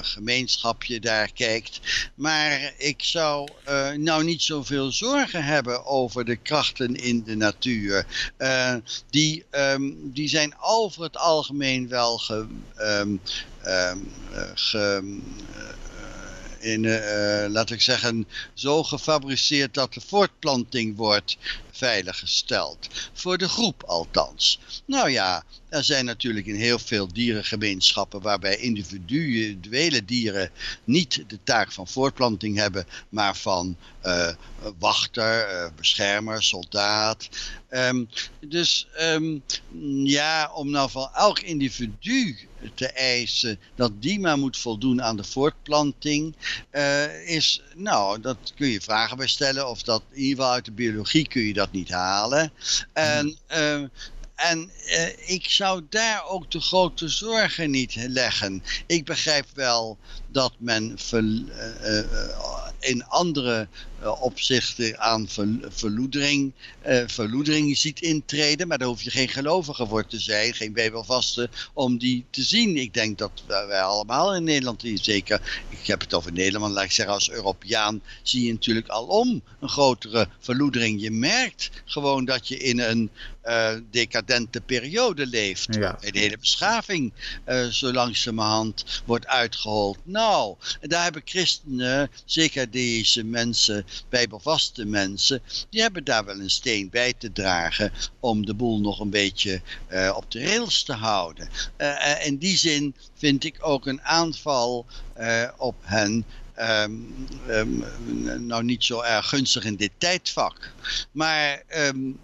gemeenschap 0.00 0.84
je 0.84 1.00
daar 1.00 1.32
kijkt. 1.32 1.80
Maar 2.14 2.74
ik 2.76 3.02
zou 3.02 3.48
nou 3.96 4.24
niet 4.24 4.42
zoveel 4.42 4.92
zorgen 4.92 5.44
hebben 5.44 5.86
over 5.86 6.24
de 6.24 6.36
krachten 6.36 6.96
in 6.96 7.22
de 7.24 7.36
natuur. 7.36 8.06
Uh, 8.38 8.74
die, 9.10 9.44
um, 9.50 10.10
die 10.12 10.28
zijn 10.28 10.54
over 10.60 11.02
het 11.02 11.16
algemeen 11.16 11.88
wel 11.88 12.18
ge, 12.18 12.46
um, 12.80 13.20
ge 14.54 15.18
in, 16.60 16.86
laat 17.50 17.70
ik 17.70 17.80
zeggen, 17.80 18.28
zo 18.54 18.82
gefabriceerd 18.82 19.74
dat 19.74 19.94
de 19.94 20.00
voortplanting 20.00 20.96
wordt 20.96 21.36
veiliggesteld. 21.80 22.88
Voor 23.12 23.38
de 23.38 23.48
groep 23.48 23.82
althans. 23.82 24.60
Nou 24.84 25.10
ja, 25.10 25.44
er 25.68 25.84
zijn 25.84 26.04
natuurlijk 26.04 26.46
in 26.46 26.54
heel 26.54 26.78
veel 26.78 27.12
dierengemeenschappen 27.12 28.20
waarbij 28.20 28.56
individuele 28.56 30.04
dieren 30.04 30.50
niet 30.84 31.24
de 31.26 31.38
taak 31.44 31.72
van 31.72 31.88
voortplanting 31.88 32.56
hebben, 32.56 32.86
maar 33.08 33.36
van 33.36 33.76
uh, 34.04 34.28
wachter, 34.78 35.52
uh, 35.52 35.70
beschermer, 35.76 36.42
soldaat. 36.42 37.28
Um, 37.70 38.08
dus 38.40 38.86
um, 39.00 39.42
ja, 40.04 40.50
om 40.54 40.70
nou 40.70 40.90
van 40.90 41.10
elk 41.14 41.38
individu 41.40 42.36
te 42.74 42.86
eisen 42.86 43.58
dat 43.74 43.92
die 44.02 44.20
maar 44.20 44.38
moet 44.38 44.56
voldoen 44.56 45.02
aan 45.02 45.16
de 45.16 45.24
voortplanting, 45.24 46.34
uh, 46.72 47.28
is, 47.28 47.62
nou, 47.74 48.20
dat 48.20 48.52
kun 48.56 48.68
je 48.68 48.80
vragen 48.80 49.16
bij 49.16 49.26
stellen 49.26 49.68
of 49.68 49.82
dat 49.82 50.02
in 50.10 50.20
ieder 50.20 50.36
geval 50.36 50.52
uit 50.52 50.64
de 50.64 50.72
biologie 50.72 51.28
kun 51.28 51.42
je 51.42 51.52
dat 51.52 51.69
niet 51.70 51.88
halen. 51.88 52.52
En 52.92 53.36
uh, 53.50 53.84
en 54.40 54.70
uh, 54.86 55.28
ik 55.30 55.50
zou 55.50 55.82
daar 55.88 56.26
ook 56.26 56.50
de 56.50 56.60
grote 56.60 57.08
zorgen 57.08 57.70
niet 57.70 57.94
leggen. 57.94 58.62
Ik 58.86 59.04
begrijp 59.04 59.46
wel 59.54 59.98
dat 60.32 60.52
men 60.58 60.92
ver, 60.96 61.22
uh, 61.22 61.44
uh, 61.84 62.04
in 62.80 63.04
andere 63.04 63.68
opzichten 64.20 64.98
aan 65.00 65.28
ver, 65.28 65.48
verloedering, 65.68 66.52
verloedering 67.06 67.76
ziet 67.76 68.00
intreden. 68.00 68.68
Maar 68.68 68.78
daar 68.78 68.88
hoef 68.88 69.02
je 69.02 69.10
geen 69.10 69.28
gelovige 69.28 69.86
voor 69.86 70.06
te 70.06 70.20
zijn, 70.20 70.54
geen 70.54 70.72
bijbelvaste, 70.72 71.48
om 71.72 71.98
die 71.98 72.24
te 72.30 72.42
zien. 72.42 72.76
Ik 72.76 72.94
denk 72.94 73.18
dat 73.18 73.30
wij 73.46 73.82
allemaal 73.82 74.34
in 74.34 74.44
Nederland, 74.44 74.82
zeker, 74.94 75.64
ik 75.68 75.86
heb 75.86 76.00
het 76.00 76.14
over 76.14 76.32
Nederland, 76.32 76.74
laat 76.74 76.84
ik 76.84 76.92
zeggen 76.92 77.14
als 77.14 77.30
Europeaan, 77.30 78.02
zie 78.22 78.44
je 78.44 78.52
natuurlijk 78.52 78.88
alom 78.88 79.42
een 79.60 79.68
grotere 79.68 80.28
verloedering. 80.38 81.00
Je 81.00 81.10
merkt 81.10 81.70
gewoon 81.84 82.24
dat 82.24 82.48
je 82.48 82.56
in 82.56 82.80
een 82.80 83.10
uh, 83.44 83.70
decadente 83.90 84.60
periode 84.60 85.26
leeft. 85.26 85.74
Ja. 85.74 85.98
De 86.00 86.18
hele 86.18 86.38
beschaving 86.38 87.12
uh, 87.48 87.66
zo 87.66 87.92
langzamerhand 87.92 89.02
wordt 89.04 89.26
uitgehold. 89.26 89.98
Nou, 90.02 90.19
en 90.80 90.88
daar 90.88 91.02
hebben 91.02 91.22
christenen, 91.24 92.10
zeker 92.24 92.70
deze 92.70 93.24
mensen, 93.24 93.86
bijbelvaste 94.08 94.84
mensen, 94.84 95.42
die 95.70 95.82
hebben 95.82 96.04
daar 96.04 96.24
wel 96.24 96.40
een 96.40 96.50
steen 96.50 96.90
bij 96.90 97.14
te 97.18 97.32
dragen 97.32 97.92
om 98.20 98.46
de 98.46 98.54
boel 98.54 98.80
nog 98.80 99.00
een 99.00 99.10
beetje 99.10 99.60
uh, 99.92 100.12
op 100.16 100.30
de 100.30 100.44
rails 100.44 100.82
te 100.82 100.92
houden. 100.92 101.48
in 102.22 102.36
die 102.36 102.56
zin 102.56 102.94
vind 103.14 103.44
ik 103.44 103.56
ook 103.60 103.86
een 103.86 104.02
aanval 104.02 104.86
op 105.56 105.74
hen 105.80 106.24
Um, 106.60 107.26
um, 107.48 107.84
nou 108.46 108.64
niet 108.64 108.84
zo 108.84 109.00
erg 109.00 109.28
gunstig 109.28 109.64
in 109.64 109.76
dit 109.76 109.90
tijdvak. 109.98 110.72
Maar 111.10 111.62
um, 111.76 112.18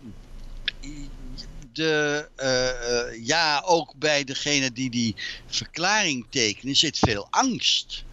de, 1.76 2.28
uh, 2.36 3.26
ja, 3.26 3.62
ook 3.64 3.94
bij 3.96 4.24
degene 4.24 4.72
die 4.72 4.90
die 4.90 5.16
verklaring 5.46 6.26
tekenen 6.30 6.76
zit 6.76 6.98
veel 6.98 7.26
angst. 7.30 8.04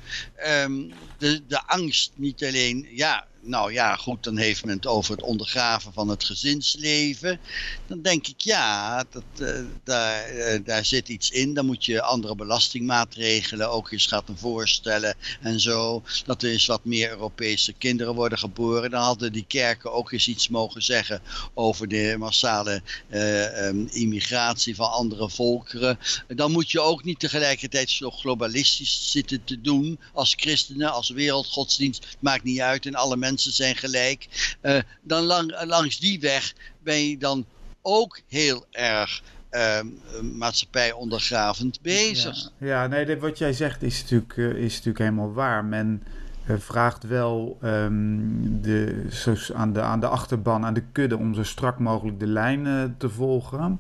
Um, 0.46 0.94
de, 1.18 1.46
de 1.46 1.68
angst 1.68 2.12
niet 2.16 2.44
alleen, 2.44 2.88
ja, 2.92 3.28
nou 3.46 3.74
ja, 3.74 3.96
goed, 3.96 4.24
dan 4.24 4.38
heeft 4.38 4.66
men 4.66 4.76
het 4.76 4.88
over 4.88 5.12
het 5.16 5.24
ondergraven 5.24 5.94
van 5.94 6.08
het 6.08 6.24
gezinsleven. 6.24 7.40
Dan 7.88 8.02
denk 8.02 8.28
ik, 8.28 8.42
ja, 8.42 9.04
dat, 9.10 9.24
uh, 9.40 9.60
daar, 9.84 10.34
uh, 10.34 10.60
daar 10.66 10.86
zit 10.86 11.10
iets 11.10 11.30
in. 11.30 11.54
Dan 11.54 11.66
moet 11.66 11.86
je 11.86 12.02
andere 12.02 12.36
belastingmaatregelen 12.36 13.72
ook 13.72 13.92
eens 13.92 14.06
gaan 14.06 14.24
voorstellen 14.36 15.16
en 15.42 15.60
zo. 15.60 16.04
Dat 16.26 16.44
er 16.44 16.52
eens 16.52 16.66
wat 16.66 16.86
meer 16.86 17.10
Europese 17.10 17.74
kinderen 17.74 18.16
worden 18.16 18.38
geboren. 18.38 18.92
Dan 18.92 19.04
hadden 19.04 19.32
die 19.32 19.46
kerken 19.48 19.94
ook 19.94 20.12
eens 20.12 20.28
iets 20.28 20.50
mogen 20.50 20.84
zeggen 20.84 21.22
over 21.54 21.88
de 21.88 22.16
massale 22.18 22.82
uh, 23.10 23.66
um, 23.68 23.88
immigratie 23.92 24.76
van 24.76 24.92
andere 24.92 25.30
volkeren. 25.30 26.00
Dan 26.28 26.52
moet 26.52 26.72
je 26.72 26.82
ook 26.82 27.04
niet 27.04 27.20
tegelijkertijd 27.20 27.90
zo 27.90 28.10
globalistisch 28.10 29.12
zitten 29.12 29.44
te 29.44 29.62
doen 29.62 30.00
als 30.14 30.34
christenen, 30.38 30.92
als 30.92 31.10
wereldgodsdienst. 31.10 32.08
Maakt 32.20 32.44
niet 32.44 32.60
uit 32.60 32.86
en 32.86 32.96
alle 32.96 33.16
mensen 33.16 33.32
zijn 33.40 33.76
gelijk. 33.76 34.56
Uh, 34.62 34.80
dan 35.02 35.24
lang, 35.24 35.64
langs 35.66 36.00
die 36.00 36.20
weg 36.20 36.54
ben 36.84 37.10
je 37.10 37.18
dan 37.18 37.46
ook 37.82 38.20
heel 38.28 38.66
erg 38.72 39.22
uh, 39.52 39.80
maatschappij 40.22 40.92
ondergravend 40.92 41.82
bezig. 41.82 42.52
Ja, 42.58 42.88
nee, 42.88 43.06
dit, 43.06 43.20
wat 43.20 43.38
jij 43.38 43.54
zegt 43.54 43.84
is 43.84 44.02
natuurlijk, 44.02 44.36
uh, 44.36 44.64
is 44.64 44.72
natuurlijk 44.72 44.98
helemaal 44.98 45.34
waar. 45.34 45.66
Men 45.66 46.04
uh, 46.48 46.56
vraagt 46.60 47.04
wel 47.04 47.58
um, 47.64 48.62
de, 48.62 49.08
aan, 49.54 49.74
de, 49.74 49.82
aan 49.82 50.00
de 50.00 50.08
achterban, 50.08 50.66
aan 50.66 50.74
de 50.74 50.84
kudde, 50.92 51.18
om 51.18 51.34
zo 51.34 51.44
strak 51.44 51.80
mogelijk 51.80 52.20
de 52.20 52.28
lijnen 52.28 52.96
te 52.98 53.10
volgen. 53.10 53.80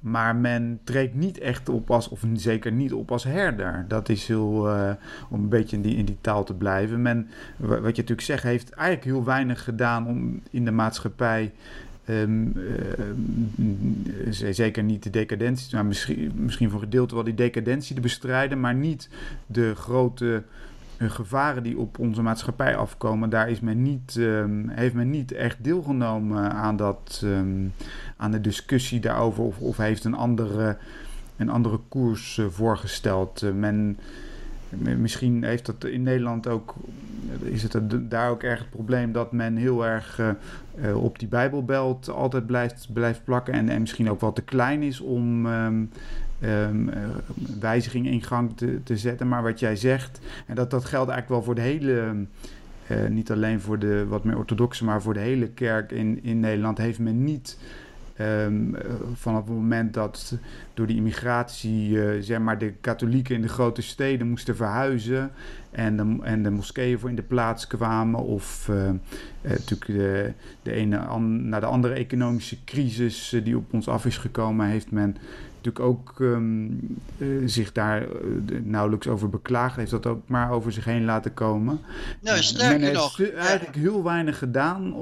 Maar 0.00 0.36
men 0.36 0.80
treedt 0.84 1.14
niet 1.14 1.38
echt 1.38 1.68
op 1.68 1.90
als, 1.90 2.08
of 2.08 2.24
zeker 2.34 2.72
niet 2.72 2.92
op 2.92 3.12
als 3.12 3.24
herder. 3.24 3.84
Dat 3.88 4.08
is 4.08 4.26
heel, 4.26 4.68
uh, 4.68 4.90
om 5.28 5.42
een 5.42 5.48
beetje 5.48 5.76
in 5.76 5.82
die, 5.82 5.96
in 5.96 6.04
die 6.04 6.18
taal 6.20 6.44
te 6.44 6.54
blijven. 6.54 7.02
Men, 7.02 7.28
wat 7.56 7.78
je 7.78 7.82
natuurlijk 7.82 8.20
zegt, 8.20 8.42
heeft 8.42 8.70
eigenlijk 8.70 9.04
heel 9.04 9.24
weinig 9.24 9.64
gedaan 9.64 10.06
om 10.06 10.40
in 10.50 10.64
de 10.64 10.70
maatschappij. 10.70 11.52
Um, 12.08 12.52
zeker 14.30 14.82
niet 14.82 15.02
de 15.02 15.10
decadentie, 15.10 15.74
maar 15.74 15.86
misschien, 15.86 16.32
misschien 16.34 16.70
voor 16.70 16.80
gedeelte 16.80 17.14
wel 17.14 17.24
die 17.24 17.34
decadentie 17.34 17.94
te 17.94 18.00
bestrijden, 18.00 18.60
maar 18.60 18.74
niet 18.74 19.08
de 19.46 19.74
grote 19.74 20.42
gevaren 21.00 21.62
die 21.62 21.78
op 21.78 21.98
onze 21.98 22.22
maatschappij 22.22 22.76
afkomen, 22.76 23.30
daar 23.30 23.50
is 23.50 23.60
men 23.60 23.82
niet, 23.82 24.16
um, 24.18 24.68
heeft 24.68 24.94
men 24.94 25.10
niet 25.10 25.32
echt 25.32 25.64
deelgenomen 25.64 26.52
aan, 26.52 26.76
dat, 26.76 27.20
um, 27.24 27.72
aan 28.16 28.30
de 28.30 28.40
discussie 28.40 29.00
daarover. 29.00 29.44
Of, 29.44 29.58
of 29.58 29.76
heeft 29.76 30.04
een 30.04 30.14
andere 30.14 30.76
een 31.40 31.50
andere 31.50 31.80
koers 31.88 32.40
voorgesteld. 32.48 33.42
men, 33.54 33.98
misschien 34.98 35.44
heeft 35.44 35.66
dat 35.66 35.84
in 35.84 36.02
Nederland 36.02 36.48
ook, 36.48 36.74
is 37.42 37.62
het 37.62 37.78
daar 38.10 38.30
ook 38.30 38.42
erg 38.42 38.58
het 38.58 38.70
probleem 38.70 39.12
dat 39.12 39.32
men 39.32 39.56
heel 39.56 39.86
erg 39.86 40.20
op 40.94 41.18
die 41.18 41.28
Bijbelbelt 41.28 42.10
altijd 42.10 42.46
blijft, 42.46 42.88
blijft 42.92 43.24
plakken 43.24 43.54
en, 43.54 43.68
en 43.68 43.80
misschien 43.80 44.10
ook 44.10 44.20
wel 44.20 44.32
te 44.32 44.42
klein 44.42 44.82
is 44.82 45.00
om. 45.00 45.46
Um, 45.46 45.90
um, 46.44 46.90
wijziging 47.60 48.06
in 48.06 48.22
gang 48.22 48.56
te, 48.56 48.80
te 48.82 48.96
zetten. 48.96 49.28
Maar 49.28 49.42
wat 49.42 49.60
jij 49.60 49.76
zegt, 49.76 50.20
en 50.46 50.54
dat, 50.54 50.70
dat 50.70 50.84
geldt 50.84 51.10
eigenlijk 51.10 51.28
wel 51.28 51.42
voor 51.42 51.54
de 51.54 51.70
hele 51.70 52.14
uh, 52.90 53.06
niet 53.08 53.30
alleen 53.30 53.60
voor 53.60 53.78
de 53.78 54.06
wat 54.06 54.24
meer 54.24 54.36
orthodoxe, 54.36 54.84
maar 54.84 55.02
voor 55.02 55.14
de 55.14 55.20
hele 55.20 55.48
kerk 55.48 55.92
in, 55.92 56.22
in 56.22 56.40
Nederland 56.40 56.78
heeft 56.78 56.98
men 56.98 57.24
niet 57.24 57.58
um, 58.20 58.76
vanaf 59.14 59.44
het 59.44 59.54
moment 59.54 59.94
dat 59.94 60.38
door 60.74 60.86
die 60.86 60.96
immigratie 60.96 61.98
zeg 62.22 62.38
maar 62.38 62.58
de 62.58 62.72
katholieken 62.80 63.34
in 63.34 63.42
de 63.42 63.48
grote 63.48 63.82
steden 63.82 64.28
moesten 64.28 64.56
verhuizen 64.56 65.30
en 65.70 65.96
de, 65.96 66.18
en 66.22 66.42
de 66.42 66.50
moskeeën 66.50 66.98
voor 66.98 67.08
in 67.08 67.16
de 67.16 67.22
plaats 67.22 67.66
kwamen 67.66 68.20
of 68.20 68.70
natuurlijk 69.42 69.86
de, 69.86 70.32
de 70.62 70.72
ene 70.72 71.18
naar 71.18 71.60
de 71.60 71.66
andere 71.66 71.94
economische 71.94 72.56
crisis 72.64 73.40
die 73.44 73.56
op 73.56 73.72
ons 73.72 73.88
af 73.88 74.06
is 74.06 74.16
gekomen, 74.16 74.66
heeft 74.66 74.90
men 74.90 75.16
natuurlijk 75.62 75.84
ook 75.84 76.18
um, 76.18 76.80
uh, 77.18 77.42
zich 77.44 77.72
daar 77.72 78.02
uh, 78.02 78.08
nauwelijks 78.62 79.08
over 79.08 79.28
beklaagd. 79.28 79.76
Heeft 79.76 79.90
dat 79.90 80.06
ook 80.06 80.28
maar 80.28 80.50
over 80.50 80.72
zich 80.72 80.84
heen 80.84 81.04
laten 81.04 81.34
komen. 81.34 81.80
Nou, 82.20 82.42
sterker 82.42 82.80
Men 82.80 82.92
nog. 82.92 83.16
heeft 83.16 83.34
eigenlijk 83.34 83.76
heel 83.76 84.02
weinig 84.02 84.38
gedaan 84.38 84.94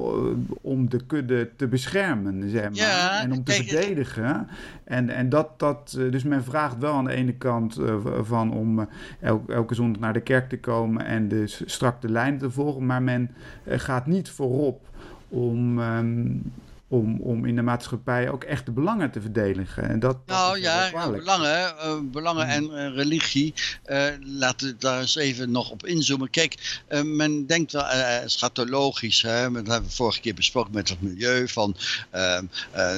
om 0.61 0.89
de 0.89 1.07
kudde 1.07 1.51
te 1.57 1.67
beschermen, 1.67 2.51
zeg 2.51 2.63
maar. 2.63 2.73
Ja, 2.73 3.23
en 3.23 3.33
om 3.33 3.45
te 3.45 3.53
kijk, 3.53 3.69
verdedigen. 3.69 4.49
En, 4.85 5.09
en 5.09 5.29
dat, 5.29 5.59
dat, 5.59 5.99
dus 6.11 6.23
men 6.23 6.45
vraagt 6.45 6.79
wel 6.79 6.93
aan 6.93 7.05
de 7.05 7.13
ene 7.13 7.35
kant 7.35 7.81
van 8.23 8.53
om 8.53 8.89
elke, 9.21 9.53
elke 9.53 9.75
zondag 9.75 10.01
naar 10.01 10.13
de 10.13 10.21
kerk 10.21 10.49
te 10.49 10.59
komen 10.59 11.05
en 11.05 11.29
de 11.29 11.45
strak 11.47 12.03
de 12.03 12.11
lijn 12.11 12.39
te 12.39 12.51
volgen. 12.51 12.87
Maar 12.87 13.03
men 13.03 13.31
gaat 13.67 14.07
niet 14.07 14.31
voorop 14.31 14.87
om... 15.29 15.79
Um, 15.79 16.53
om, 16.89 17.21
om 17.21 17.45
in 17.45 17.57
de 17.57 17.63
maatschappij 17.63 18.31
ook 18.31 18.45
echt 18.45 18.67
de 18.67 18.73
belangen 18.73 19.11
te 19.11 19.21
verdedigen. 19.21 19.89
En 19.89 20.01
dat, 20.01 20.17
nou 20.27 20.61
ja, 20.61 20.91
belangen, 21.11 21.75
uh, 21.85 21.99
belangen 22.03 22.47
en 22.47 22.65
uh, 22.65 22.95
religie. 22.95 23.55
Uh, 23.87 24.07
laten 24.21 24.67
we 24.67 24.77
daar 24.79 25.01
eens 25.01 25.17
even 25.17 25.51
nog 25.51 25.71
op 25.71 25.87
inzoomen. 25.87 26.31
Kijk, 26.31 26.83
men 27.05 27.47
denkt 27.47 27.73
wel 27.73 27.85
schatologisch. 28.25 29.23
Hè? 29.23 29.53
Dat 29.53 29.67
hebben 29.67 29.89
we 29.89 29.97
vorige 29.97 30.21
keer 30.21 30.35
besproken 30.35 30.75
met 30.75 30.89
het 30.89 31.01
milieu. 31.01 31.49
Van 31.49 31.77
ehm, 32.11 32.45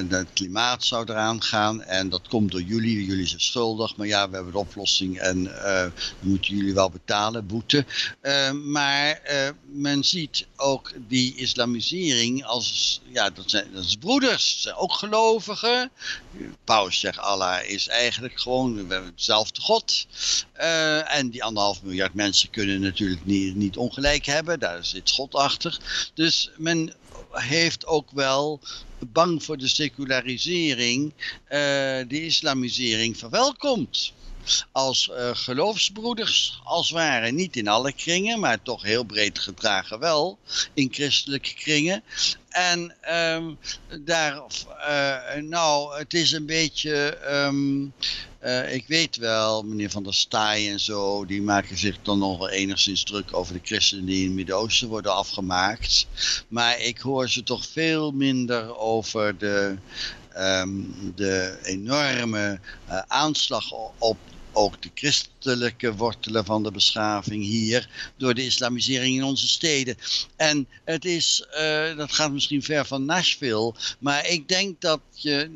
het 0.08 0.28
klimaat 0.32 0.84
zou 0.84 1.04
eraan 1.08 1.42
gaan. 1.42 1.82
En 1.82 2.08
dat 2.08 2.28
komt 2.28 2.50
door 2.50 2.62
jullie. 2.62 3.04
Jullie 3.04 3.26
zijn 3.26 3.40
schuldig. 3.40 3.96
Maar 3.96 4.06
ja, 4.06 4.28
we 4.28 4.34
hebben 4.34 4.52
de 4.52 4.58
oplossing. 4.58 5.18
En 5.18 5.50
moeten 6.20 6.56
jullie 6.56 6.74
wel 6.74 6.90
betalen, 6.90 7.46
boete. 7.46 7.84
maar 8.64 9.20
men 9.72 10.04
ziet 10.04 10.46
ook 10.60 10.92
die 11.08 11.34
islamisering 11.34 12.44
als... 12.44 13.00
Ja, 13.12 13.30
dat 13.30 13.50
zijn 13.50 13.72
dat 13.72 13.84
is 13.84 13.96
broeders, 13.96 14.62
zijn 14.62 14.74
ook 14.74 14.92
gelovigen. 14.92 15.90
Paus 16.64 17.00
zegt 17.00 17.18
Allah 17.18 17.64
is 17.64 17.88
eigenlijk 17.88 18.40
gewoon, 18.40 18.74
we 18.74 18.92
hebben 18.92 19.10
hetzelfde 19.10 19.60
God. 19.60 20.06
Uh, 20.56 21.16
en 21.16 21.30
die 21.30 21.44
anderhalf 21.44 21.82
miljard 21.82 22.14
mensen 22.14 22.50
kunnen 22.50 22.80
natuurlijk 22.80 23.24
niet, 23.24 23.54
niet 23.54 23.76
ongelijk 23.76 24.24
hebben, 24.26 24.60
daar 24.60 24.84
zit 24.84 25.10
God 25.10 25.34
achter. 25.34 25.78
Dus 26.14 26.50
men 26.56 26.94
heeft 27.30 27.86
ook 27.86 28.10
wel 28.10 28.60
bang 28.98 29.44
voor 29.44 29.58
de 29.58 29.68
secularisering, 29.68 31.12
uh, 31.44 31.50
de 32.08 32.24
islamisering 32.24 33.18
verwelkomd 33.18 34.12
als 34.72 35.10
uh, 35.12 35.30
geloofsbroeders, 35.32 36.60
als 36.64 36.90
ware. 36.90 37.30
Niet 37.30 37.56
in 37.56 37.68
alle 37.68 37.92
kringen, 37.92 38.40
maar 38.40 38.62
toch 38.62 38.82
heel 38.82 39.04
breed 39.04 39.38
gedragen 39.38 39.98
wel 39.98 40.38
in 40.74 40.88
christelijke 40.92 41.54
kringen. 41.54 42.02
En 42.50 42.94
um, 43.14 43.58
daar, 44.04 44.42
uh, 44.88 45.42
nou, 45.42 45.98
het 45.98 46.14
is 46.14 46.32
een 46.32 46.46
beetje, 46.46 47.18
um, 47.30 47.92
uh, 48.44 48.74
ik 48.74 48.84
weet 48.86 49.16
wel, 49.16 49.62
meneer 49.62 49.90
Van 49.90 50.02
der 50.02 50.14
Staaij 50.14 50.70
en 50.70 50.80
zo, 50.80 51.26
die 51.26 51.42
maken 51.42 51.78
zich 51.78 51.96
dan 52.02 52.18
nog 52.18 52.38
wel 52.38 52.48
enigszins 52.48 53.02
druk 53.02 53.36
over 53.36 53.54
de 53.54 53.60
christenen 53.62 54.04
die 54.04 54.20
in 54.20 54.26
het 54.26 54.34
Midden-Oosten 54.34 54.88
worden 54.88 55.14
afgemaakt. 55.14 56.06
Maar 56.48 56.80
ik 56.80 56.98
hoor 56.98 57.28
ze 57.28 57.42
toch 57.42 57.66
veel 57.66 58.10
minder 58.10 58.78
over 58.78 59.38
de, 59.38 59.76
um, 60.36 61.12
de 61.16 61.58
enorme 61.62 62.60
aanslag 63.08 63.72
op 63.98 64.18
ook 64.52 64.82
de 64.82 64.90
christelijke 64.94 65.94
wortelen 65.94 66.44
van 66.44 66.62
de 66.62 66.70
beschaving 66.70 67.44
hier 67.44 68.12
door 68.16 68.34
de 68.34 68.44
islamisering 68.44 69.16
in 69.16 69.24
onze 69.24 69.48
steden. 69.48 69.96
En 70.36 70.68
het 70.84 71.04
is, 71.04 71.46
uh, 71.54 71.96
dat 71.96 72.12
gaat 72.12 72.32
misschien 72.32 72.62
ver 72.62 72.86
van 72.86 73.04
Nashville, 73.04 73.74
maar 73.98 74.26
ik 74.26 74.48
denk 74.48 74.80
dat 74.80 75.00
je 75.14 75.48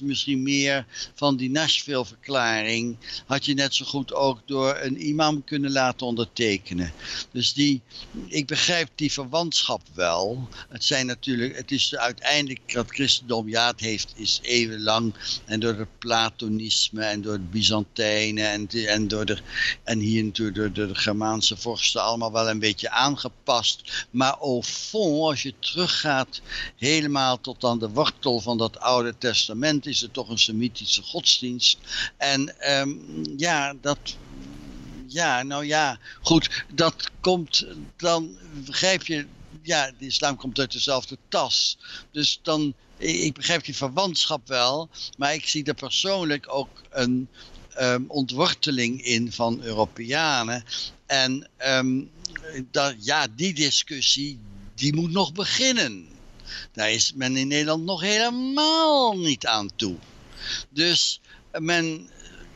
90% 0.00 0.02
misschien 0.02 0.42
meer 0.42 0.86
van 1.14 1.36
die 1.36 1.50
Nashville-verklaring 1.50 2.96
had 3.26 3.44
je 3.44 3.54
net 3.54 3.74
zo 3.74 3.84
goed 3.84 4.12
ook 4.12 4.40
door 4.46 4.78
een 4.80 5.06
imam 5.06 5.44
kunnen 5.44 5.72
laten 5.72 6.06
ondertekenen. 6.06 6.92
Dus 7.30 7.52
die, 7.52 7.80
ik 8.26 8.46
begrijp 8.46 8.88
die 8.94 9.12
verwantschap 9.12 9.82
wel. 9.94 10.48
Het 10.68 10.84
zijn 10.84 11.06
natuurlijk, 11.06 11.56
het 11.56 11.70
is 11.70 11.96
uiteindelijk 11.96 12.72
dat 12.72 12.90
christendom, 12.90 13.48
ja, 13.48 13.66
het 13.66 13.80
heeft, 13.80 14.12
is 14.16 14.40
eeuwenlang 14.42 15.14
en 15.44 15.60
door 15.60 15.74
het 15.74 15.98
platonisme 15.98 17.04
en 17.04 17.22
door 17.22 17.40
Byzantijnen 17.52 18.50
en, 18.50 18.68
en, 18.86 19.08
door 19.08 19.24
de, 19.24 19.38
en 19.84 19.98
hier 19.98 20.24
natuurlijk 20.24 20.74
door, 20.74 20.88
de 20.88 20.94
Germaanse 20.94 21.56
vorsten 21.56 22.02
allemaal 22.02 22.32
wel 22.32 22.50
een 22.50 22.58
beetje 22.58 22.90
aangepast. 22.90 24.06
Maar 24.10 24.36
au 24.40 24.62
fond, 24.62 25.20
als 25.20 25.42
je 25.42 25.54
teruggaat 25.58 26.40
helemaal 26.76 27.40
tot 27.40 27.64
aan 27.64 27.78
de 27.78 27.88
wortel 27.88 28.40
van 28.40 28.58
dat 28.58 28.80
Oude 28.80 29.14
Testament, 29.18 29.86
is 29.86 30.00
het 30.00 30.12
toch 30.12 30.28
een 30.28 30.38
Semitische 30.38 31.02
godsdienst. 31.02 31.78
En 32.16 32.54
um, 32.80 33.22
ja, 33.36 33.74
dat 33.80 34.16
ja, 35.12 35.42
nou 35.42 35.66
ja, 35.66 35.98
goed, 36.20 36.64
dat 36.74 37.10
komt, 37.20 37.66
dan 37.96 38.36
begrijp 38.52 39.06
je, 39.06 39.26
ja, 39.62 39.92
de 39.98 40.06
islam 40.06 40.36
komt 40.36 40.58
uit 40.58 40.72
dezelfde 40.72 41.18
tas. 41.28 41.78
Dus 42.10 42.40
dan, 42.42 42.74
ik 43.02 43.34
begrijp 43.34 43.64
die 43.64 43.76
verwantschap 43.76 44.48
wel, 44.48 44.88
maar 45.16 45.34
ik 45.34 45.48
zie 45.48 45.64
er 45.64 45.74
persoonlijk 45.74 46.54
ook 46.54 46.82
een 46.90 47.28
um, 47.80 48.04
ontworteling 48.08 49.04
in 49.04 49.32
van 49.32 49.62
Europeanen. 49.62 50.64
En 51.06 51.48
dat, 52.70 52.94
ja, 52.98 53.26
die 53.36 53.54
discussie, 53.54 54.38
die 54.74 54.94
moet 54.94 55.10
nog 55.10 55.32
beginnen. 55.32 56.08
Daar 56.72 56.90
is 56.90 57.12
men 57.14 57.36
in 57.36 57.48
Nederland 57.48 57.84
nog 57.84 58.00
helemaal 58.00 59.18
niet 59.18 59.46
aan 59.46 59.70
toe. 59.76 59.96
Dus 60.68 61.20
men, 61.58 62.10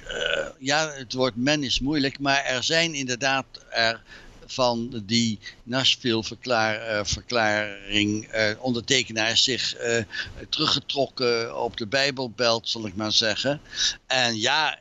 uh, 0.08 0.48
ja, 0.58 0.90
het 0.90 1.12
woord 1.12 1.36
men 1.36 1.62
is 1.62 1.80
moeilijk, 1.80 2.18
maar 2.18 2.44
er 2.44 2.62
zijn 2.62 2.94
inderdaad 2.94 3.46
er 3.70 4.02
van 4.46 5.02
die 5.06 5.38
Nashville-verklaring 5.62 8.34
uh, 8.34 8.50
uh, 8.50 8.62
ondertekenaars 8.62 9.44
zich 9.44 9.80
uh, 9.80 10.02
teruggetrokken 10.48 11.62
op 11.62 11.76
de 11.76 11.86
Bijbelbelt, 11.86 12.68
zal 12.68 12.86
ik 12.86 12.96
maar 12.96 13.12
zeggen. 13.12 13.60
En 14.06 14.40
ja, 14.40 14.78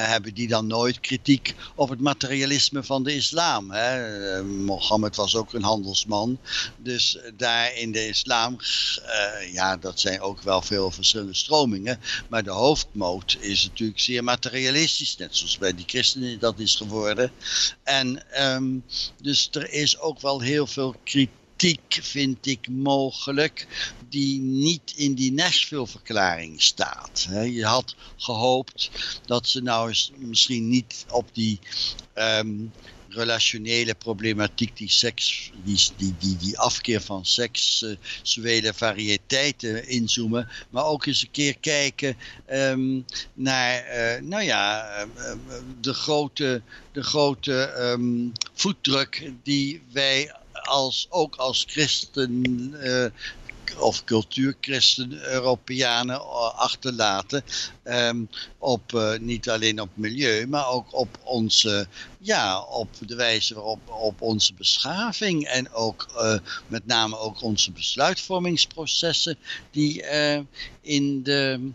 hebben 0.00 0.34
die 0.34 0.48
dan 0.48 0.66
nooit 0.66 1.00
kritiek 1.00 1.54
op 1.74 1.88
het 1.88 2.00
materialisme 2.00 2.82
van 2.82 3.02
de 3.02 3.14
islam. 3.14 3.70
Hè? 3.70 4.38
Uh, 4.38 4.44
Mohammed 4.44 5.16
was 5.16 5.36
ook 5.36 5.52
een 5.52 5.62
handelsman. 5.62 6.38
Dus 6.76 7.18
daar 7.36 7.76
in 7.76 7.92
de 7.92 8.08
islam, 8.08 8.58
uh, 8.60 9.52
ja, 9.52 9.76
dat 9.76 10.00
zijn 10.00 10.20
ook 10.20 10.42
wel 10.42 10.62
veel 10.62 10.90
verschillende 10.90 11.34
stromingen. 11.34 12.00
Maar 12.28 12.42
de 12.42 12.50
hoofdmoot 12.50 13.36
is 13.40 13.64
natuurlijk 13.64 14.00
zeer 14.00 14.24
materialistisch, 14.24 15.16
net 15.16 15.36
zoals 15.36 15.58
bij 15.58 15.74
die 15.74 15.84
christenen 15.86 16.38
dat 16.38 16.58
is 16.58 16.76
geworden. 16.76 17.30
En 17.82 18.22
um, 18.40 18.84
dus 19.20 19.48
er 19.52 19.72
is 19.72 19.98
ook 19.98 20.20
wel 20.20 20.40
heel 20.40 20.66
veel 20.66 20.94
kritiek 21.04 21.40
vind 21.88 22.46
ik 22.46 22.68
mogelijk 22.68 23.66
die 24.08 24.40
niet 24.40 24.92
in 24.96 25.14
die 25.14 25.32
Nashville-verklaring 25.32 26.62
staat. 26.62 27.28
Je 27.30 27.64
had 27.64 27.94
gehoopt 28.16 28.90
dat 29.26 29.48
ze 29.48 29.62
nou 29.62 29.88
eens 29.88 30.12
misschien 30.16 30.68
niet 30.68 31.04
op 31.10 31.28
die 31.32 31.58
um, 32.14 32.72
relationele 33.08 33.94
problematiek, 33.94 34.76
die, 34.76 34.90
seks, 34.90 35.50
die, 35.64 35.80
die, 35.96 36.14
die, 36.18 36.36
die 36.36 36.58
afkeer 36.58 37.00
van 37.00 37.26
seksuele 37.26 38.74
variëteiten 38.74 39.88
inzoomen, 39.88 40.48
maar 40.70 40.84
ook 40.84 41.06
eens 41.06 41.22
een 41.22 41.30
keer 41.30 41.58
kijken 41.58 42.16
um, 42.50 43.04
naar, 43.34 43.84
uh, 43.86 44.22
nou 44.22 44.42
ja, 44.42 44.96
uh, 45.02 45.34
de 45.80 45.94
grote, 45.94 46.62
de 46.92 47.02
grote 47.02 47.98
voetdruk 48.52 49.32
die 49.42 49.82
wij 49.92 50.32
als, 50.62 51.06
ook 51.10 51.36
als 51.36 51.64
christen 51.68 52.42
uh, 52.82 53.06
of 53.78 54.04
cultuurchristen 54.04 55.12
Europeanen 55.12 56.28
achterlaten. 56.56 57.44
Um, 57.84 58.28
op, 58.58 58.92
uh, 58.92 59.18
niet 59.18 59.50
alleen 59.50 59.80
op 59.80 59.90
milieu, 59.94 60.46
maar 60.46 60.68
ook 60.68 60.94
op 60.94 61.18
onze, 61.22 61.86
ja, 62.22 62.60
op 62.60 62.88
de 63.06 63.14
wijze 63.14 63.54
waarop 63.54 63.90
op 63.90 64.20
onze 64.20 64.54
beschaving 64.54 65.44
en 65.44 65.72
ook 65.72 66.06
uh, 66.14 66.38
met 66.66 66.86
name 66.86 67.18
ook 67.18 67.42
onze 67.42 67.70
besluitvormingsprocessen 67.70 69.38
die 69.70 70.02
uh, 70.02 70.40
in 70.80 71.22
de, 71.22 71.70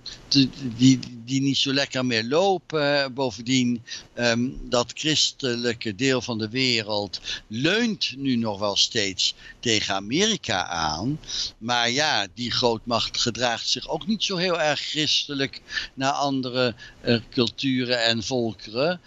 die, 0.76 1.00
die 1.26 1.42
niet 1.42 1.58
zo 1.58 1.74
lekker 1.74 2.06
meer 2.06 2.24
lopen. 2.24 3.14
Bovendien 3.14 3.84
um, 4.16 4.70
dat 4.70 4.92
christelijke 4.94 5.96
deel 5.96 6.22
van 6.22 6.38
de 6.38 6.50
wereld 6.50 7.20
leunt 7.48 8.14
nu 8.18 8.36
nog 8.36 8.60
wel 8.60 8.76
steeds 8.76 9.36
tegen 9.60 9.96
Amerika 9.96 10.66
aan. 10.66 11.20
Maar 11.58 11.90
ja, 11.90 12.28
die 12.34 12.52
grootmacht 12.52 13.18
gedraagt 13.18 13.70
zich 13.70 13.88
ook 13.88 14.08
niet 14.08 14.24
zo 14.24 14.36
heel 14.36 14.62
erg 14.62 14.80
christelijk 14.80 15.62
naar 15.94 16.12
andere 16.12 16.76
uh, 17.06 17.20
culturen 17.30 18.04
en 18.04 18.24
volkeren. 18.24 19.00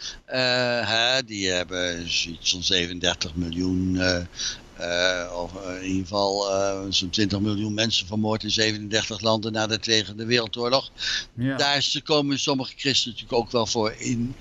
Die 1.31 1.51
hebben 1.51 2.07
iets 2.07 2.51
van 2.51 2.63
37 2.63 3.35
miljoen. 3.35 3.95
Uh, 3.95 5.33
of 5.35 5.53
in 5.81 5.87
ieder 5.87 6.03
geval 6.03 6.47
zo'n 6.93 7.11
20 7.11 7.41
miljoen 7.41 7.75
mensen 7.75 8.07
vermoord 8.07 8.43
in 8.43 8.51
37 8.51 9.21
landen 9.21 9.53
na 9.53 9.67
de 9.67 9.79
Tweede 9.79 10.25
Wereldoorlog. 10.25 10.91
Ja. 11.35 11.57
Daar 11.57 12.01
komen 12.05 12.39
sommige 12.39 12.73
christenen 12.77 13.15
natuurlijk 13.15 13.43
ook 13.43 13.51
wel 13.51 13.67
voor 13.67 13.93
in 13.93 14.35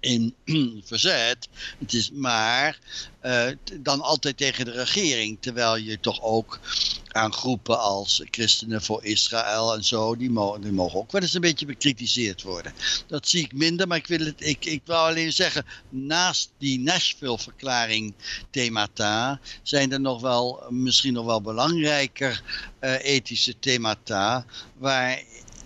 in 0.00 0.34
verzet. 0.84 1.48
Het 1.78 1.92
is 1.92 2.10
maar 2.10 2.78
uh, 3.22 3.46
dan 3.80 4.00
altijd 4.00 4.36
tegen 4.36 4.64
de 4.64 4.70
regering. 4.70 5.36
Terwijl 5.40 5.76
je 5.76 6.00
toch 6.00 6.22
ook 6.22 6.60
aan 7.08 7.32
groepen 7.32 7.80
als 7.80 8.22
Christenen 8.30 8.82
voor 8.82 9.04
Israël 9.04 9.74
en 9.74 9.84
zo, 9.84 10.16
die, 10.16 10.30
mogen, 10.30 10.60
die 10.60 10.72
mogen 10.72 10.98
ook 10.98 11.12
wel 11.12 11.20
eens 11.20 11.34
een 11.34 11.40
beetje 11.40 11.66
bekritiseerd 11.66 12.42
worden. 12.42 12.72
Dat 13.06 13.28
zie 13.28 13.44
ik 13.44 13.52
minder, 13.52 13.86
maar 13.86 13.96
ik 13.96 14.06
wil, 14.06 14.18
het, 14.18 14.46
ik, 14.46 14.64
ik 14.64 14.82
wil 14.84 14.96
alleen 14.96 15.32
zeggen, 15.32 15.64
naast 15.88 16.50
die 16.58 16.80
Nashville-verklaring 16.80 18.14
themata, 18.50 19.40
zijn 19.62 19.92
er 19.92 20.00
nog 20.00 20.20
wel, 20.20 20.64
misschien 20.68 21.12
nog 21.12 21.24
wel 21.24 21.42
belangrijker 21.42 22.42
uh, 22.80 23.04
ethische 23.04 23.58
themata, 23.58 24.46
waar 24.78 25.22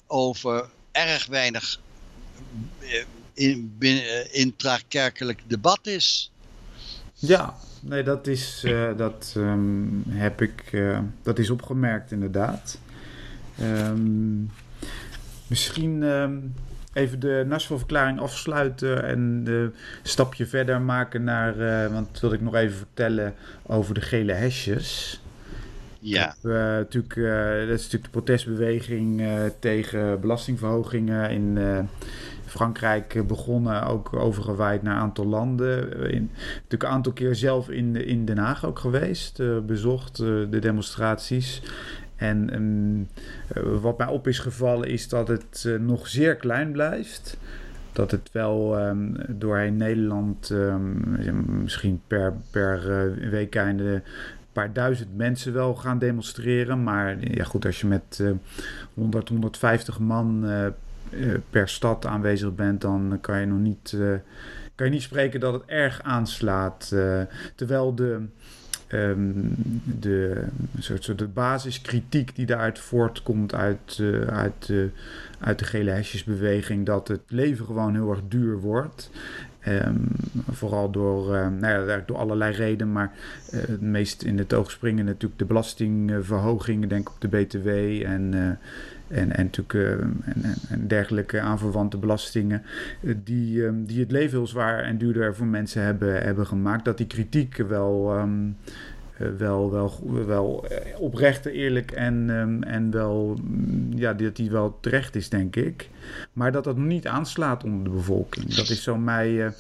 over 0.06 0.68
erg 0.92 1.26
weinig 1.26 1.80
uh, 2.80 3.04
in, 3.34 3.74
binnen, 3.78 4.32
intrakerkelijk 4.32 5.42
debat 5.46 5.86
is. 5.86 6.32
Ja, 7.14 7.54
nee, 7.80 8.02
dat 8.02 8.26
is, 8.26 8.62
uh, 8.66 8.96
dat 8.96 9.34
um, 9.36 10.02
heb 10.08 10.42
ik, 10.42 10.72
uh, 10.72 10.98
dat 11.22 11.38
is 11.38 11.50
opgemerkt 11.50 12.12
inderdaad. 12.12 12.78
Um, 13.60 14.50
misschien 15.46 16.02
um, 16.02 16.54
even 16.92 17.20
de 17.20 17.44
Nashville-verklaring 17.46 18.20
afsluiten 18.20 19.04
en 19.04 19.42
een 19.46 19.74
stapje 20.02 20.46
verder 20.46 20.80
maken 20.80 21.24
naar, 21.24 21.56
uh, 21.58 21.92
want 21.92 22.08
dat 22.12 22.20
wil 22.20 22.32
ik 22.32 22.40
nog 22.40 22.54
even 22.54 22.76
vertellen 22.76 23.34
over 23.62 23.94
de 23.94 24.00
gele 24.00 24.32
hesjes. 24.32 25.20
Ja. 26.00 26.34
Natuurlijk, 26.42 27.14
dat 27.68 27.78
is 27.78 27.82
natuurlijk 27.82 28.04
de 28.04 28.10
protestbeweging 28.10 29.22
tegen 29.58 30.20
belastingverhogingen 30.20 31.30
in 31.30 31.58
Frankrijk 32.54 33.26
begonnen, 33.26 33.86
ook 33.86 34.12
overgewaaid 34.12 34.82
naar 34.82 34.94
een 34.94 35.00
aantal 35.00 35.26
landen. 35.26 35.92
In, 36.10 36.30
natuurlijk 36.54 36.82
een 36.82 36.88
aantal 36.88 37.12
keer 37.12 37.34
zelf 37.34 37.70
in, 37.70 37.96
in 38.06 38.24
Den 38.24 38.38
Haag 38.38 38.64
ook 38.66 38.78
geweest, 38.78 39.42
bezocht 39.66 40.16
de 40.16 40.58
demonstraties. 40.60 41.62
En 42.16 42.54
um, 42.54 43.08
wat 43.80 43.98
mij 43.98 44.06
op 44.06 44.28
is 44.28 44.38
gevallen 44.38 44.88
is 44.88 45.08
dat 45.08 45.28
het 45.28 45.68
nog 45.80 46.08
zeer 46.08 46.36
klein 46.36 46.72
blijft 46.72 47.36
dat 47.92 48.10
het 48.10 48.32
wel 48.32 48.86
um, 48.86 49.16
doorheen 49.28 49.76
Nederland 49.76 50.50
um, 50.50 51.62
misschien 51.62 52.00
per, 52.06 52.34
per 52.50 52.90
uh, 52.90 53.30
weekeinde 53.30 54.02
paar 54.54 54.72
duizend 54.72 55.16
mensen 55.16 55.52
wel 55.52 55.74
gaan 55.74 55.98
demonstreren. 55.98 56.82
Maar 56.82 57.16
ja, 57.20 57.44
goed, 57.44 57.66
als 57.66 57.80
je 57.80 57.86
met 57.86 58.18
uh, 58.20 58.30
100, 58.94 59.28
150 59.28 59.98
man 59.98 60.40
uh, 60.44 60.66
per 61.50 61.68
stad 61.68 62.06
aanwezig 62.06 62.54
bent, 62.54 62.80
dan 62.80 63.18
kan 63.20 63.40
je 63.40 63.46
nog 63.46 63.58
niet, 63.58 63.92
uh, 63.94 64.14
kan 64.74 64.86
je 64.86 64.92
niet 64.92 65.02
spreken 65.02 65.40
dat 65.40 65.52
het 65.52 65.62
erg 65.66 66.02
aanslaat. 66.02 66.94
terwijl 67.54 67.94
de, 67.94 68.26
um, 68.88 69.54
de, 69.84 70.44
soort, 70.78 71.04
soort 71.04 71.18
de 71.18 71.28
basiskritiek 71.28 72.36
die 72.36 72.46
daaruit 72.46 72.78
voortkomt 72.78 73.54
uit, 73.54 74.02
uit, 74.28 74.72
uit 75.40 75.58
de 75.58 75.64
gele 75.64 75.90
hesjesbeweging, 75.90 76.86
dat 76.86 77.08
het 77.08 77.22
leven 77.28 77.66
gewoon 77.66 77.94
heel 77.94 78.10
erg 78.10 78.22
duur 78.28 78.58
wordt. 78.58 79.10
Um, 79.68 80.06
vooral 80.50 80.90
door, 80.90 81.34
uh, 81.34 81.48
nou 81.60 81.88
ja, 81.88 82.02
door 82.06 82.16
allerlei 82.16 82.54
redenen, 82.54 82.92
maar 82.92 83.12
uh, 83.54 83.60
het 83.60 83.80
meest 83.80 84.22
in 84.22 84.38
het 84.38 84.54
oog 84.54 84.70
springen 84.70 85.04
natuurlijk 85.04 85.38
de 85.38 85.44
belastingverhogingen, 85.44 86.88
denk 86.88 87.08
op 87.08 87.20
de 87.20 87.28
BTW 87.28 87.68
en, 87.68 88.32
uh, 88.32 88.46
en, 89.18 89.36
en 89.36 89.44
natuurlijk 89.44 89.74
en, 89.74 90.22
en, 90.68 90.88
dergelijke 90.88 91.40
aanverwante 91.40 91.96
belastingen, 91.96 92.62
die, 93.24 93.62
um, 93.62 93.84
die 93.84 94.00
het 94.00 94.10
leven 94.10 94.38
heel 94.38 94.46
zwaar 94.46 94.82
en 94.82 94.98
duurder 94.98 95.34
voor 95.34 95.46
mensen 95.46 95.82
hebben, 95.82 96.22
hebben 96.22 96.46
gemaakt. 96.46 96.84
Dat 96.84 96.96
die 96.96 97.06
kritiek 97.06 97.56
wel. 97.56 98.18
Um, 98.18 98.56
wel, 99.38 99.70
wel, 99.70 100.00
wel 100.26 100.66
oprecht, 100.98 101.46
eerlijk 101.46 101.90
en, 101.90 102.28
um, 102.30 102.62
en 102.62 102.90
wel, 102.90 103.38
ja, 103.94 104.12
dat 104.12 104.36
die 104.36 104.50
wel 104.50 104.78
terecht 104.80 105.16
is, 105.16 105.28
denk 105.28 105.56
ik. 105.56 105.88
Maar 106.32 106.52
dat 106.52 106.64
dat 106.64 106.76
niet 106.76 107.06
aanslaat 107.06 107.64
onder 107.64 107.84
de 107.84 107.90
bevolking. 107.90 108.54
Dat 108.54 108.68
is 108.68 108.82
zo 108.82 108.96
mij. 108.96 109.52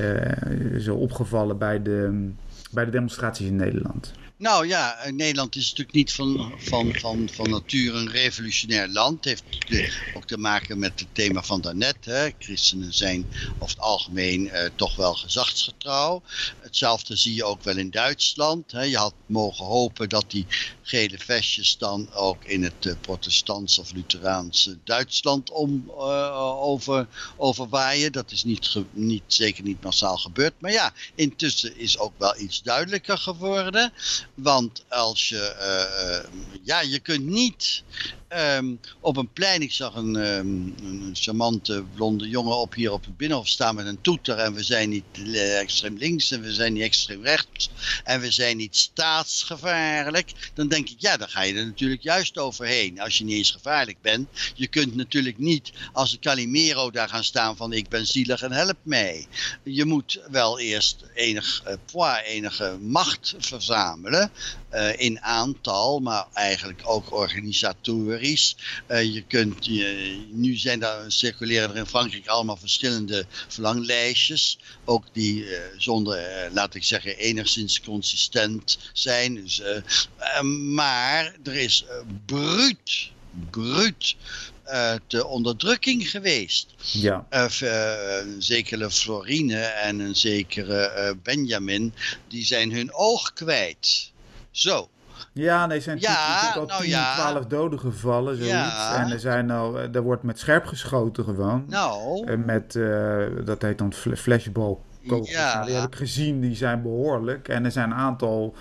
Uh, 0.00 0.78
zo 0.78 0.94
opgevallen 0.94 1.58
bij 1.58 1.82
de, 1.82 2.28
bij 2.70 2.84
de 2.84 2.90
demonstraties 2.90 3.46
in 3.46 3.56
Nederland? 3.56 4.12
Nou 4.42 4.66
ja, 4.66 4.98
Nederland 5.10 5.56
is 5.56 5.68
natuurlijk 5.68 5.96
niet 5.96 6.12
van, 6.12 6.52
van, 6.58 6.92
van, 6.94 7.28
van 7.32 7.50
nature 7.50 7.98
een 7.98 8.10
revolutionair 8.10 8.88
land. 8.88 9.24
Het 9.24 9.42
heeft 9.68 10.14
ook 10.14 10.26
te 10.26 10.38
maken 10.38 10.78
met 10.78 11.00
het 11.00 11.08
thema 11.12 11.42
van 11.42 11.60
daarnet. 11.60 11.96
Hè. 12.00 12.30
Christenen 12.38 12.94
zijn 12.94 13.26
over 13.58 13.74
het 13.76 13.84
algemeen 13.84 14.50
eh, 14.50 14.70
toch 14.74 14.96
wel 14.96 15.14
gezagsgetrouw. 15.14 16.22
Hetzelfde 16.60 17.16
zie 17.16 17.34
je 17.34 17.44
ook 17.44 17.62
wel 17.62 17.76
in 17.76 17.90
Duitsland. 17.90 18.72
Hè. 18.72 18.82
Je 18.82 18.96
had 18.96 19.14
mogen 19.26 19.64
hopen 19.64 20.08
dat 20.08 20.24
die 20.28 20.46
gele 20.82 21.18
vestjes 21.18 21.78
dan 21.78 22.12
ook 22.12 22.44
in 22.44 22.62
het 22.62 22.84
uh, 22.84 22.92
protestants 23.00 23.78
of 23.78 23.92
Lutheraanse 23.92 24.78
Duitsland 24.84 25.50
om, 25.50 25.90
over, 26.60 27.06
overwaaien. 27.36 28.12
Dat 28.12 28.30
is 28.30 28.44
niet, 28.44 28.76
niet, 28.90 29.22
zeker 29.26 29.62
niet 29.62 29.82
massaal 29.82 30.16
gebeurd. 30.16 30.54
Maar 30.58 30.72
ja, 30.72 30.92
intussen 31.14 31.76
is 31.76 31.98
ook 31.98 32.12
wel 32.18 32.38
iets 32.38 32.62
duidelijker 32.62 33.18
geworden. 33.18 33.92
Want 34.34 34.84
als 34.88 35.28
je, 35.28 35.54
uh, 35.58 36.60
ja, 36.64 36.80
je 36.80 36.98
kunt 37.00 37.24
niet 37.24 37.82
um, 38.36 38.80
op 39.00 39.16
een 39.16 39.32
plein, 39.32 39.62
ik 39.62 39.72
zag 39.72 39.94
een, 39.94 40.14
um, 40.14 40.74
een, 40.82 41.10
charmante 41.12 41.84
blonde 41.94 42.28
jongen 42.28 42.56
op 42.56 42.74
hier 42.74 42.92
op 42.92 43.04
het 43.04 43.16
binnenhof 43.16 43.48
staan 43.48 43.74
met 43.74 43.86
een 43.86 44.00
toeter. 44.00 44.36
En 44.36 44.54
we 44.54 44.62
zijn 44.62 44.88
niet 44.88 45.04
extreem 45.34 45.96
links 45.96 46.30
en 46.30 46.42
we 46.42 46.52
zijn 46.52 46.72
niet 46.72 46.82
extreem 46.82 47.22
rechts 47.22 47.70
en 48.04 48.20
we 48.20 48.30
zijn 48.30 48.56
niet 48.56 48.76
staatsgevaarlijk. 48.76 50.32
Dan 50.54 50.68
denk 50.68 50.88
ik, 50.88 50.96
ja, 50.98 51.16
dan 51.16 51.28
ga 51.28 51.42
je 51.42 51.54
er 51.54 51.66
natuurlijk 51.66 52.02
juist 52.02 52.38
overheen. 52.38 53.00
Als 53.00 53.18
je 53.18 53.24
niet 53.24 53.36
eens 53.36 53.50
gevaarlijk 53.50 54.00
bent. 54.00 54.28
Je 54.54 54.66
kunt 54.66 54.94
natuurlijk 54.94 55.38
niet 55.38 55.72
als 55.92 56.10
de 56.10 56.18
Calimero 56.18 56.90
daar 56.90 57.08
gaan 57.08 57.24
staan 57.24 57.56
van 57.56 57.72
ik 57.72 57.88
ben 57.88 58.06
zielig 58.06 58.42
en 58.42 58.52
help 58.52 58.78
mij. 58.82 59.26
Je 59.62 59.84
moet 59.84 60.20
wel 60.30 60.58
eerst 60.58 61.04
enig, 61.14 61.62
uh, 61.94 62.16
enige 62.24 62.78
macht 62.80 63.34
verzamelen. 63.38 64.30
Uh, 64.72 65.00
in 65.00 65.20
aantal, 65.20 66.00
maar 66.00 66.26
eigenlijk 66.32 66.82
ook 66.84 67.12
Uh, 68.22 69.02
je 69.14 69.22
kunt, 69.22 69.66
je, 69.66 70.18
nu 70.30 70.56
zijn 70.56 70.80
daar, 70.80 71.12
circuleren 71.12 71.70
er 71.70 71.76
in 71.76 71.86
Frankrijk 71.86 72.26
allemaal 72.26 72.56
verschillende 72.56 73.26
verlanglijstjes. 73.48 74.58
Ook 74.84 75.04
die 75.12 75.44
uh, 75.44 75.58
zonder, 75.76 76.48
laat 76.52 76.74
ik 76.74 76.84
zeggen, 76.84 77.16
enigszins 77.16 77.80
consistent 77.80 78.78
zijn. 78.92 79.34
Dus, 79.34 79.62
maar 80.74 81.36
er 81.44 81.54
is 81.54 81.84
bruut, 82.26 83.10
bruut 83.50 84.16
de 85.06 85.26
onderdrukking 85.26 86.10
geweest. 86.10 86.66
Ja. 86.92 87.26
Uh, 87.30 87.46
een 88.20 88.42
zekere 88.42 88.90
Florine 88.90 89.60
en 89.60 90.00
een 90.00 90.16
zekere 90.16 91.16
Benjamin, 91.22 91.94
die 92.28 92.44
zijn 92.44 92.72
hun 92.72 92.94
oog 92.94 93.32
kwijt. 93.32 94.10
Zo. 94.50 94.90
Ja, 95.32 95.66
nee, 95.66 95.76
er 95.76 95.82
zijn 95.82 96.00
ja, 96.00 96.52
al 96.54 96.66
nou 96.66 96.80
10, 96.80 96.90
ja. 96.90 97.14
12 97.14 97.46
doden 97.46 97.78
gevallen, 97.78 98.36
zoiets. 98.36 98.52
Ja. 98.52 98.96
En 98.96 99.10
er, 99.10 99.20
zijn 99.20 99.50
al, 99.50 99.78
er 99.78 100.02
wordt 100.02 100.22
met 100.22 100.38
scherp 100.38 100.66
geschoten 100.66 101.24
gewoon. 101.24 101.64
Nou. 101.68 102.36
Met, 102.36 102.74
uh, 102.74 103.26
dat 103.44 103.62
heet 103.62 103.78
dan 103.78 103.92
flashball 103.92 104.76
kogels. 105.06 105.30
Ja. 105.30 105.54
Nou, 105.54 105.66
die 105.66 105.74
heb 105.74 105.86
ik 105.86 105.94
gezien, 105.94 106.40
die 106.40 106.56
zijn 106.56 106.82
behoorlijk. 106.82 107.48
En 107.48 107.64
er 107.64 107.70
zijn 107.70 107.90
een 107.90 107.96
aantal 107.96 108.54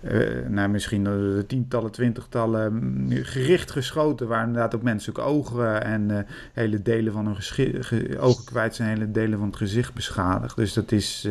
uh, 0.00 0.48
nou, 0.48 0.68
misschien 0.68 1.04
uh, 1.04 1.42
tientallen, 1.46 1.90
twintigtallen 1.90 2.72
mm, 2.72 3.24
gericht 3.24 3.70
geschoten, 3.70 4.28
waar 4.28 4.46
inderdaad 4.46 4.74
ook 4.74 4.82
menselijke 4.82 5.20
ogen 5.20 5.84
en 5.84 6.08
uh, 6.08 6.18
hele 6.52 6.82
delen 6.82 7.12
van 7.12 7.26
hun 7.26 8.18
ogen 8.18 8.44
kwijt 8.44 8.74
zijn, 8.74 8.88
hele 8.88 9.10
delen 9.10 9.38
van 9.38 9.48
het 9.48 9.56
gezicht 9.56 9.94
beschadigd. 9.94 10.56
Dus 10.56 10.72
dat 10.72 10.92
is. 10.92 11.28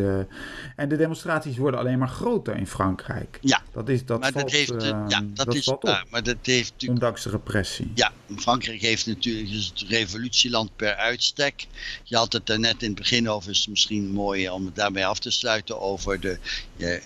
En 0.75 0.89
de 0.89 0.97
demonstraties 0.97 1.57
worden 1.57 1.79
alleen 1.79 1.97
maar 1.97 2.07
groter 2.07 2.55
in 2.55 2.67
Frankrijk. 2.67 3.37
Ja, 3.41 3.61
dat 3.71 3.89
is 3.89 4.05
dat. 4.05 4.19
Maar 4.19 4.31
valt, 4.31 4.43
dat 4.43 4.53
heeft, 4.53 4.83
ja, 4.83 5.05
dat, 5.07 5.45
dat 5.45 5.55
is 5.55 5.65
waar. 5.65 6.05
Maar 6.09 6.23
dat 6.23 6.37
heeft 6.41 6.71
natuurlijk. 6.71 7.01
Ondanks 7.01 7.23
de 7.23 7.29
repressie. 7.29 7.91
Ja, 7.95 8.11
Frankrijk 8.35 8.81
heeft 8.81 9.05
natuurlijk 9.05 9.49
is 9.49 9.71
het 9.75 9.89
revolutieland 9.89 10.75
per 10.75 10.95
uitstek. 10.95 11.67
Je 12.03 12.15
had 12.15 12.33
het 12.33 12.49
er 12.49 12.59
net 12.59 12.81
in 12.81 12.89
het 12.89 12.97
begin 12.97 13.29
over, 13.29 13.49
is 13.49 13.67
misschien 13.67 14.11
mooi 14.11 14.49
om 14.49 14.65
het 14.65 14.75
daarmee 14.75 15.05
af 15.05 15.19
te 15.19 15.31
sluiten 15.31 15.79
over 15.79 16.19
de, 16.19 16.37
de, 16.77 17.01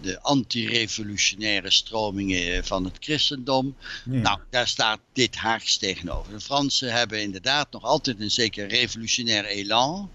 de 0.00 0.20
anti-revolutie 0.20 0.90
revolutionaire 0.92 1.70
stromingen 1.70 2.64
van 2.64 2.84
het 2.84 2.96
christendom. 3.00 3.76
Ja. 4.04 4.20
Nou, 4.20 4.38
daar 4.50 4.68
staat 4.68 5.00
dit 5.12 5.36
haaks 5.36 5.76
tegenover. 5.76 6.32
De 6.32 6.40
Fransen 6.40 6.92
hebben 6.92 7.22
inderdaad 7.22 7.72
nog 7.72 7.82
altijd 7.82 8.20
een 8.20 8.30
zeker 8.30 8.68
revolutionair 8.68 9.44
elan. 9.44 10.10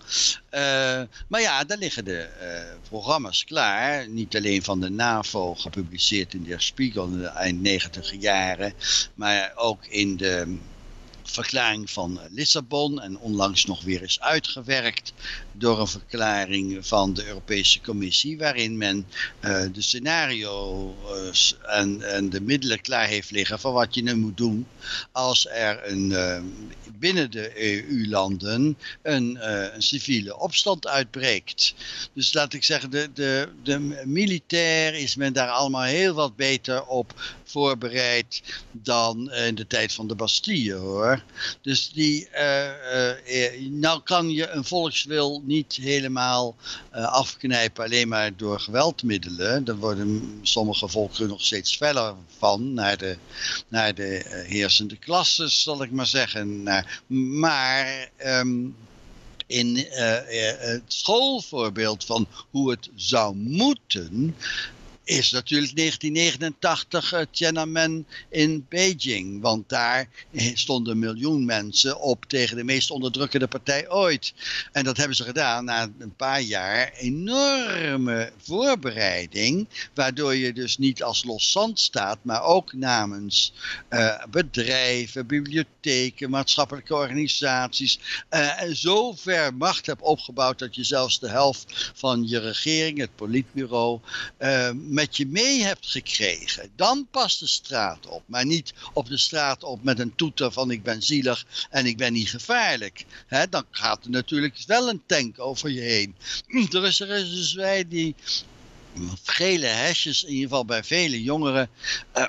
Uh, 0.52 1.02
maar 1.28 1.42
ja, 1.42 1.64
daar 1.64 1.78
liggen 1.78 2.06
de 2.06 2.30
uh, 2.42 2.80
programma's 2.90 3.44
klaar. 3.44 4.10
Niet 4.10 4.36
alleen 4.36 4.64
van 4.64 4.80
de 4.80 4.90
NAVO, 4.90 5.56
gepubliceerd 5.56 6.34
in 6.34 6.44
de 6.44 6.56
Spiegel 6.60 7.06
in 7.06 7.18
de 7.18 7.26
eind 7.26 7.62
negentiger 7.62 8.18
jaren. 8.18 8.74
Maar 9.14 9.52
ook 9.56 9.86
in 9.86 10.18
de 10.18 10.58
verklaring 11.24 11.90
van 11.90 12.20
Lissabon 12.30 13.02
en 13.02 13.18
onlangs 13.18 13.66
nog 13.66 13.84
weer 13.84 14.02
is 14.02 14.20
uitgewerkt 14.20 15.14
door 15.58 15.80
een 15.80 15.88
verklaring 15.88 16.88
van 16.88 17.14
de 17.14 17.28
Europese 17.28 17.82
Commissie 17.82 18.38
waarin 18.38 18.78
men 18.78 19.08
uh, 19.42 19.64
de 19.74 19.82
scenario's 19.82 21.58
en, 21.62 22.02
en, 22.02 22.30
de 22.30 22.42
middelen 22.42 22.82
klaar 22.82 23.08
heeft 23.08 23.32
liggen 23.32 23.60
van 23.60 23.74
wat 23.74 23.96
je 23.96 24.04
nu 24.04 24.16
moet 24.16 24.38
doen 24.38 24.68
als 25.12 25.48
er 25.48 25.92
een, 25.92 26.10
uh, 26.10 26.42
binnen 27.00 27.32
de 27.32 27.62
EU-landen 27.62 28.78
een, 29.02 29.38
een, 29.50 29.82
civiele 29.82 30.38
opstand 30.38 30.88
uitbreekt. 30.88 31.74
Dus 32.14 32.34
laat 32.34 32.54
ik 32.54 32.64
zeggen, 32.64 32.90
de, 32.90 33.10
de, 33.14 33.50
de 33.64 33.80
militair 34.06 34.94
is 34.94 35.16
men 35.16 35.34
daar 35.34 35.50
allemaal 35.50 35.84
heel 35.84 36.14
wat 36.14 36.36
beter 36.36 36.86
op 36.86 37.36
voorbereid 37.44 38.42
dan 38.72 39.32
in 39.32 39.56
de 39.56 39.68
tijd 39.68 39.94
van 39.94 40.08
de 40.08 40.16
Bastille 40.16 40.74
hoor. 40.74 41.24
Dus 41.62 41.92
die, 41.92 42.28
nou 43.70 44.02
kan 44.04 44.30
je 44.30 44.50
een 44.50 44.64
volkswil 44.64 45.44
niet 45.48 45.74
helemaal 45.82 46.56
uh, 46.96 47.06
afknijpen 47.06 47.84
alleen 47.84 48.08
maar 48.08 48.36
door 48.36 48.60
geweldmiddelen. 48.60 49.64
Daar 49.64 49.78
worden 49.78 50.40
sommige 50.42 50.88
volken 50.88 51.28
nog 51.28 51.42
steeds 51.42 51.76
feller 51.76 52.14
van 52.38 52.74
naar 52.74 52.98
de, 52.98 53.18
naar 53.68 53.96
de 53.96 54.24
uh, 54.26 54.50
heersende 54.50 54.98
klasses, 54.98 55.64
zal 55.64 55.84
ik 55.84 55.92
maar 55.92 56.06
zeggen. 56.06 56.64
Maar 57.40 58.10
um, 58.26 58.76
in 59.48 59.78
uh, 59.78 59.86
het 60.58 60.84
schoolvoorbeeld 60.88 62.06
van 62.06 62.28
hoe 62.50 62.72
het 62.72 62.90
zou 62.96 63.36
moeten, 63.36 64.36
is 65.08 65.32
natuurlijk 65.32 65.76
1989 65.76 67.14
uh, 67.14 67.20
Tiananmen 67.32 68.08
in 68.30 68.66
Beijing. 68.70 69.42
Want 69.42 69.70
daar 69.70 70.10
stonden 70.54 71.00
miljoen 71.00 71.46
mensen 71.46 72.00
op 72.00 72.26
tegen 72.26 72.58
de 72.58 72.64
meest 72.64 72.92
onderdrukkende 72.92 73.48
partij 73.48 73.90
ooit. 73.90 74.34
En 74.72 74.84
dat 74.84 74.98
hebben 74.98 75.16
ze 75.16 75.24
gedaan 75.24 75.66
na 75.66 75.90
een 76.00 76.16
paar 76.16 76.42
jaar 76.42 76.92
enorme 76.94 78.32
voorbereiding. 78.38 79.68
Waardoor 79.94 80.36
je 80.36 80.54
dus 80.54 80.78
niet 80.78 81.04
als 81.04 81.24
los 81.24 81.52
zand 81.52 81.80
staat, 81.80 82.18
maar 82.22 82.44
ook 82.44 82.74
namens 82.74 83.54
uh, 83.90 84.24
bedrijven, 84.30 85.28
bibliotheken, 85.28 86.30
maatschappelijke 86.30 86.96
organisaties. 86.96 88.00
Uh, 88.30 88.62
en 88.62 88.76
zo 88.76 89.14
ver 89.14 89.54
macht 89.54 89.86
hebt 89.86 90.02
opgebouwd 90.02 90.60
dat 90.60 90.76
je 90.76 90.84
zelfs 90.84 91.20
de 91.20 91.30
helft 91.30 91.92
van 91.94 92.28
je 92.28 92.40
regering, 92.40 93.00
het 93.00 93.16
politbureau, 93.16 94.00
met 94.98 95.18
je 95.18 95.26
mee 95.26 95.64
hebt 95.64 95.88
gekregen, 95.88 96.72
dan 96.76 97.08
past 97.12 97.40
de 97.40 97.48
straat 97.48 98.08
op. 98.08 98.24
Maar 98.26 98.46
niet 98.46 98.74
op 98.94 99.08
de 99.08 99.18
straat 99.18 99.64
op 99.64 99.84
met 99.84 100.00
een 100.00 100.16
toeter 100.16 100.52
van 100.52 100.72
ik 100.72 100.84
ben 100.84 101.02
zielig 101.02 101.46
en 101.70 101.86
ik 101.86 101.98
ben 101.98 102.14
niet 102.14 102.30
gevaarlijk. 102.30 103.06
Dan 103.50 103.66
gaat 103.72 104.04
er 104.04 104.10
natuurlijk 104.10 104.64
wel 104.68 104.90
een 104.90 105.02
tank 105.06 105.40
over 105.40 105.70
je 105.70 105.82
heen. 105.82 106.16
Er 106.78 106.86
is 106.86 107.00
er 107.00 107.08
dus 107.08 107.54
wij 107.54 107.88
die 107.88 108.16
gele 109.24 109.66
hesjes, 109.66 110.24
in 110.24 110.30
ieder 110.30 110.50
geval 110.50 110.66
bij 110.66 110.84
vele 110.84 111.24
jongeren, 111.24 111.70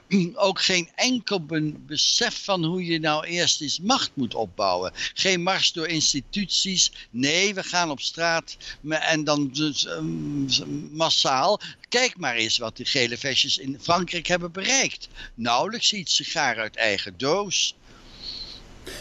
uh, 0.09 0.27
ook 0.35 0.61
geen 0.61 0.89
enkel 0.95 1.47
besef 1.87 2.45
van 2.45 2.64
hoe 2.64 2.85
je 2.85 3.01
nou 3.01 3.27
eerst 3.27 3.61
eens 3.61 3.81
macht 3.81 4.11
moet 4.14 4.35
opbouwen. 4.35 4.93
Geen 5.14 5.43
mars 5.43 5.73
door 5.73 5.87
instituties. 5.87 6.93
Nee, 7.11 7.55
we 7.55 7.62
gaan 7.62 7.91
op 7.91 8.01
straat 8.01 8.57
en 8.89 9.25
dan 9.25 9.51
dus, 9.53 9.87
um, 9.87 10.47
massaal. 10.93 11.61
Kijk 11.89 12.16
maar 12.16 12.35
eens 12.35 12.59
wat 12.59 12.77
die 12.77 12.87
gele 12.87 13.19
vestjes 13.19 13.59
in 13.59 13.79
Frankrijk 13.81 14.27
hebben 14.27 14.53
bereikt. 14.53 15.09
Nauwelijks 15.35 15.93
iets 15.93 16.16
sigaar 16.16 16.59
uit 16.59 16.77
eigen 16.77 17.14
doos. 17.16 17.77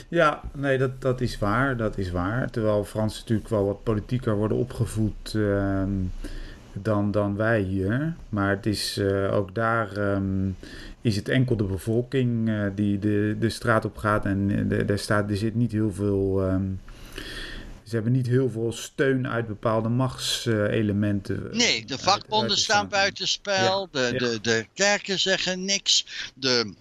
Ja, 0.07 0.41
nee, 0.53 0.77
dat, 0.77 1.01
dat 1.01 1.21
is 1.21 1.37
waar. 1.37 1.77
Dat 1.77 1.97
is 1.97 2.11
waar. 2.11 2.49
Terwijl 2.49 2.83
Fransen 2.83 3.19
natuurlijk 3.19 3.49
wel 3.49 3.65
wat 3.65 3.83
politieker 3.83 4.35
worden 4.35 4.57
opgevoed. 4.57 5.33
Uh, 5.33 5.83
dan, 6.83 7.11
dan 7.11 7.35
wij 7.35 7.61
hier. 7.61 8.15
Maar 8.29 8.49
het 8.49 8.65
is 8.65 8.97
uh, 8.97 9.33
ook 9.33 9.55
daar 9.55 9.97
um, 9.97 10.55
is 11.01 11.15
het 11.15 11.29
enkel 11.29 11.57
de 11.57 11.63
bevolking 11.63 12.49
uh, 12.49 12.65
die 12.75 12.99
de, 12.99 13.35
de 13.39 13.49
straat 13.49 13.85
op 13.85 13.97
gaat. 13.97 14.25
En 14.25 14.71
er, 14.87 14.99
staat, 14.99 15.29
er 15.29 15.37
zit 15.37 15.55
niet 15.55 15.71
heel 15.71 15.93
veel. 15.93 16.43
Um, 16.43 16.79
Ze 17.83 17.95
hebben 17.95 18.13
niet 18.13 18.27
heel 18.27 18.49
veel 18.49 18.71
steun 18.71 19.27
uit 19.27 19.47
bepaalde 19.47 19.89
machtselementen. 19.89 21.49
nee, 21.51 21.85
de 21.85 21.97
vakbonden 21.97 22.57
staan 22.57 22.87
buitenspel. 22.87 23.89
Ja, 23.91 24.09
de, 24.09 24.17
De, 24.17 24.39
de 24.41 24.65
kerken 24.73 25.19
zeggen 25.19 25.65
niks. 25.65 26.05
De 26.33 26.73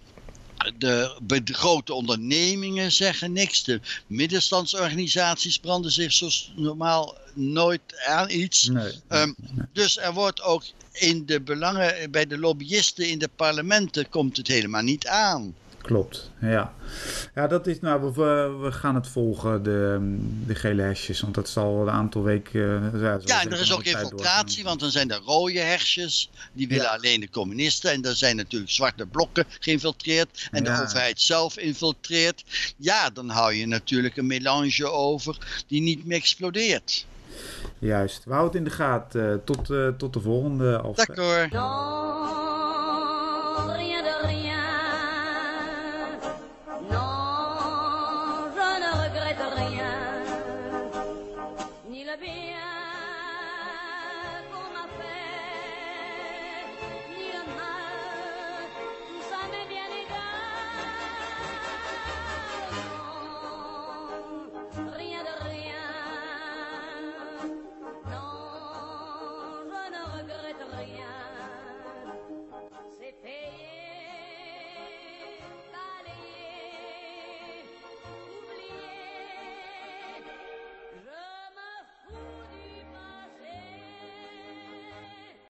de, 0.77 1.17
de, 1.21 1.53
grote 1.53 1.93
ondernemingen 1.93 2.91
zeggen 2.91 3.31
niks. 3.31 3.63
De 3.63 3.79
middenstandsorganisaties 4.07 5.59
branden 5.59 5.91
zich 5.91 6.13
zoals 6.13 6.51
normaal 6.55 7.17
nooit 7.33 7.81
aan 8.07 8.29
iets. 8.29 8.67
Nee, 8.67 8.93
um, 9.09 9.35
Dus 9.73 9.97
er 9.97 10.13
wordt 10.13 10.41
ook 10.41 10.63
in 10.91 11.25
de 11.25 11.41
belangen, 11.41 12.11
bij 12.11 12.27
de 12.27 12.37
lobbyisten 12.37 13.09
in 13.09 13.19
de 13.19 13.29
parlementen 13.35 14.09
komt 14.09 14.37
het 14.37 14.47
helemaal 14.47 14.81
niet 14.81 15.07
aan. 15.07 15.55
Klopt, 15.81 16.31
ja. 16.41 16.73
Ja, 17.35 17.47
dat 17.47 17.67
is, 17.67 17.79
nou, 17.79 18.13
we, 18.13 18.57
we 18.61 18.71
gaan 18.71 18.95
het 18.95 19.07
volgen, 19.07 19.63
de, 19.63 19.97
de 20.45 20.55
gele 20.55 20.81
hesjes, 20.81 21.21
want 21.21 21.35
dat 21.35 21.49
zal 21.49 21.81
een 21.81 21.93
aantal 21.93 22.23
weken... 22.23 22.91
Uh, 22.93 23.01
ja, 23.01 23.19
ja 23.23 23.41
en 23.41 23.51
er 23.51 23.59
is 23.59 23.73
ook 23.73 23.83
infiltratie, 23.83 24.63
want 24.63 24.79
dan 24.79 24.91
zijn 24.91 25.11
er 25.11 25.19
rode 25.25 25.59
hesjes, 25.59 26.29
die 26.53 26.67
willen 26.67 26.89
alleen 26.89 27.19
de 27.19 27.29
communisten. 27.29 27.91
En 27.91 28.01
dan 28.01 28.13
zijn 28.13 28.35
natuurlijk 28.35 28.71
zwarte 28.71 29.05
blokken 29.05 29.45
geïnfiltreerd 29.59 30.47
en 30.51 30.63
ja. 30.63 30.75
de 30.75 30.83
overheid 30.83 31.21
zelf 31.21 31.57
infiltreert. 31.57 32.43
Ja, 32.77 33.09
dan 33.09 33.29
hou 33.29 33.53
je 33.53 33.65
natuurlijk 33.67 34.17
een 34.17 34.27
melange 34.27 34.91
over 34.91 35.63
die 35.67 35.81
niet 35.81 36.05
meer 36.05 36.17
explodeert. 36.17 37.05
Juist, 37.79 38.23
we 38.25 38.33
houden 38.33 38.61
het 38.61 38.67
in 38.67 38.77
de 38.77 38.83
gaten. 38.83 39.31
Uh, 39.31 39.35
tot, 39.45 39.69
uh, 39.69 39.87
tot 39.87 40.13
de 40.13 40.19
volgende. 40.19 40.93
D'accord. 40.95 41.51